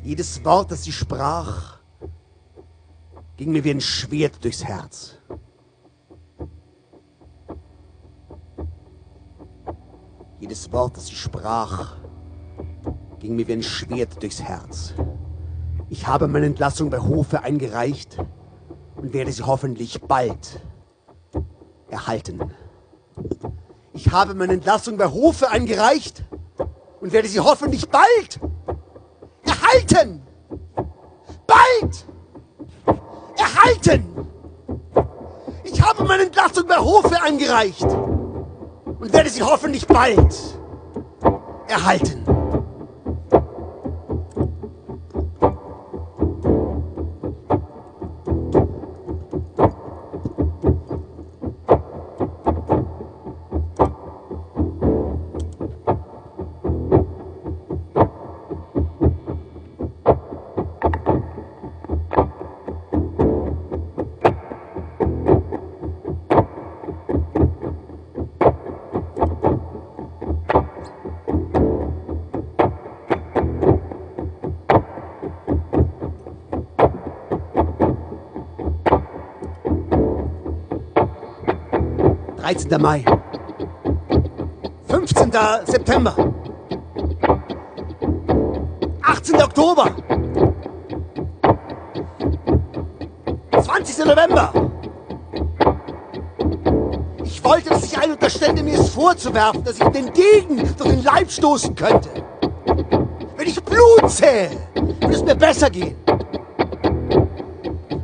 Jedes 0.03 0.45
Wort, 0.45 0.71
das 0.71 0.85
sie 0.85 0.93
sprach, 0.93 1.79
ging 3.37 3.53
mir 3.53 3.65
wie 3.65 3.71
ein 3.71 3.81
Schwert 3.81 4.45
durchs 4.45 4.62
Herz. 4.62 5.19
Jedes 10.39 10.71
Wort, 10.73 10.99
das 10.99 11.07
sie 11.07 11.15
sprach, 11.15 11.97
ging 13.19 13.35
mir 13.35 13.49
wie 13.49 13.55
ein 13.55 13.62
Schwert 13.62 14.23
durchs 14.23 14.43
Herz. 14.43 14.93
Ich 15.89 16.07
habe 16.07 16.29
meine 16.29 16.47
Entlassung 16.47 16.91
bei 16.91 16.99
Hofe 16.99 17.43
eingereicht 17.43 18.19
und 18.97 19.12
werde 19.12 19.32
sie 19.32 19.42
hoffentlich 19.42 20.01
bald 20.03 20.61
erhalten. 21.88 22.51
Ich 23.92 24.11
habe 24.11 24.34
meine 24.34 24.55
Entlassung 24.55 24.97
bei 24.97 25.07
Hofe 25.07 25.49
eingereicht 25.51 26.24
und 27.01 27.12
werde 27.12 27.28
sie 27.28 27.40
hoffentlich 27.40 27.88
bald 27.88 28.40
erhalten. 29.45 30.22
Bald 31.47 32.07
erhalten. 33.36 34.28
Ich 35.64 35.80
habe 35.80 36.05
meine 36.05 36.24
Entlassung 36.24 36.66
bei 36.66 36.78
Hofe 36.78 37.20
eingereicht 37.22 37.84
und 37.84 39.12
werde 39.12 39.28
sie 39.30 39.42
hoffentlich 39.42 39.86
bald 39.86 40.34
erhalten. 41.68 42.34
Dreizehnter 82.45 82.78
Mai. 82.78 83.03
15. 84.88 85.32
September. 85.64 86.14
18. 89.01 89.42
Oktober. 89.42 89.86
20. 93.62 94.05
November. 94.05 94.53
Ich 97.24 97.42
wollte, 97.42 97.70
dass 97.70 97.80
sich 97.80 97.97
ein 97.97 98.12
unterstände, 98.12 98.62
mir 98.62 98.78
es 98.78 98.90
vorzuwerfen, 98.90 99.64
dass 99.64 99.80
ich 99.80 99.88
den 99.88 100.12
Degen 100.12 100.57
durch 100.76 100.90
den 100.90 101.03
Leib 101.03 101.30
stoßen 101.30 101.74
könnte. 101.74 102.11
Wenn 103.38 103.47
ich 103.47 103.64
Blut 103.64 104.11
sähe, 104.11 104.51
würde 104.74 105.14
es 105.14 105.24
mir 105.24 105.34
besser 105.34 105.70
gehen. 105.70 105.97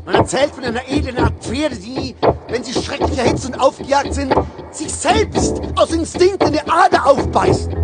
Man 0.07 0.15
erzählt 0.15 0.55
von 0.55 0.65
einer 0.65 0.89
edlen 0.89 1.19
Art 1.19 1.35
Pferde, 1.45 1.77
die, 1.77 2.17
wenn 2.51 2.65
sie 2.65 2.73
schrecklich 2.73 3.19
erhitzt 3.19 3.47
und 3.47 3.61
aufgejagt 3.61 4.15
sind, 4.15 4.35
sich 4.71 4.93
selbst 4.93 5.61
aus 5.77 5.93
Instinkt 5.93 6.43
in 6.45 6.53
die 6.53 6.61
Ader 6.61 7.07
aufbeißen. 7.07 7.75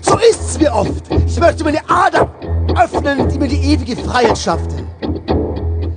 So 0.00 0.18
ist's 0.18 0.58
mir 0.58 0.72
oft. 0.72 1.04
Ich 1.26 1.38
möchte 1.40 1.64
meine 1.64 1.80
Ader 1.88 2.30
öffnen, 2.76 3.28
die 3.28 3.38
mir 3.38 3.48
die 3.48 3.72
ewige 3.72 3.96
Freiheit 3.96 4.38
schaffte. 4.38 4.84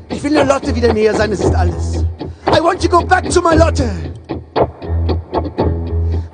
Ich 0.10 0.24
will 0.24 0.34
der 0.34 0.46
Lotte 0.46 0.76
wieder 0.76 0.94
näher 0.94 1.16
sein, 1.16 1.32
das 1.32 1.40
ist 1.40 1.56
alles. 1.56 2.04
I 2.48 2.62
want 2.62 2.82
to 2.82 2.90
go 2.90 3.06
back 3.06 3.30
to 3.30 3.42
my 3.42 3.56
Lotte. 3.56 3.90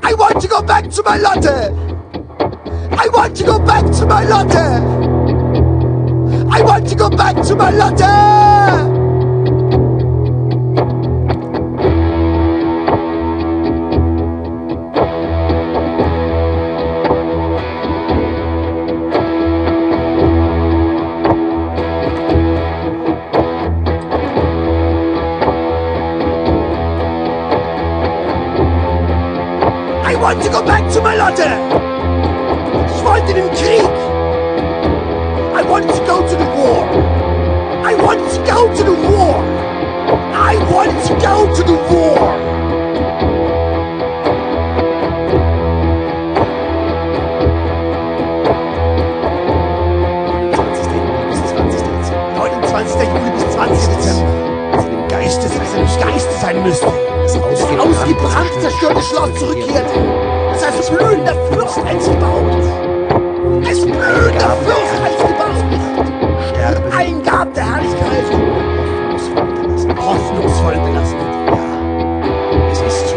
I 0.03 0.13
want 0.17 0.41
to 0.41 0.47
go 0.47 0.61
back 0.63 0.89
to 0.89 1.03
my 1.03 1.17
Lotte. 1.17 1.73
I 2.91 3.09
want 3.09 3.37
to 3.37 3.43
go 3.43 3.59
back 3.59 3.91
to 3.91 4.05
my 4.05 4.23
Lotte. 4.25 4.81
I 6.49 6.63
want 6.63 6.87
to 6.89 6.95
go 6.95 7.09
back 7.09 7.35
to 7.43 7.55
my 7.55 7.71
Lotte. 7.71 8.44
Back 30.65 30.91
to 30.93 31.01
my 31.01 31.15
Lotte. 31.15 31.47
Ich 32.95 33.03
wollte 33.05 33.33
den 33.33 33.49
Krieg. 33.51 33.95
I 35.53 35.63
want 35.63 35.87
to 35.89 35.99
go 36.05 36.21
to 36.21 36.35
the 36.35 36.45
war. 36.57 36.85
I 37.83 37.95
want 37.95 38.21
to 38.31 38.39
go 38.51 38.67
to 38.73 38.83
the 38.83 38.95
war. 39.09 39.43
I 40.33 40.57
want 40.71 40.91
to 41.07 41.13
go 41.15 41.53
to 41.55 41.63
the 41.63 41.77
war. 41.93 42.55
Juli 53.15 53.31
bis 53.31 53.49
20. 53.51 53.75
Dezember. 53.95 54.81
Sie 54.81 54.89
dem 54.89 55.07
Geistes, 55.07 55.51
nicht 55.51 56.01
Geistes 56.01 56.41
sein 56.41 56.61
müsste. 56.63 56.87
Das 57.21 57.35
ausgebrannt 57.35 58.61
zerstörte 58.61 59.01
Schloss 59.01 59.33
zurückkehrte. 59.35 60.24
Das 60.55 60.77
als 60.77 60.89
blühender 60.89 61.35
Fürst 61.51 61.77
einst 61.85 62.09
gebaut. 62.09 62.63
Als 63.67 63.81
blühender 63.81 64.55
Fürst 64.63 65.01
einst 65.03 65.19
gebaut. 65.19 65.65
Sterben 66.49 66.91
Eingaben 66.97 67.53
der 67.53 67.75
Herrlichkeit. 67.75 68.55
hoffnungsvoll 70.05 70.73
belassen. 70.75 71.19
Ja, 71.47 72.71
es 72.71 72.81
ist 72.81 73.09
so. 73.09 73.15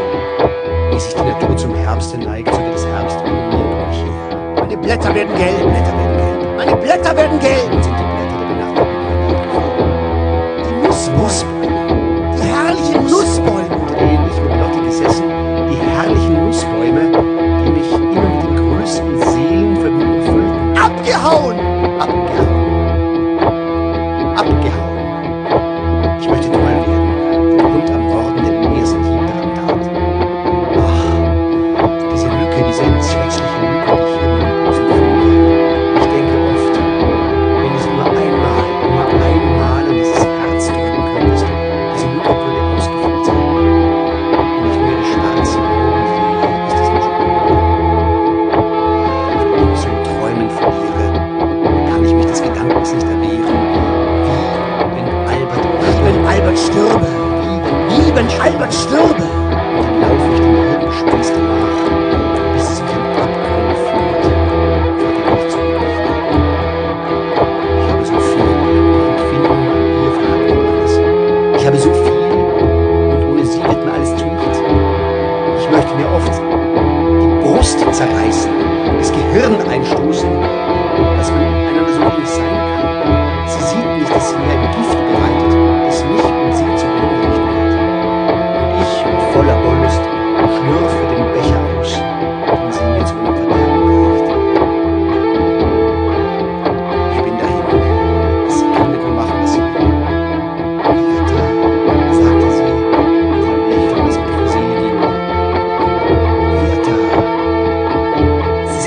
Wie 0.91 1.01
sich 1.01 1.15
die 1.15 1.23
Natur 1.23 1.57
zum 1.57 1.75
Herbste 1.75 2.19
neigt, 2.19 2.53
so 2.53 2.61
wird 2.61 2.75
es 2.75 2.87
Herbst 2.87 3.21
her. 3.25 4.55
Meine 4.57 4.77
Blätter 4.77 5.15
werden 5.15 5.37
gelb. 5.37 5.63
Blätter 5.63 5.97
werden 5.97 6.17
gelb. 6.17 6.57
Meine 6.57 6.77
Blätter 6.77 7.17
werden 7.17 7.39
gelb. 7.39 7.85
Sind 7.85 7.99
die 7.99 8.05
Blätter 8.05 8.39
der 8.41 8.47
benachbarten 8.47 8.99
Die 10.65 10.75
Nussbäume. 10.87 11.78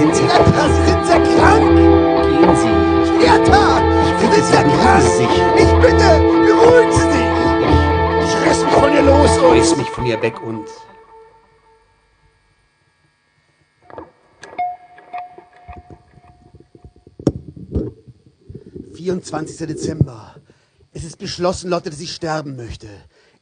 Sind 0.10 0.30
Hertha, 0.30 0.52
krank. 0.52 0.74
Sie 0.76 0.92
sind 0.92 1.06
sehr 1.06 1.22
krank. 1.22 1.78
Gehen 1.78 2.56
Sie. 2.56 2.74
Sie 3.06 3.16
bitte 4.20 4.44
sind 4.44 4.72
Sie, 4.72 4.78
krank. 4.78 5.04
Sie 5.04 5.10
sich. 5.18 5.34
Ich 5.64 5.74
bitte, 5.86 6.08
beruhigen 6.48 6.92
Sie 6.92 7.08
sich. 7.14 7.30
Ich 8.26 8.48
reiß 8.48 8.64
mich 8.64 8.74
von 8.74 8.94
ihr 8.94 9.04
los 9.04 9.38
und... 9.38 9.78
mich 9.78 9.90
von 9.90 10.06
ihr 10.06 10.22
weg 10.22 10.42
und 10.42 10.68
24. 18.96 19.68
Dezember. 19.68 20.36
Es 20.94 21.04
ist 21.04 21.18
beschlossen, 21.18 21.70
Lotte, 21.70 21.90
dass 21.90 22.00
ich 22.00 22.14
sterben 22.14 22.56
möchte. 22.56 22.88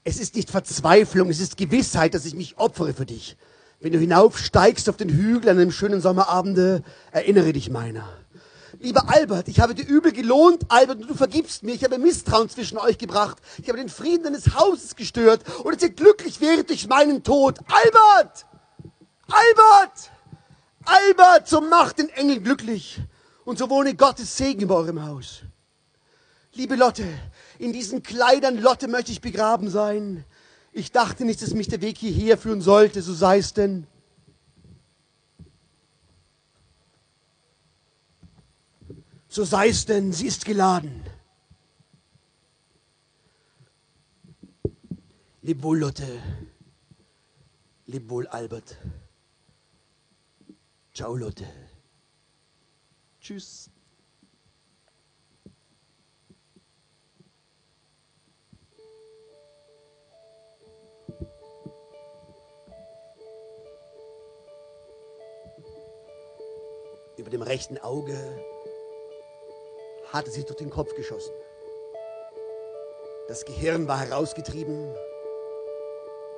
Es 0.06 0.20
ist 0.20 0.36
nicht 0.36 0.50
Verzweiflung, 0.50 1.30
es 1.30 1.42
ist 1.42 1.58
Gewissheit, 1.58 2.14
dass 2.14 2.26
ich 2.26 2.34
mich 2.34 2.58
opfere 2.58 2.94
für 2.94 3.06
dich. 3.06 3.36
Wenn 3.82 3.94
du 3.94 4.00
hinaufsteigst 4.00 4.90
auf 4.90 4.98
den 4.98 5.08
Hügel 5.08 5.50
an 5.50 5.58
einem 5.58 5.72
schönen 5.72 6.02
Sommerabende, 6.02 6.84
erinnere 7.12 7.54
dich 7.54 7.70
meiner. 7.70 8.10
Lieber 8.78 9.10
Albert, 9.10 9.48
ich 9.48 9.62
habe 9.62 9.74
dir 9.74 9.88
übel 9.88 10.12
gelohnt, 10.12 10.64
Albert, 10.68 11.02
und 11.02 11.10
du 11.10 11.14
vergibst 11.16 11.64
mir. 11.64 11.74
Ich 11.74 11.84
habe 11.86 11.98
Misstrauen 11.98 12.50
zwischen 12.50 12.78
euch 12.78 12.98
gebracht. 12.98 13.38
Ich 13.58 13.70
habe 13.70 13.78
den 13.78 13.88
Frieden 13.88 14.26
deines 14.26 14.54
Hauses 14.54 14.98
gestört. 14.98 15.44
Und 15.64 15.76
dass 15.76 15.82
ihr 15.82 15.92
glücklich 15.92 16.42
wäret 16.42 16.70
durch 16.70 16.90
meinen 16.90 17.24
Tod. 17.24 17.60
Albert! 17.68 18.46
Albert! 19.28 20.12
Albert, 20.84 21.48
so 21.48 21.62
macht 21.62 22.00
den 22.00 22.10
Engel 22.10 22.42
glücklich. 22.42 23.00
Und 23.46 23.60
so 23.60 23.70
wohne 23.70 23.96
Gottes 23.96 24.36
Segen 24.36 24.62
über 24.62 24.76
eurem 24.76 25.06
Haus. 25.06 25.44
Liebe 26.54 26.76
Lotte, 26.76 27.08
in 27.60 27.72
diesen 27.72 28.04
Kleidern, 28.04 28.58
Lotte, 28.58 28.90
möchte 28.90 29.14
ich 29.14 29.22
begraben 29.22 29.70
sein. 29.70 30.26
Ich 30.80 30.94
dachte 30.94 31.26
nicht, 31.26 31.42
dass 31.42 31.54
mich 31.54 31.68
der 31.68 31.82
Weg 31.82 31.98
hierher 31.98 32.38
führen 32.38 32.62
sollte, 32.62 33.02
so 33.02 33.14
sei 33.14 33.40
es 33.40 33.54
denn. 33.54 33.86
So 39.28 39.44
sei 39.44 39.68
es 39.68 39.86
denn, 39.86 40.14
sie 40.14 40.28
ist 40.28 40.46
geladen. 40.46 41.04
Leb 45.42 45.62
wohl, 45.64 45.80
Lotte. 45.80 46.08
Leb 47.86 48.10
wohl, 48.10 48.26
Albert. 48.28 48.78
Ciao, 50.94 51.14
Lotte. 51.14 51.46
Tschüss. 53.20 53.69
Über 67.20 67.30
dem 67.30 67.42
rechten 67.42 67.78
Auge 67.78 68.18
hatte 70.14 70.32
sich 70.32 70.46
durch 70.46 70.58
den 70.58 70.70
Kopf 70.70 70.96
geschossen. 70.96 71.34
Das 73.28 73.44
Gehirn 73.44 73.90
war 73.90 74.00
herausgetrieben. 74.00 74.96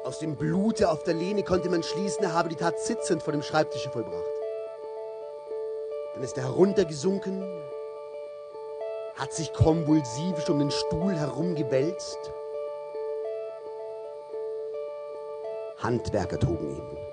Aus 0.04 0.18
dem 0.18 0.38
Blute 0.38 0.90
auf 0.90 1.04
der 1.04 1.14
Lehne 1.14 1.44
konnte 1.44 1.70
man 1.70 1.84
schließen, 1.84 2.24
er 2.24 2.34
habe 2.34 2.50
die 2.50 2.56
Tat 2.56 2.80
sitzend 2.80 3.22
vor 3.22 3.32
dem 3.32 3.44
Schreibtisch 3.44 3.88
vollbracht. 3.90 4.26
Dann 6.16 6.24
ist 6.24 6.36
er 6.38 6.46
heruntergesunken, 6.46 7.44
hat 9.14 9.34
sich 9.34 9.54
konvulsivisch 9.54 10.50
um 10.50 10.58
den 10.58 10.72
Stuhl 10.72 11.14
herumgewälzt. 11.14 12.18
Handwerker 15.78 16.40
trugen 16.40 16.72
ihn. 16.72 17.11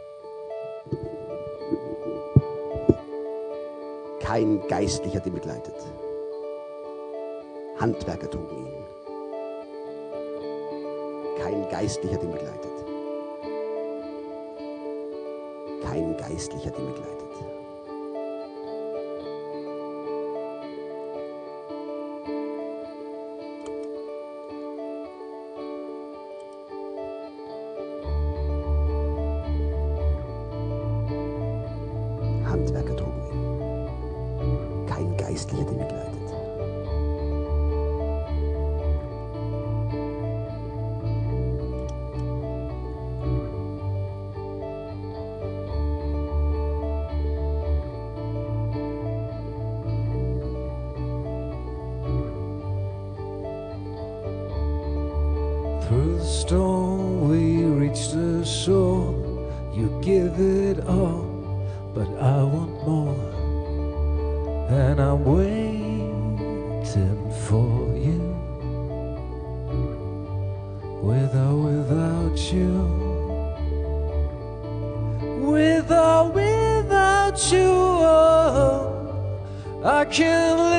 Kein 4.28 4.60
Geistlicher 4.68 5.24
ihn 5.24 5.32
begleitet. 5.32 5.74
Handwerker 7.78 8.28
trugen 8.28 8.66
ihn. 8.66 8.84
Kein 11.42 11.66
Geistlicher 11.70 12.22
ihn 12.22 12.32
begleitet. 12.32 12.84
Kein 15.82 16.14
Geistlicher 16.18 16.78
ihn 16.78 16.92
begleitet. 16.92 17.17
Through 55.88 56.18
the 56.18 56.24
storm, 56.24 57.30
we 57.30 57.64
reach 57.64 58.10
the 58.10 58.44
shore. 58.44 59.14
You 59.72 59.88
give 60.02 60.38
it 60.38 60.86
all, 60.86 61.24
but 61.94 62.06
I 62.20 62.42
want 62.42 62.86
more. 62.86 63.16
And 64.68 65.00
I'm 65.00 65.24
waiting 65.24 66.84
for 67.46 67.96
you. 67.96 68.20
With 71.02 71.34
or 71.34 71.56
without 71.56 72.38
you. 72.52 72.84
With 75.40 75.90
or 75.90 76.30
without 76.32 77.50
you, 77.50 77.70
oh, 78.12 78.92
I 79.82 80.04
can't 80.04 80.58
live 80.58 80.77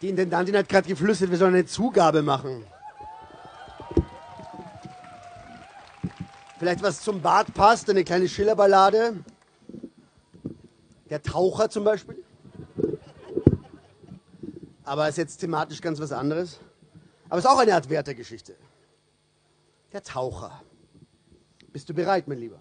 Die 0.00 0.08
Intendantin 0.08 0.56
hat 0.56 0.68
gerade 0.68 0.88
geflüstert, 0.88 1.30
wir 1.30 1.38
sollen 1.38 1.54
eine 1.54 1.66
Zugabe 1.66 2.22
machen. 2.22 2.64
Vielleicht 6.58 6.82
was 6.82 7.00
zum 7.00 7.20
Bad 7.20 7.52
passt, 7.54 7.90
eine 7.90 8.04
kleine 8.04 8.28
Schillerballade. 8.28 9.24
Der 11.10 11.22
Taucher 11.22 11.68
zum 11.70 11.84
Beispiel. 11.84 12.22
Aber 14.84 15.08
ist 15.08 15.18
jetzt 15.18 15.38
thematisch 15.38 15.80
ganz 15.80 16.00
was 16.00 16.12
anderes. 16.12 16.60
Aber 17.28 17.38
ist 17.38 17.46
auch 17.46 17.58
eine 17.58 17.74
Art 17.74 17.88
Wertegeschichte. 17.90 18.56
Der 19.92 20.02
Taucher. 20.02 20.62
Bist 21.72 21.88
du 21.88 21.94
bereit, 21.94 22.26
mein 22.28 22.38
Lieber? 22.38 22.60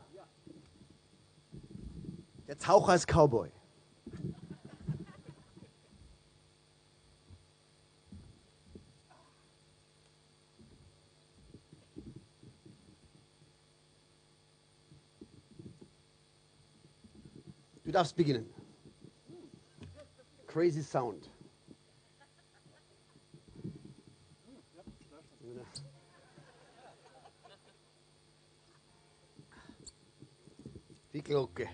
Der 2.47 2.57
Taucher 2.57 2.95
ist 2.95 3.07
Cowboy. 3.07 3.49
Du 17.87 17.93
darfst 17.93 18.17
beginnen. 18.17 18.45
Crazy 20.45 20.83
Sound. 20.83 21.31
Die 31.13 31.21
Glocke. 31.21 31.69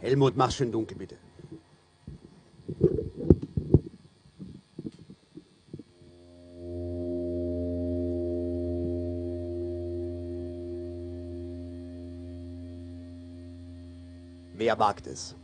Helmut, 0.00 0.36
mach 0.36 0.50
schön 0.50 0.70
dunkel, 0.70 0.98
bitte. 0.98 1.27
Wagt 14.78 15.06
es? 15.06 15.34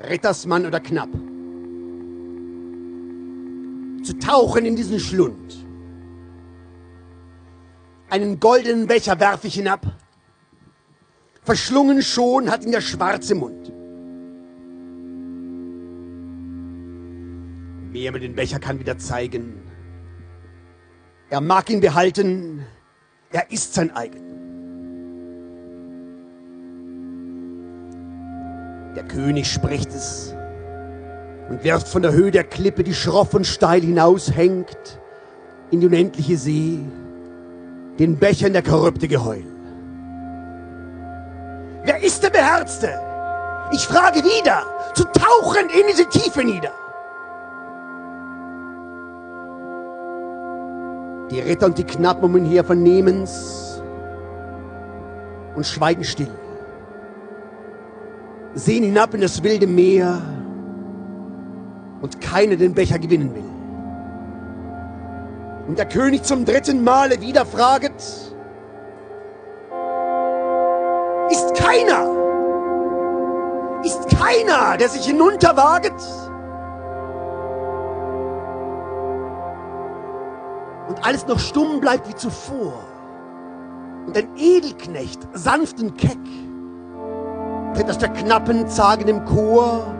Rittersmann 0.00 0.66
oder 0.66 0.80
Knapp? 0.80 1.10
Zu 4.04 4.18
tauchen 4.18 4.66
in 4.66 4.76
diesen 4.76 5.00
Schlund. 5.00 5.64
Einen 8.10 8.38
goldenen 8.38 8.86
Becher 8.86 9.18
werf 9.18 9.44
ich 9.44 9.54
hinab. 9.54 9.86
Verschlungen 11.42 12.02
schon 12.02 12.50
hat 12.50 12.64
ihn 12.64 12.72
der 12.72 12.80
schwarze 12.80 13.34
Mund. 13.34 13.72
Wer 17.90 18.12
mir 18.12 18.20
den 18.20 18.34
Becher 18.34 18.58
kann 18.58 18.78
wieder 18.78 18.98
zeigen. 18.98 19.62
Er 21.30 21.40
mag 21.40 21.70
ihn 21.70 21.80
behalten, 21.80 22.66
er 23.30 23.50
ist 23.50 23.74
sein 23.74 23.90
eigen. 23.90 24.33
Der 29.04 29.16
König 29.16 29.52
spricht 29.52 29.90
es 29.90 30.34
und 31.48 31.62
wirft 31.62 31.88
von 31.88 32.02
der 32.02 32.12
Höhe 32.12 32.30
der 32.30 32.44
Klippe, 32.44 32.82
die 32.82 32.94
schroff 32.94 33.34
und 33.34 33.46
steil 33.46 33.82
hinaushängt, 33.82 34.98
in 35.70 35.80
die 35.80 35.86
unendliche 35.86 36.36
See, 36.36 36.78
den 37.98 38.16
Becher 38.16 38.46
in 38.46 38.54
der 38.54 38.62
korrupte 38.62 39.06
Geheul. 39.06 39.44
Wer 41.84 42.02
ist 42.02 42.22
der 42.22 42.30
Beherzte? 42.30 42.98
Ich 43.72 43.82
frage 43.86 44.20
wieder, 44.20 44.62
zu 44.94 45.04
tauchen 45.04 45.68
in 45.68 45.86
diese 45.90 46.08
Tiefe 46.08 46.42
nieder. 46.42 46.72
Die 51.30 51.40
Ritter 51.40 51.66
und 51.66 51.76
die 51.76 51.84
Knappen 51.84 52.24
um 52.24 52.36
ihn 52.36 52.44
her 52.46 52.64
vernehmen's 52.64 53.82
und 55.54 55.66
schweigen 55.66 56.04
still 56.04 56.30
sehen 58.54 58.84
hinab 58.84 59.14
in 59.14 59.20
das 59.20 59.42
wilde 59.42 59.66
Meer 59.66 60.22
und 62.00 62.20
keiner 62.20 62.56
den 62.56 62.74
Becher 62.74 62.98
gewinnen 62.98 63.34
will. 63.34 63.44
Und 65.66 65.78
der 65.78 65.86
König 65.86 66.22
zum 66.24 66.44
dritten 66.44 66.84
Male 66.84 67.20
wieder 67.20 67.46
fraget, 67.46 67.94
ist 71.30 71.54
keiner, 71.54 72.06
ist 73.82 74.08
keiner, 74.10 74.76
der 74.76 74.88
sich 74.88 75.06
hinunterwaget? 75.06 75.94
Und 80.88 81.04
alles 81.04 81.26
noch 81.26 81.38
stumm 81.38 81.80
bleibt 81.80 82.08
wie 82.08 82.14
zuvor. 82.14 82.84
Und 84.06 84.16
ein 84.18 84.28
Edelknecht, 84.36 85.26
sanft 85.32 85.80
und 85.80 85.96
keck, 85.96 86.18
tritt 87.74 87.90
aus 87.90 87.98
der 87.98 88.10
knappen, 88.10 88.68
zagenden 88.68 89.24
Chor, 89.24 89.94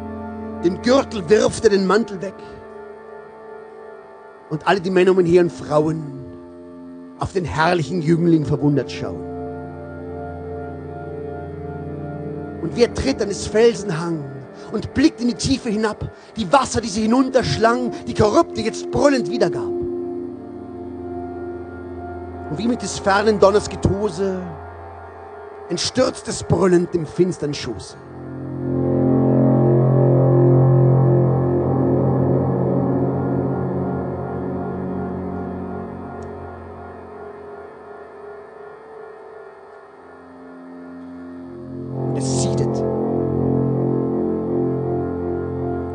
den 0.65 0.81
Gürtel 0.83 1.29
wirft 1.29 1.65
er 1.65 1.71
den 1.71 1.87
Mantel 1.87 2.23
weg. 2.23 2.35
Und 4.51 4.67
alle 4.67 4.81
die 4.81 4.91
Männer 4.91 5.17
und 5.17 5.51
Frauen 5.51 6.25
auf 7.19 7.33
den 7.33 7.45
herrlichen 7.45 8.01
Jüngling 8.03 8.45
verwundert 8.45 8.91
schauen. 8.91 9.23
Und 12.63 12.77
wer 12.77 12.93
tritt 12.95 13.21
an 13.21 13.29
des 13.29 13.47
Felsenhang 13.47 14.25
und 14.73 14.95
blickt 14.95 15.21
in 15.21 15.29
die 15.29 15.35
Tiefe 15.35 15.69
hinab, 15.69 16.11
die 16.37 16.51
Wasser, 16.51 16.81
die 16.81 16.89
sie 16.89 17.03
hinunterschlang, 17.03 17.93
die 18.07 18.15
Korrupte 18.15 18.63
jetzt 18.63 18.91
brüllend 18.91 19.31
wiedergab. 19.31 19.69
Und 22.51 22.59
wie 22.59 22.69
mit 22.69 22.83
des 22.83 22.99
fernen 22.99 23.39
Donners 23.39 23.69
Getose 23.69 24.41
ein 25.71 25.79
stürztes 25.79 26.43
brüllend 26.45 26.95
im 26.95 27.07
finstern 27.07 27.55
Schoße. 27.55 27.97
Und 42.09 42.19
es 42.19 42.43
siedet. 42.43 42.77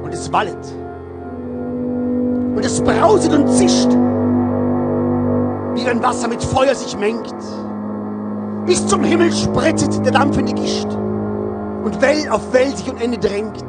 Und 0.03 0.13
es 0.13 0.31
wallet. 0.31 0.57
Und 2.55 2.65
es 2.65 2.81
brauset 2.81 3.33
und 3.33 3.47
zischt, 3.47 3.89
wie 5.75 5.85
wenn 5.85 6.01
Wasser 6.01 6.27
mit 6.27 6.43
Feuer 6.43 6.73
sich 6.73 6.97
mengt. 6.97 7.35
Bis 8.69 8.85
zum 8.85 9.03
Himmel 9.03 9.31
spritzet 9.31 10.05
der 10.05 10.11
dampfende 10.11 10.53
Gischt 10.53 10.85
und 10.85 11.99
Well 12.03 12.29
auf 12.29 12.53
Well 12.53 12.75
sich 12.77 12.87
und 12.87 13.01
Ende 13.01 13.17
drängt 13.17 13.63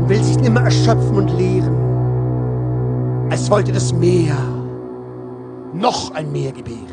und 0.00 0.08
will 0.08 0.20
sich 0.24 0.36
nimmer 0.40 0.62
erschöpfen 0.62 1.14
und 1.14 1.28
leeren, 1.38 3.28
als 3.30 3.48
wollte 3.48 3.70
das 3.70 3.92
Meer 3.92 4.34
noch 5.72 6.12
ein 6.12 6.32
Meer 6.32 6.50
gebären. 6.50 6.88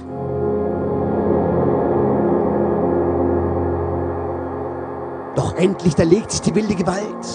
Doch 5.36 5.56
endlich, 5.56 5.96
da 5.96 6.04
legt 6.04 6.30
sich 6.30 6.42
die 6.42 6.54
wilde 6.54 6.76
Gewalt 6.76 7.28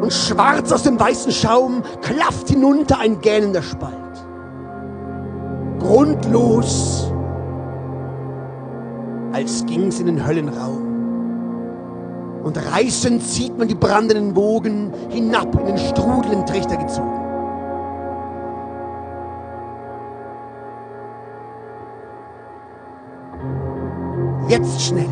und 0.00 0.12
schwarz 0.12 0.72
aus 0.72 0.82
dem 0.82 0.98
weißen 0.98 1.30
Schaum 1.30 1.84
klafft 2.02 2.48
hinunter 2.48 2.98
ein 2.98 3.20
gähnender 3.20 3.62
Spalt. 3.62 3.94
Grundlos 5.78 7.12
als 9.38 9.64
ging's 9.66 10.00
in 10.00 10.06
den 10.06 10.26
Höllenraum. 10.26 12.42
Und 12.42 12.56
reißend 12.56 13.22
sieht 13.22 13.56
man 13.56 13.68
die 13.68 13.76
brandenden 13.76 14.34
Wogen 14.34 14.92
hinab 15.10 15.54
in 15.60 15.66
den 15.66 15.78
strudelnden 15.78 16.44
Trichter 16.44 16.76
gezogen. 16.76 17.14
Jetzt 24.48 24.82
schnell, 24.82 25.06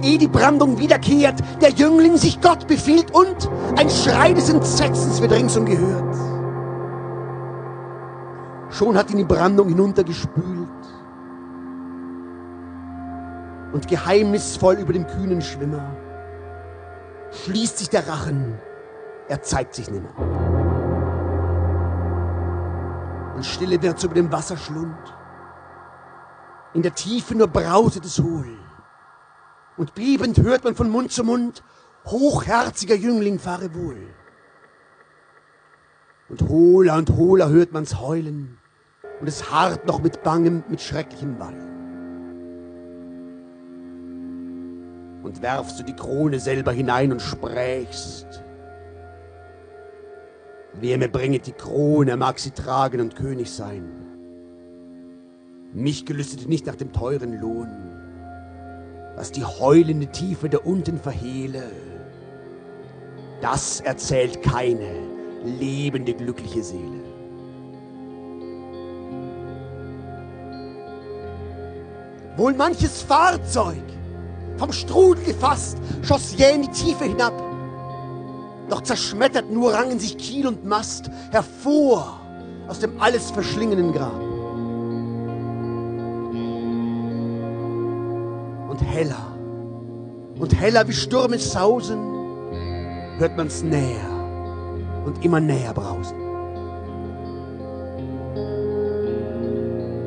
ehe 0.00 0.16
die 0.16 0.28
Brandung 0.28 0.78
wiederkehrt, 0.78 1.40
der 1.60 1.70
Jüngling 1.70 2.16
sich 2.16 2.40
Gott 2.40 2.66
befiehlt 2.66 3.14
und 3.14 3.50
ein 3.76 3.90
Schrei 3.90 4.32
des 4.32 4.48
Entsetzens 4.48 5.20
wird 5.20 5.32
ringsum 5.32 5.66
gehört. 5.66 6.16
Schon 8.70 8.96
hat 8.96 9.10
ihn 9.10 9.18
die 9.18 9.24
Brandung 9.24 9.68
hinuntergespült 9.68 10.61
und 13.72 13.88
geheimnisvoll 13.88 14.76
über 14.76 14.92
dem 14.92 15.06
kühnen 15.06 15.40
Schwimmer 15.40 15.96
schließt 17.32 17.78
sich 17.78 17.88
der 17.90 18.06
Rachen, 18.06 18.58
er 19.28 19.42
zeigt 19.42 19.74
sich 19.74 19.90
nimmer. 19.90 20.14
Und 23.34 23.44
Stille 23.46 23.80
wird 23.82 24.02
über 24.04 24.14
dem 24.14 24.30
Wasserschlund. 24.30 25.14
In 26.74 26.82
der 26.82 26.94
Tiefe 26.94 27.34
nur 27.34 27.48
brauset 27.48 28.04
es 28.04 28.18
hohl. 28.18 28.58
Und 29.76 29.94
bebend 29.94 30.38
hört 30.38 30.64
man 30.64 30.74
von 30.74 30.90
Mund 30.90 31.10
zu 31.10 31.24
Mund, 31.24 31.64
hochherziger 32.04 32.94
Jüngling 32.94 33.38
fahre 33.38 33.74
wohl. 33.74 33.96
Und 36.28 36.42
hohler 36.42 36.96
und 36.96 37.10
hohler 37.10 37.48
hört 37.48 37.72
man's 37.72 38.00
heulen, 38.00 38.58
und 39.20 39.26
es 39.26 39.50
harrt 39.50 39.86
noch 39.86 40.00
mit 40.00 40.22
bangem, 40.22 40.64
mit 40.68 40.80
schrecklichem 40.80 41.38
Wall. 41.38 41.71
Und 45.22 45.42
werfst 45.42 45.78
du 45.78 45.84
die 45.84 45.94
Krone 45.94 46.40
selber 46.40 46.72
hinein 46.72 47.12
und 47.12 47.22
sprächst, 47.22 48.42
Wer 50.74 50.96
mir 50.96 51.08
bringet 51.08 51.46
die 51.46 51.52
Krone, 51.52 52.16
mag 52.16 52.38
sie 52.38 52.50
tragen 52.50 53.00
und 53.00 53.14
König 53.14 53.50
sein. 53.50 53.84
Mich 55.74 56.06
gelüstet 56.06 56.48
nicht 56.48 56.66
nach 56.66 56.76
dem 56.76 56.92
teuren 56.92 57.38
Lohn, 57.40 57.68
was 59.16 59.32
die 59.32 59.44
heulende 59.44 60.06
Tiefe 60.06 60.48
der 60.48 60.66
unten 60.66 60.98
verhehle. 60.98 61.70
Das 63.40 63.80
erzählt 63.80 64.42
keine 64.42 64.90
lebende, 65.44 66.14
glückliche 66.14 66.62
Seele. 66.62 67.02
Wohl 72.36 72.54
manches 72.54 73.02
Fahrzeug, 73.02 73.82
vom 74.56 74.72
Strudel 74.72 75.24
gefasst, 75.24 75.78
schoss 76.02 76.34
jäh 76.36 76.54
in 76.54 76.62
die 76.62 76.70
Tiefe 76.70 77.04
hinab. 77.04 77.32
Doch 78.68 78.82
zerschmettert 78.82 79.50
nur 79.50 79.74
rangen 79.74 79.98
sich 79.98 80.16
Kiel 80.16 80.46
und 80.46 80.64
Mast 80.64 81.10
hervor 81.30 82.20
aus 82.68 82.78
dem 82.78 83.00
alles 83.00 83.30
verschlingenden 83.30 83.92
Grab. 83.92 84.20
Und 88.68 88.80
heller 88.80 89.32
und 90.38 90.58
heller 90.58 90.88
wie 90.88 90.92
Stürme 90.92 91.38
sausen, 91.38 91.98
hört 93.18 93.36
man's 93.36 93.62
näher 93.62 94.10
und 95.04 95.24
immer 95.24 95.40
näher 95.40 95.74
brausen. 95.74 96.16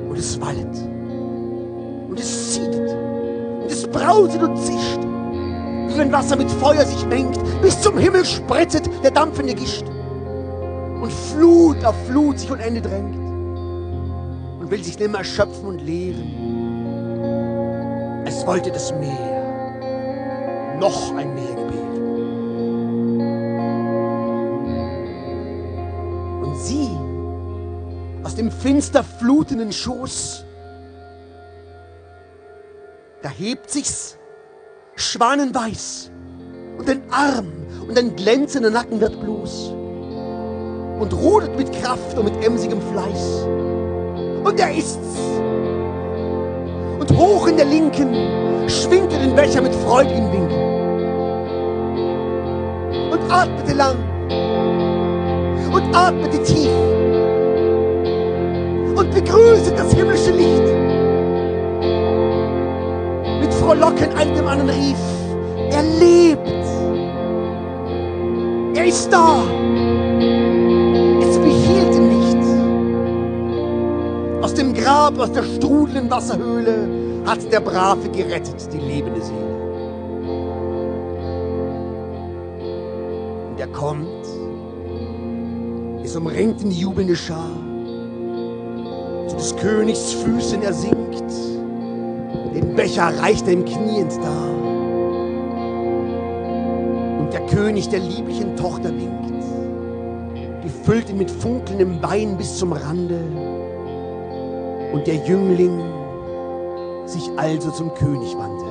Und 0.10 0.18
es 0.18 0.40
wallet 0.42 0.76
und 2.10 2.20
es 2.20 2.54
zieht 2.54 2.85
brauset 3.96 4.44
und 4.44 4.58
zischt 4.58 5.00
wie 5.96 6.00
wenn 6.00 6.12
Wasser 6.12 6.36
mit 6.36 6.52
Feuer 6.52 6.86
sich 6.86 7.06
mengt, 7.06 7.40
bis 7.62 7.80
zum 7.82 7.98
Himmel 7.98 8.26
spritzet 8.26 8.90
der 9.02 9.12
dampfende 9.12 9.54
Gischt. 9.56 9.86
Und 11.02 11.12
Flut 11.12 11.86
auf 11.86 11.96
Flut 12.08 12.38
sich 12.40 12.52
unende 12.52 12.82
drängt 12.82 13.16
und 14.60 14.70
will 14.70 14.84
sich 14.84 15.00
nimmer 15.00 15.20
erschöpfen 15.20 15.66
und 15.68 15.80
leeren. 15.80 16.44
Es 18.26 18.46
wollte 18.46 18.72
das 18.72 18.92
Meer, 18.94 20.78
noch 20.80 21.16
ein 21.16 21.34
Meer 21.34 21.56
gebären. 21.56 21.86
Und 26.44 26.58
sie, 26.58 26.90
aus 28.24 28.36
dem 28.36 28.52
finster 28.52 29.04
flutenden 29.04 29.72
Schoß, 29.72 30.45
da 33.26 33.32
hebt 33.32 33.72
sich's. 33.72 34.20
Schwanenweiß. 34.98 36.12
Und 36.78 36.88
ein 36.88 37.02
Arm 37.10 37.52
und 37.88 37.98
ein 37.98 38.16
glänzender 38.16 38.70
Nacken 38.70 39.02
wird 39.02 39.20
bloß. 39.20 39.72
Und 41.00 41.12
rudert 41.12 41.58
mit 41.58 41.72
Kraft 41.74 42.16
und 42.20 42.26
mit 42.26 42.46
emsigem 42.46 42.80
Fleiß. 42.80 43.48
Und 44.44 44.60
er 44.60 44.72
ist's. 44.76 45.18
Und 47.00 47.18
hoch 47.18 47.48
in 47.48 47.58
der 47.58 47.66
Linken 47.66 48.70
schwingt 48.70 49.12
er 49.12 49.20
den 49.20 49.36
Becher 49.36 49.64
mit 49.64 49.74
freudigen 49.74 50.32
Winken 50.32 50.76
und 53.12 53.32
atmete 53.32 53.74
lang. 53.74 53.98
Und 55.74 55.96
atmete 55.96 56.44
tief. 56.44 56.70
Und 58.96 59.12
begrüßet 59.12 59.80
das 59.80 59.92
himmlische 59.94 60.32
Licht 60.32 60.85
mit 63.76 63.82
frohlocken 63.82 64.14
einem 64.16 64.48
anderen 64.48 64.70
rief, 64.70 64.98
er 65.72 65.84
lebt. 65.84 66.48
Er 68.76 68.86
ist 68.86 69.12
da. 69.12 69.44
Es 71.22 71.38
behielt 71.38 71.96
ihn 71.96 72.08
nicht. 72.08 72.38
Aus 74.44 74.54
dem 74.54 74.74
Grab, 74.74 75.18
aus 75.20 75.32
der 75.32 75.44
strudelnden 75.44 76.10
Wasserhöhle 76.10 76.88
hat 77.26 77.52
der 77.52 77.60
Brave 77.60 78.10
gerettet, 78.10 78.72
die 78.72 78.78
lebende 78.78 79.22
Seele. 79.22 79.56
Und 83.50 83.60
er 83.60 83.68
kommt, 83.68 84.06
es 86.04 86.16
umringt 86.16 86.62
in 86.62 86.70
die 86.70 86.80
jubelnde 86.80 87.16
Schar, 87.16 87.50
zu 89.28 89.36
des 89.36 89.56
Königs 89.56 90.14
Füßen 90.14 90.62
er 90.62 90.74
sinkt, 90.74 91.06
Becher 92.76 93.18
reicht 93.20 93.48
er 93.48 93.54
ihm 93.54 93.66
kniend 93.66 94.18
dar. 94.18 94.50
Und 97.20 97.32
der 97.32 97.46
König 97.48 97.88
der 97.90 98.00
lieblichen 98.00 98.56
Tochter 98.56 98.90
winkt, 98.90 99.32
gefüllt 100.62 101.10
ihn 101.10 101.18
mit 101.18 101.32
funkelndem 101.32 102.02
Wein 102.04 102.38
bis 102.38 102.58
zum 102.58 102.74
Rande. 102.74 103.20
Und 104.94 105.08
der 105.08 105.16
Jüngling 105.16 105.82
sich 107.06 107.30
also 107.38 107.72
zum 107.72 107.94
König 107.94 108.36
wandte. 108.38 108.66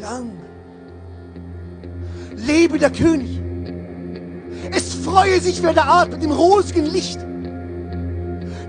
Lang 0.00 0.30
lebe 2.36 2.78
der 2.78 2.90
König! 2.90 3.21
Es 5.52 5.58
freue 5.58 5.64
sich, 5.64 5.64
wer 5.64 5.74
da 5.74 6.00
atmet 6.00 6.24
im 6.24 6.30
rosigen 6.30 6.86
Licht. 6.86 7.20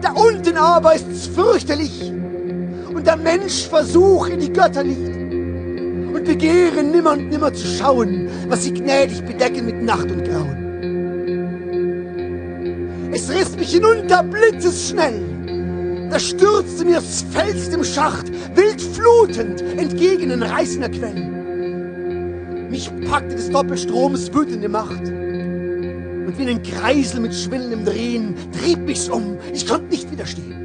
Da 0.01 0.11
unten 0.11 0.57
aber 0.57 0.95
ist's 0.95 1.27
fürchterlich 1.27 2.11
und 2.93 3.07
der 3.07 3.15
Mensch 3.15 3.69
versuche 3.69 4.35
die 4.35 4.51
Götter 4.51 4.83
nicht 4.83 4.99
und 4.99 6.25
begehre 6.25 6.83
nimmer 6.83 7.13
und 7.13 7.29
nimmer 7.29 7.53
zu 7.53 7.65
schauen, 7.67 8.27
was 8.49 8.65
sie 8.65 8.73
gnädig 8.73 9.25
bedecken 9.25 9.65
mit 9.65 9.81
Nacht 9.81 10.11
und 10.11 10.25
Grauen. 10.25 10.57
Es 13.13 13.29
riss 13.29 13.55
mich 13.55 13.71
hinunter 13.71 14.21
blitzesschnell, 14.23 15.21
da 16.11 16.19
stürzte 16.19 16.83
mir's 16.83 17.23
Fels 17.31 17.69
dem 17.69 17.85
Schacht, 17.85 18.29
wild 18.55 18.81
flutend 18.81 19.61
entgegen 19.77 20.29
den 20.29 20.43
reißender 20.43 20.89
Quell. 20.89 21.31
Mich 22.69 22.91
packte 23.09 23.35
des 23.35 23.49
Doppelstroms 23.49 24.33
wütende 24.33 24.67
Macht. 24.67 25.22
Und 26.25 26.37
wie 26.37 26.49
ein 26.49 26.63
Kreisel 26.63 27.19
mit 27.19 27.33
schwindendem 27.35 27.85
Drehen 27.85 28.35
trieb 28.51 28.79
mich's 28.79 29.09
um. 29.09 29.37
Ich 29.53 29.67
konnte 29.67 29.87
nicht 29.87 30.11
widerstehen. 30.11 30.63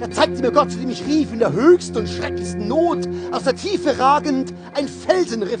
Da 0.00 0.10
zeigte 0.10 0.40
mir 0.40 0.50
Gott, 0.50 0.70
zu 0.70 0.78
dem 0.78 0.88
ich 0.88 1.06
rief, 1.06 1.30
in 1.32 1.40
der 1.40 1.52
höchsten 1.52 1.98
und 1.98 2.08
schrecklichsten 2.08 2.66
Not, 2.66 3.06
aus 3.32 3.44
der 3.44 3.54
Tiefe 3.54 3.98
ragend, 3.98 4.54
ein 4.72 4.88
Felsenriff, 4.88 5.60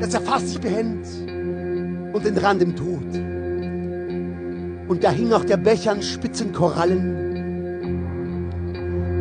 das 0.00 0.12
erfasst 0.12 0.48
sich 0.48 0.58
behend 0.60 1.06
und 2.12 2.26
entrand 2.26 2.62
im 2.62 2.74
Tod. 2.74 3.04
Und 4.88 5.04
da 5.04 5.12
hing 5.12 5.32
auch 5.32 5.44
der 5.44 5.58
Becher 5.58 5.92
an 5.92 6.02
spitzen 6.02 6.52
Korallen. 6.52 7.28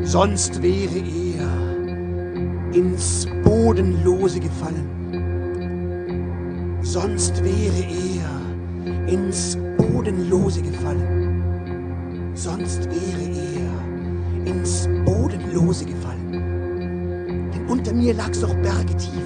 Sonst 0.03 0.63
wäre 0.63 0.97
er 0.97 2.73
ins 2.73 3.27
Bodenlose 3.43 4.39
gefallen. 4.39 4.89
Sonst 6.81 7.43
wäre 7.43 7.83
er 7.83 8.38
ins 9.09 9.57
Bodenlose 9.77 10.61
gefallen. 10.61 12.31
Sonst 12.35 12.85
wäre 12.85 13.25
er 13.55 14.47
ins 14.47 14.87
Bodenlose 15.05 15.85
gefallen. 15.85 17.49
Denn 17.53 17.65
unter 17.67 17.93
mir 17.93 18.13
lag's 18.13 18.39
doch 18.39 18.53
bergetief, 18.55 19.23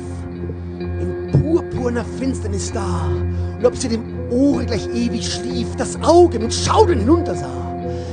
in 0.79 1.31
purpurner 1.31 2.05
Finsternis 2.17 2.71
da. 2.71 3.09
Und 3.57 3.65
ob 3.65 3.75
sie 3.75 3.89
dem 3.89 4.03
Ohre 4.31 4.65
gleich 4.65 4.87
ewig 4.93 5.25
schlief, 5.25 5.75
das 5.77 6.01
Auge 6.01 6.39
mit 6.39 6.53
Schaudern 6.53 6.99
hinuntersah 6.99 7.63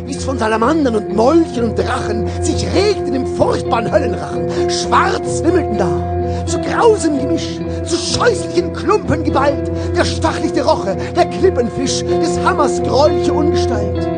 wie 0.06 0.16
es 0.16 0.24
von 0.24 0.38
Salamandern 0.38 0.96
und 0.96 1.14
Molchen 1.14 1.62
und 1.62 1.78
Drachen 1.78 2.26
sich 2.42 2.66
regt 2.74 3.06
in 3.06 3.12
dem 3.12 3.26
furchtbaren 3.36 3.92
Höllenrachen. 3.92 4.48
Schwarz 4.68 5.40
wimmelten 5.44 5.78
da, 5.78 6.46
zu 6.46 6.60
grausem 6.60 7.16
Gemisch, 7.16 7.60
zu 7.84 7.96
scheußlichen 7.96 8.72
Klumpen 8.72 9.24
geballt, 9.24 9.70
der 9.96 10.04
stachlichte 10.04 10.64
Roche, 10.64 10.96
der 11.16 11.26
Klippenfisch, 11.26 12.02
des 12.02 12.38
Hammers 12.44 12.82
gräuliche 12.82 13.32
Ungestalt. 13.32 14.08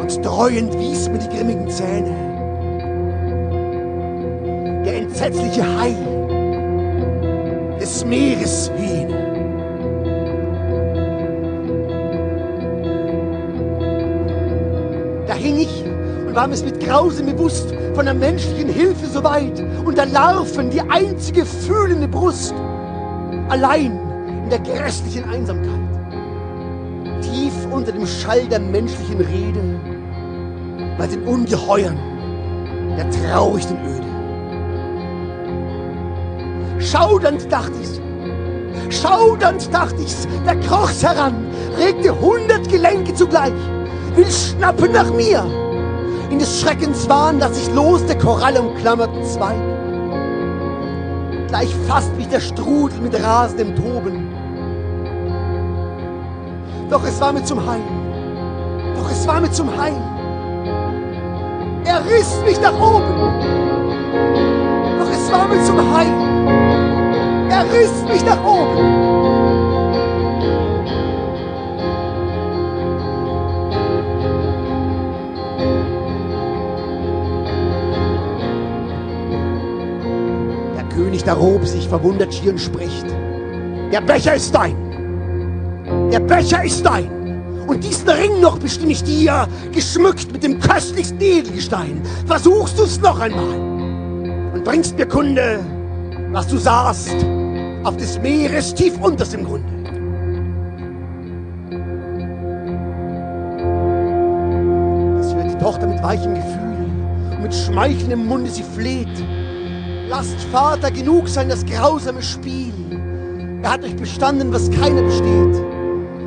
Und 0.00 0.24
dreuend 0.24 0.78
wies 0.78 1.08
mir 1.08 1.18
die 1.18 1.36
grimmigen 1.36 1.68
Zähne. 1.68 2.32
entsetzliche 5.22 5.62
Hai 5.78 5.94
des 7.78 8.04
Meeres 8.04 8.70
Hyäne. 8.76 9.14
Da 15.26 15.34
hing 15.34 15.58
ich 15.58 15.84
und 16.26 16.34
war 16.34 16.48
mir's 16.48 16.64
mit 16.64 16.80
Grausen 16.80 17.26
bewusst, 17.26 17.72
von 17.94 18.06
der 18.06 18.14
menschlichen 18.14 18.68
Hilfe 18.68 19.06
so 19.06 19.22
weit 19.22 19.62
und 19.84 19.98
der 19.98 20.06
Larven 20.06 20.70
die 20.70 20.80
einzige 20.80 21.44
fühlende 21.44 22.08
Brust. 22.08 22.54
Allein 23.48 23.98
in 24.44 24.50
der 24.50 24.60
grässlichen 24.60 25.28
Einsamkeit. 25.28 25.80
Tief 27.20 27.52
unter 27.70 27.92
dem 27.92 28.06
Schall 28.06 28.46
der 28.46 28.60
menschlichen 28.60 29.20
Rede, 29.20 29.60
bei 30.98 31.06
den 31.06 31.22
Ungeheuern 31.24 31.98
der 32.96 33.10
traurigen 33.10 33.76
Öde. 33.84 34.02
Schaudernd 36.80 37.50
dacht 37.50 37.72
ich's, 37.80 38.00
schaudernd 38.90 39.72
dacht 39.72 39.94
ich's, 40.00 40.26
da 40.44 40.54
kroch's 40.54 41.02
heran, 41.02 41.46
regte 41.78 42.18
hundert 42.20 42.68
Gelenke 42.68 43.14
zugleich, 43.14 43.52
will 44.14 44.30
schnappen 44.30 44.92
nach 44.92 45.12
mir. 45.12 45.61
Des 46.42 46.60
Schreckens 46.60 47.08
Wahn 47.08 47.38
lass 47.38 47.56
ich 47.56 47.72
los 47.72 48.04
der 48.04 48.18
Koralle 48.18 48.60
umklammerten 48.60 49.24
Zweig. 49.24 49.54
Gleich 51.46 51.72
fasst 51.86 52.12
mich 52.16 52.26
der 52.26 52.40
Strudel 52.40 52.98
mit 53.00 53.14
rasendem 53.14 53.76
Toben. 53.76 54.28
Doch 56.90 57.06
es 57.06 57.20
war 57.20 57.32
mir 57.32 57.44
zum 57.44 57.64
Heil, 57.64 57.84
doch 58.96 59.08
es 59.08 59.24
war 59.28 59.40
mir 59.40 59.52
zum 59.52 59.68
Heil. 59.80 59.94
Er 61.84 62.04
riss 62.06 62.36
mich 62.44 62.60
nach 62.60 62.74
oben, 62.74 63.14
doch 64.98 65.12
es 65.12 65.30
war 65.30 65.46
mir 65.46 65.62
zum 65.62 65.78
Heil. 65.96 66.12
Er 67.50 67.62
riss 67.72 68.02
mich 68.10 68.24
nach 68.24 68.44
oben. 68.44 69.41
König 81.22 81.24
darob 81.24 81.66
sich 81.66 81.88
verwundert 81.88 82.34
schier 82.34 82.52
und 82.52 82.60
spricht. 82.60 83.06
Der 83.92 84.00
Becher 84.00 84.34
ist 84.34 84.54
dein. 84.54 84.74
Der 86.10 86.20
Becher 86.20 86.64
ist 86.64 86.84
dein. 86.84 87.10
Und 87.66 87.84
diesen 87.84 88.08
Ring 88.08 88.40
noch 88.40 88.58
bestimme 88.58 88.92
ich 88.92 89.02
dir, 89.04 89.46
geschmückt 89.72 90.32
mit 90.32 90.42
dem 90.42 90.58
köstlichsten 90.58 91.20
Edelgestein. 91.20 92.02
Versuchst 92.26 92.78
du's 92.78 93.00
noch 93.00 93.20
einmal 93.20 94.52
und 94.54 94.64
bringst 94.64 94.96
mir 94.96 95.06
Kunde, 95.06 95.60
was 96.32 96.48
du 96.48 96.58
sahst 96.58 97.14
auf 97.84 97.96
des 97.96 98.18
Meeres 98.20 98.74
tief 98.74 98.98
unterstem 99.00 99.44
Grunde. 99.44 99.68
Das 105.18 105.34
hört 105.34 105.52
die 105.52 105.58
Tochter 105.58 105.86
mit 105.86 106.02
weichem 106.02 106.34
Gefühl 106.34 107.36
und 107.36 107.42
mit 107.42 107.54
schmeichelndem 107.54 108.26
Munde 108.26 108.50
sie 108.50 108.64
fleht. 108.64 109.08
Lasst 110.12 110.42
Vater 110.52 110.90
genug 110.90 111.26
sein, 111.26 111.48
das 111.48 111.64
grausame 111.64 112.20
Spiel. 112.20 112.74
Er 113.62 113.72
hat 113.72 113.82
euch 113.82 113.96
bestanden, 113.96 114.52
was 114.52 114.70
keiner 114.70 115.00
besteht. 115.00 115.56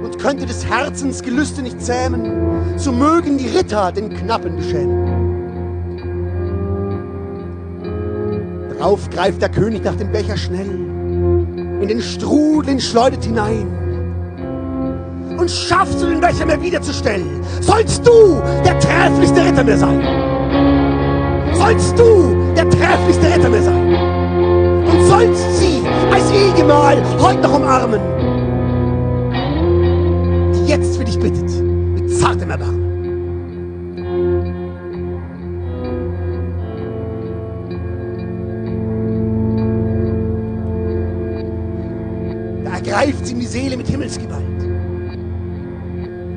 Und 0.03 0.18
könnte 0.18 0.48
des 0.48 0.66
Herzens 0.66 1.22
Gelüste 1.22 1.62
nicht 1.62 1.80
zähmen, 1.80 2.78
so 2.78 2.91
mögen 2.91 3.38
die 3.38 3.48
Ritter 3.48 3.91
den 3.91 4.10
Knappen 4.10 4.56
beschämen. 4.56 5.06
Drauf 8.80 9.07
greift 9.12 9.44
der 9.44 9.49
König 9.49 9.84
nach 9.84 9.95
dem 9.98 10.12
Becher 10.12 10.36
schnell, 10.36 10.80
in 11.80 11.88
den 11.88 12.02
Strudel 12.02 12.72
ihn 12.74 12.82
schleudert 12.82 13.24
hinein. 13.24 13.68
Und 15.38 15.52
schaffst 15.52 16.02
du 16.02 16.07
den 16.07 16.22
Becher 16.22 16.48
mir 16.48 16.60
wiederzustellen, 16.60 17.44
sollst 17.62 18.07
du 18.07 18.41
der 18.64 18.80
trefflichste 18.80 19.45
Ritter 19.45 19.64
mir 19.64 19.78
sein. 19.78 20.24
Sollst 21.66 21.98
du 21.98 22.54
der 22.56 22.70
trefflichste 22.70 23.26
Ritter 23.26 23.50
mir 23.50 23.64
sein. 23.64 23.96
Und 24.86 25.04
sollst 25.08 25.58
sie 25.58 25.82
als 26.14 26.32
Ehegemahl 26.32 27.04
heute 27.20 27.42
noch 27.42 27.56
umarmen, 27.56 28.00
die 30.54 30.70
jetzt 30.70 30.96
für 30.96 31.04
dich 31.04 31.18
bittet, 31.18 31.50
mit 31.96 32.12
zartem 32.20 32.52
Erbarmen. 32.52 32.86
Da 42.64 42.76
ergreift 42.76 43.26
sie 43.26 43.34
ihm 43.34 43.40
die 43.40 43.48
Seele 43.48 43.76
mit 43.76 43.88
Himmelsgewalt. 43.88 44.44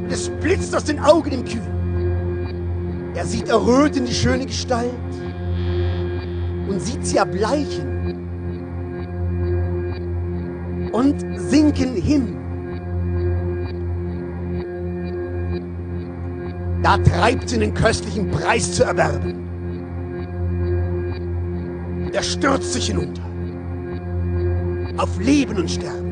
Und 0.04 0.10
es 0.10 0.30
blitzt 0.40 0.74
aus 0.74 0.84
den 0.84 0.98
Augen 1.00 1.32
im 1.32 1.44
Kühn. 1.44 1.77
Er 3.14 3.24
sieht 3.24 3.48
erröten 3.48 4.06
die 4.06 4.14
schöne 4.14 4.46
Gestalt 4.46 4.92
und 6.68 6.80
sieht 6.80 7.06
sie 7.06 7.16
erbleichen 7.16 7.98
und 10.92 11.24
sinken 11.36 11.94
hin. 11.94 12.36
Da 16.82 16.96
treibt 16.98 17.48
sie 17.48 17.58
den 17.58 17.74
köstlichen 17.74 18.30
Preis 18.30 18.72
zu 18.72 18.84
erwerben. 18.84 19.34
Er 22.12 22.22
stürzt 22.22 22.72
sich 22.72 22.86
hinunter. 22.86 23.22
Auf 24.96 25.18
Leben 25.18 25.56
und 25.58 25.70
Sterben. 25.70 26.07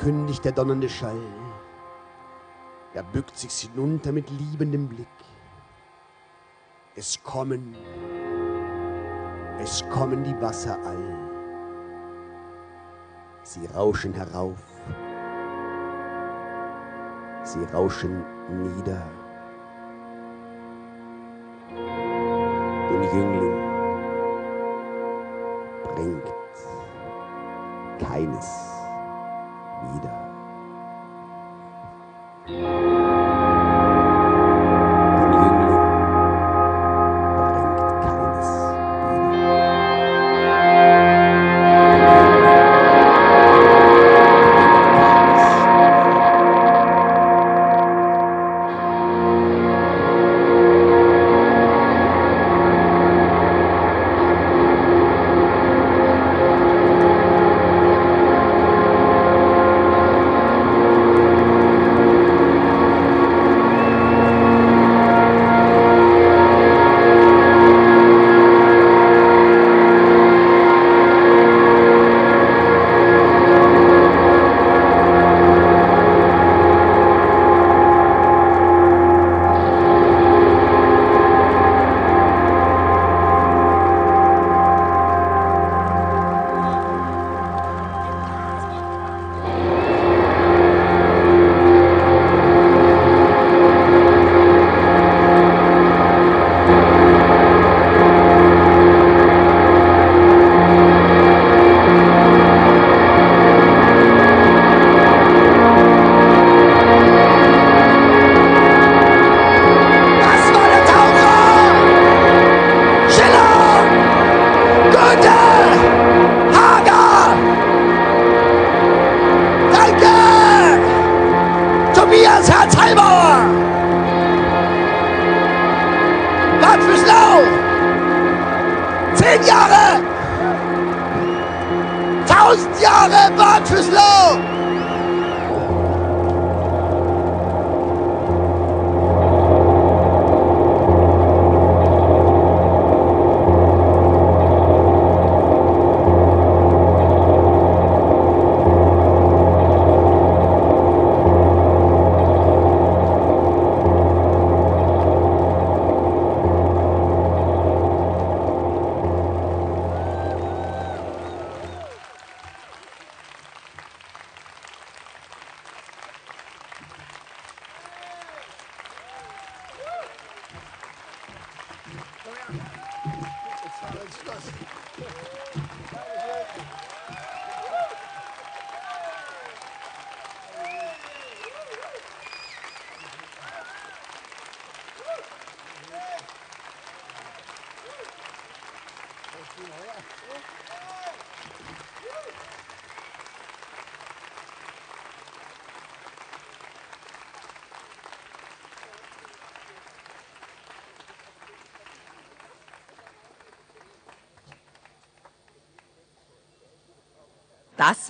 Verkündigt 0.00 0.44
der 0.44 0.52
donnernde 0.52 0.88
Schall. 0.88 1.20
Er 2.94 3.02
bückt 3.02 3.36
sich 3.36 3.68
hinunter 3.68 4.12
mit 4.12 4.30
liebendem 4.30 4.88
Blick. 4.88 5.06
Es 6.96 7.22
kommen, 7.22 7.76
es 9.60 9.84
kommen 9.90 10.24
die 10.24 10.40
Wasser 10.40 10.78
all. 10.84 11.18
Sie 13.42 13.66
rauschen 13.66 14.14
herauf, 14.14 14.62
sie 17.42 17.64
rauschen 17.72 18.24
nieder. 18.48 19.02
Den 22.88 23.02
Jüngling 23.14 23.58
bringt 25.94 26.32
keines 27.98 28.59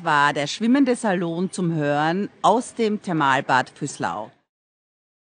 Das 0.01 0.06
war 0.06 0.32
der 0.32 0.47
schwimmende 0.47 0.97
Salon 0.97 1.52
zum 1.52 1.74
Hören 1.74 2.31
aus 2.40 2.74
dem 2.74 3.02
Thermalbad 3.02 3.68
Füßlau. 3.68 4.31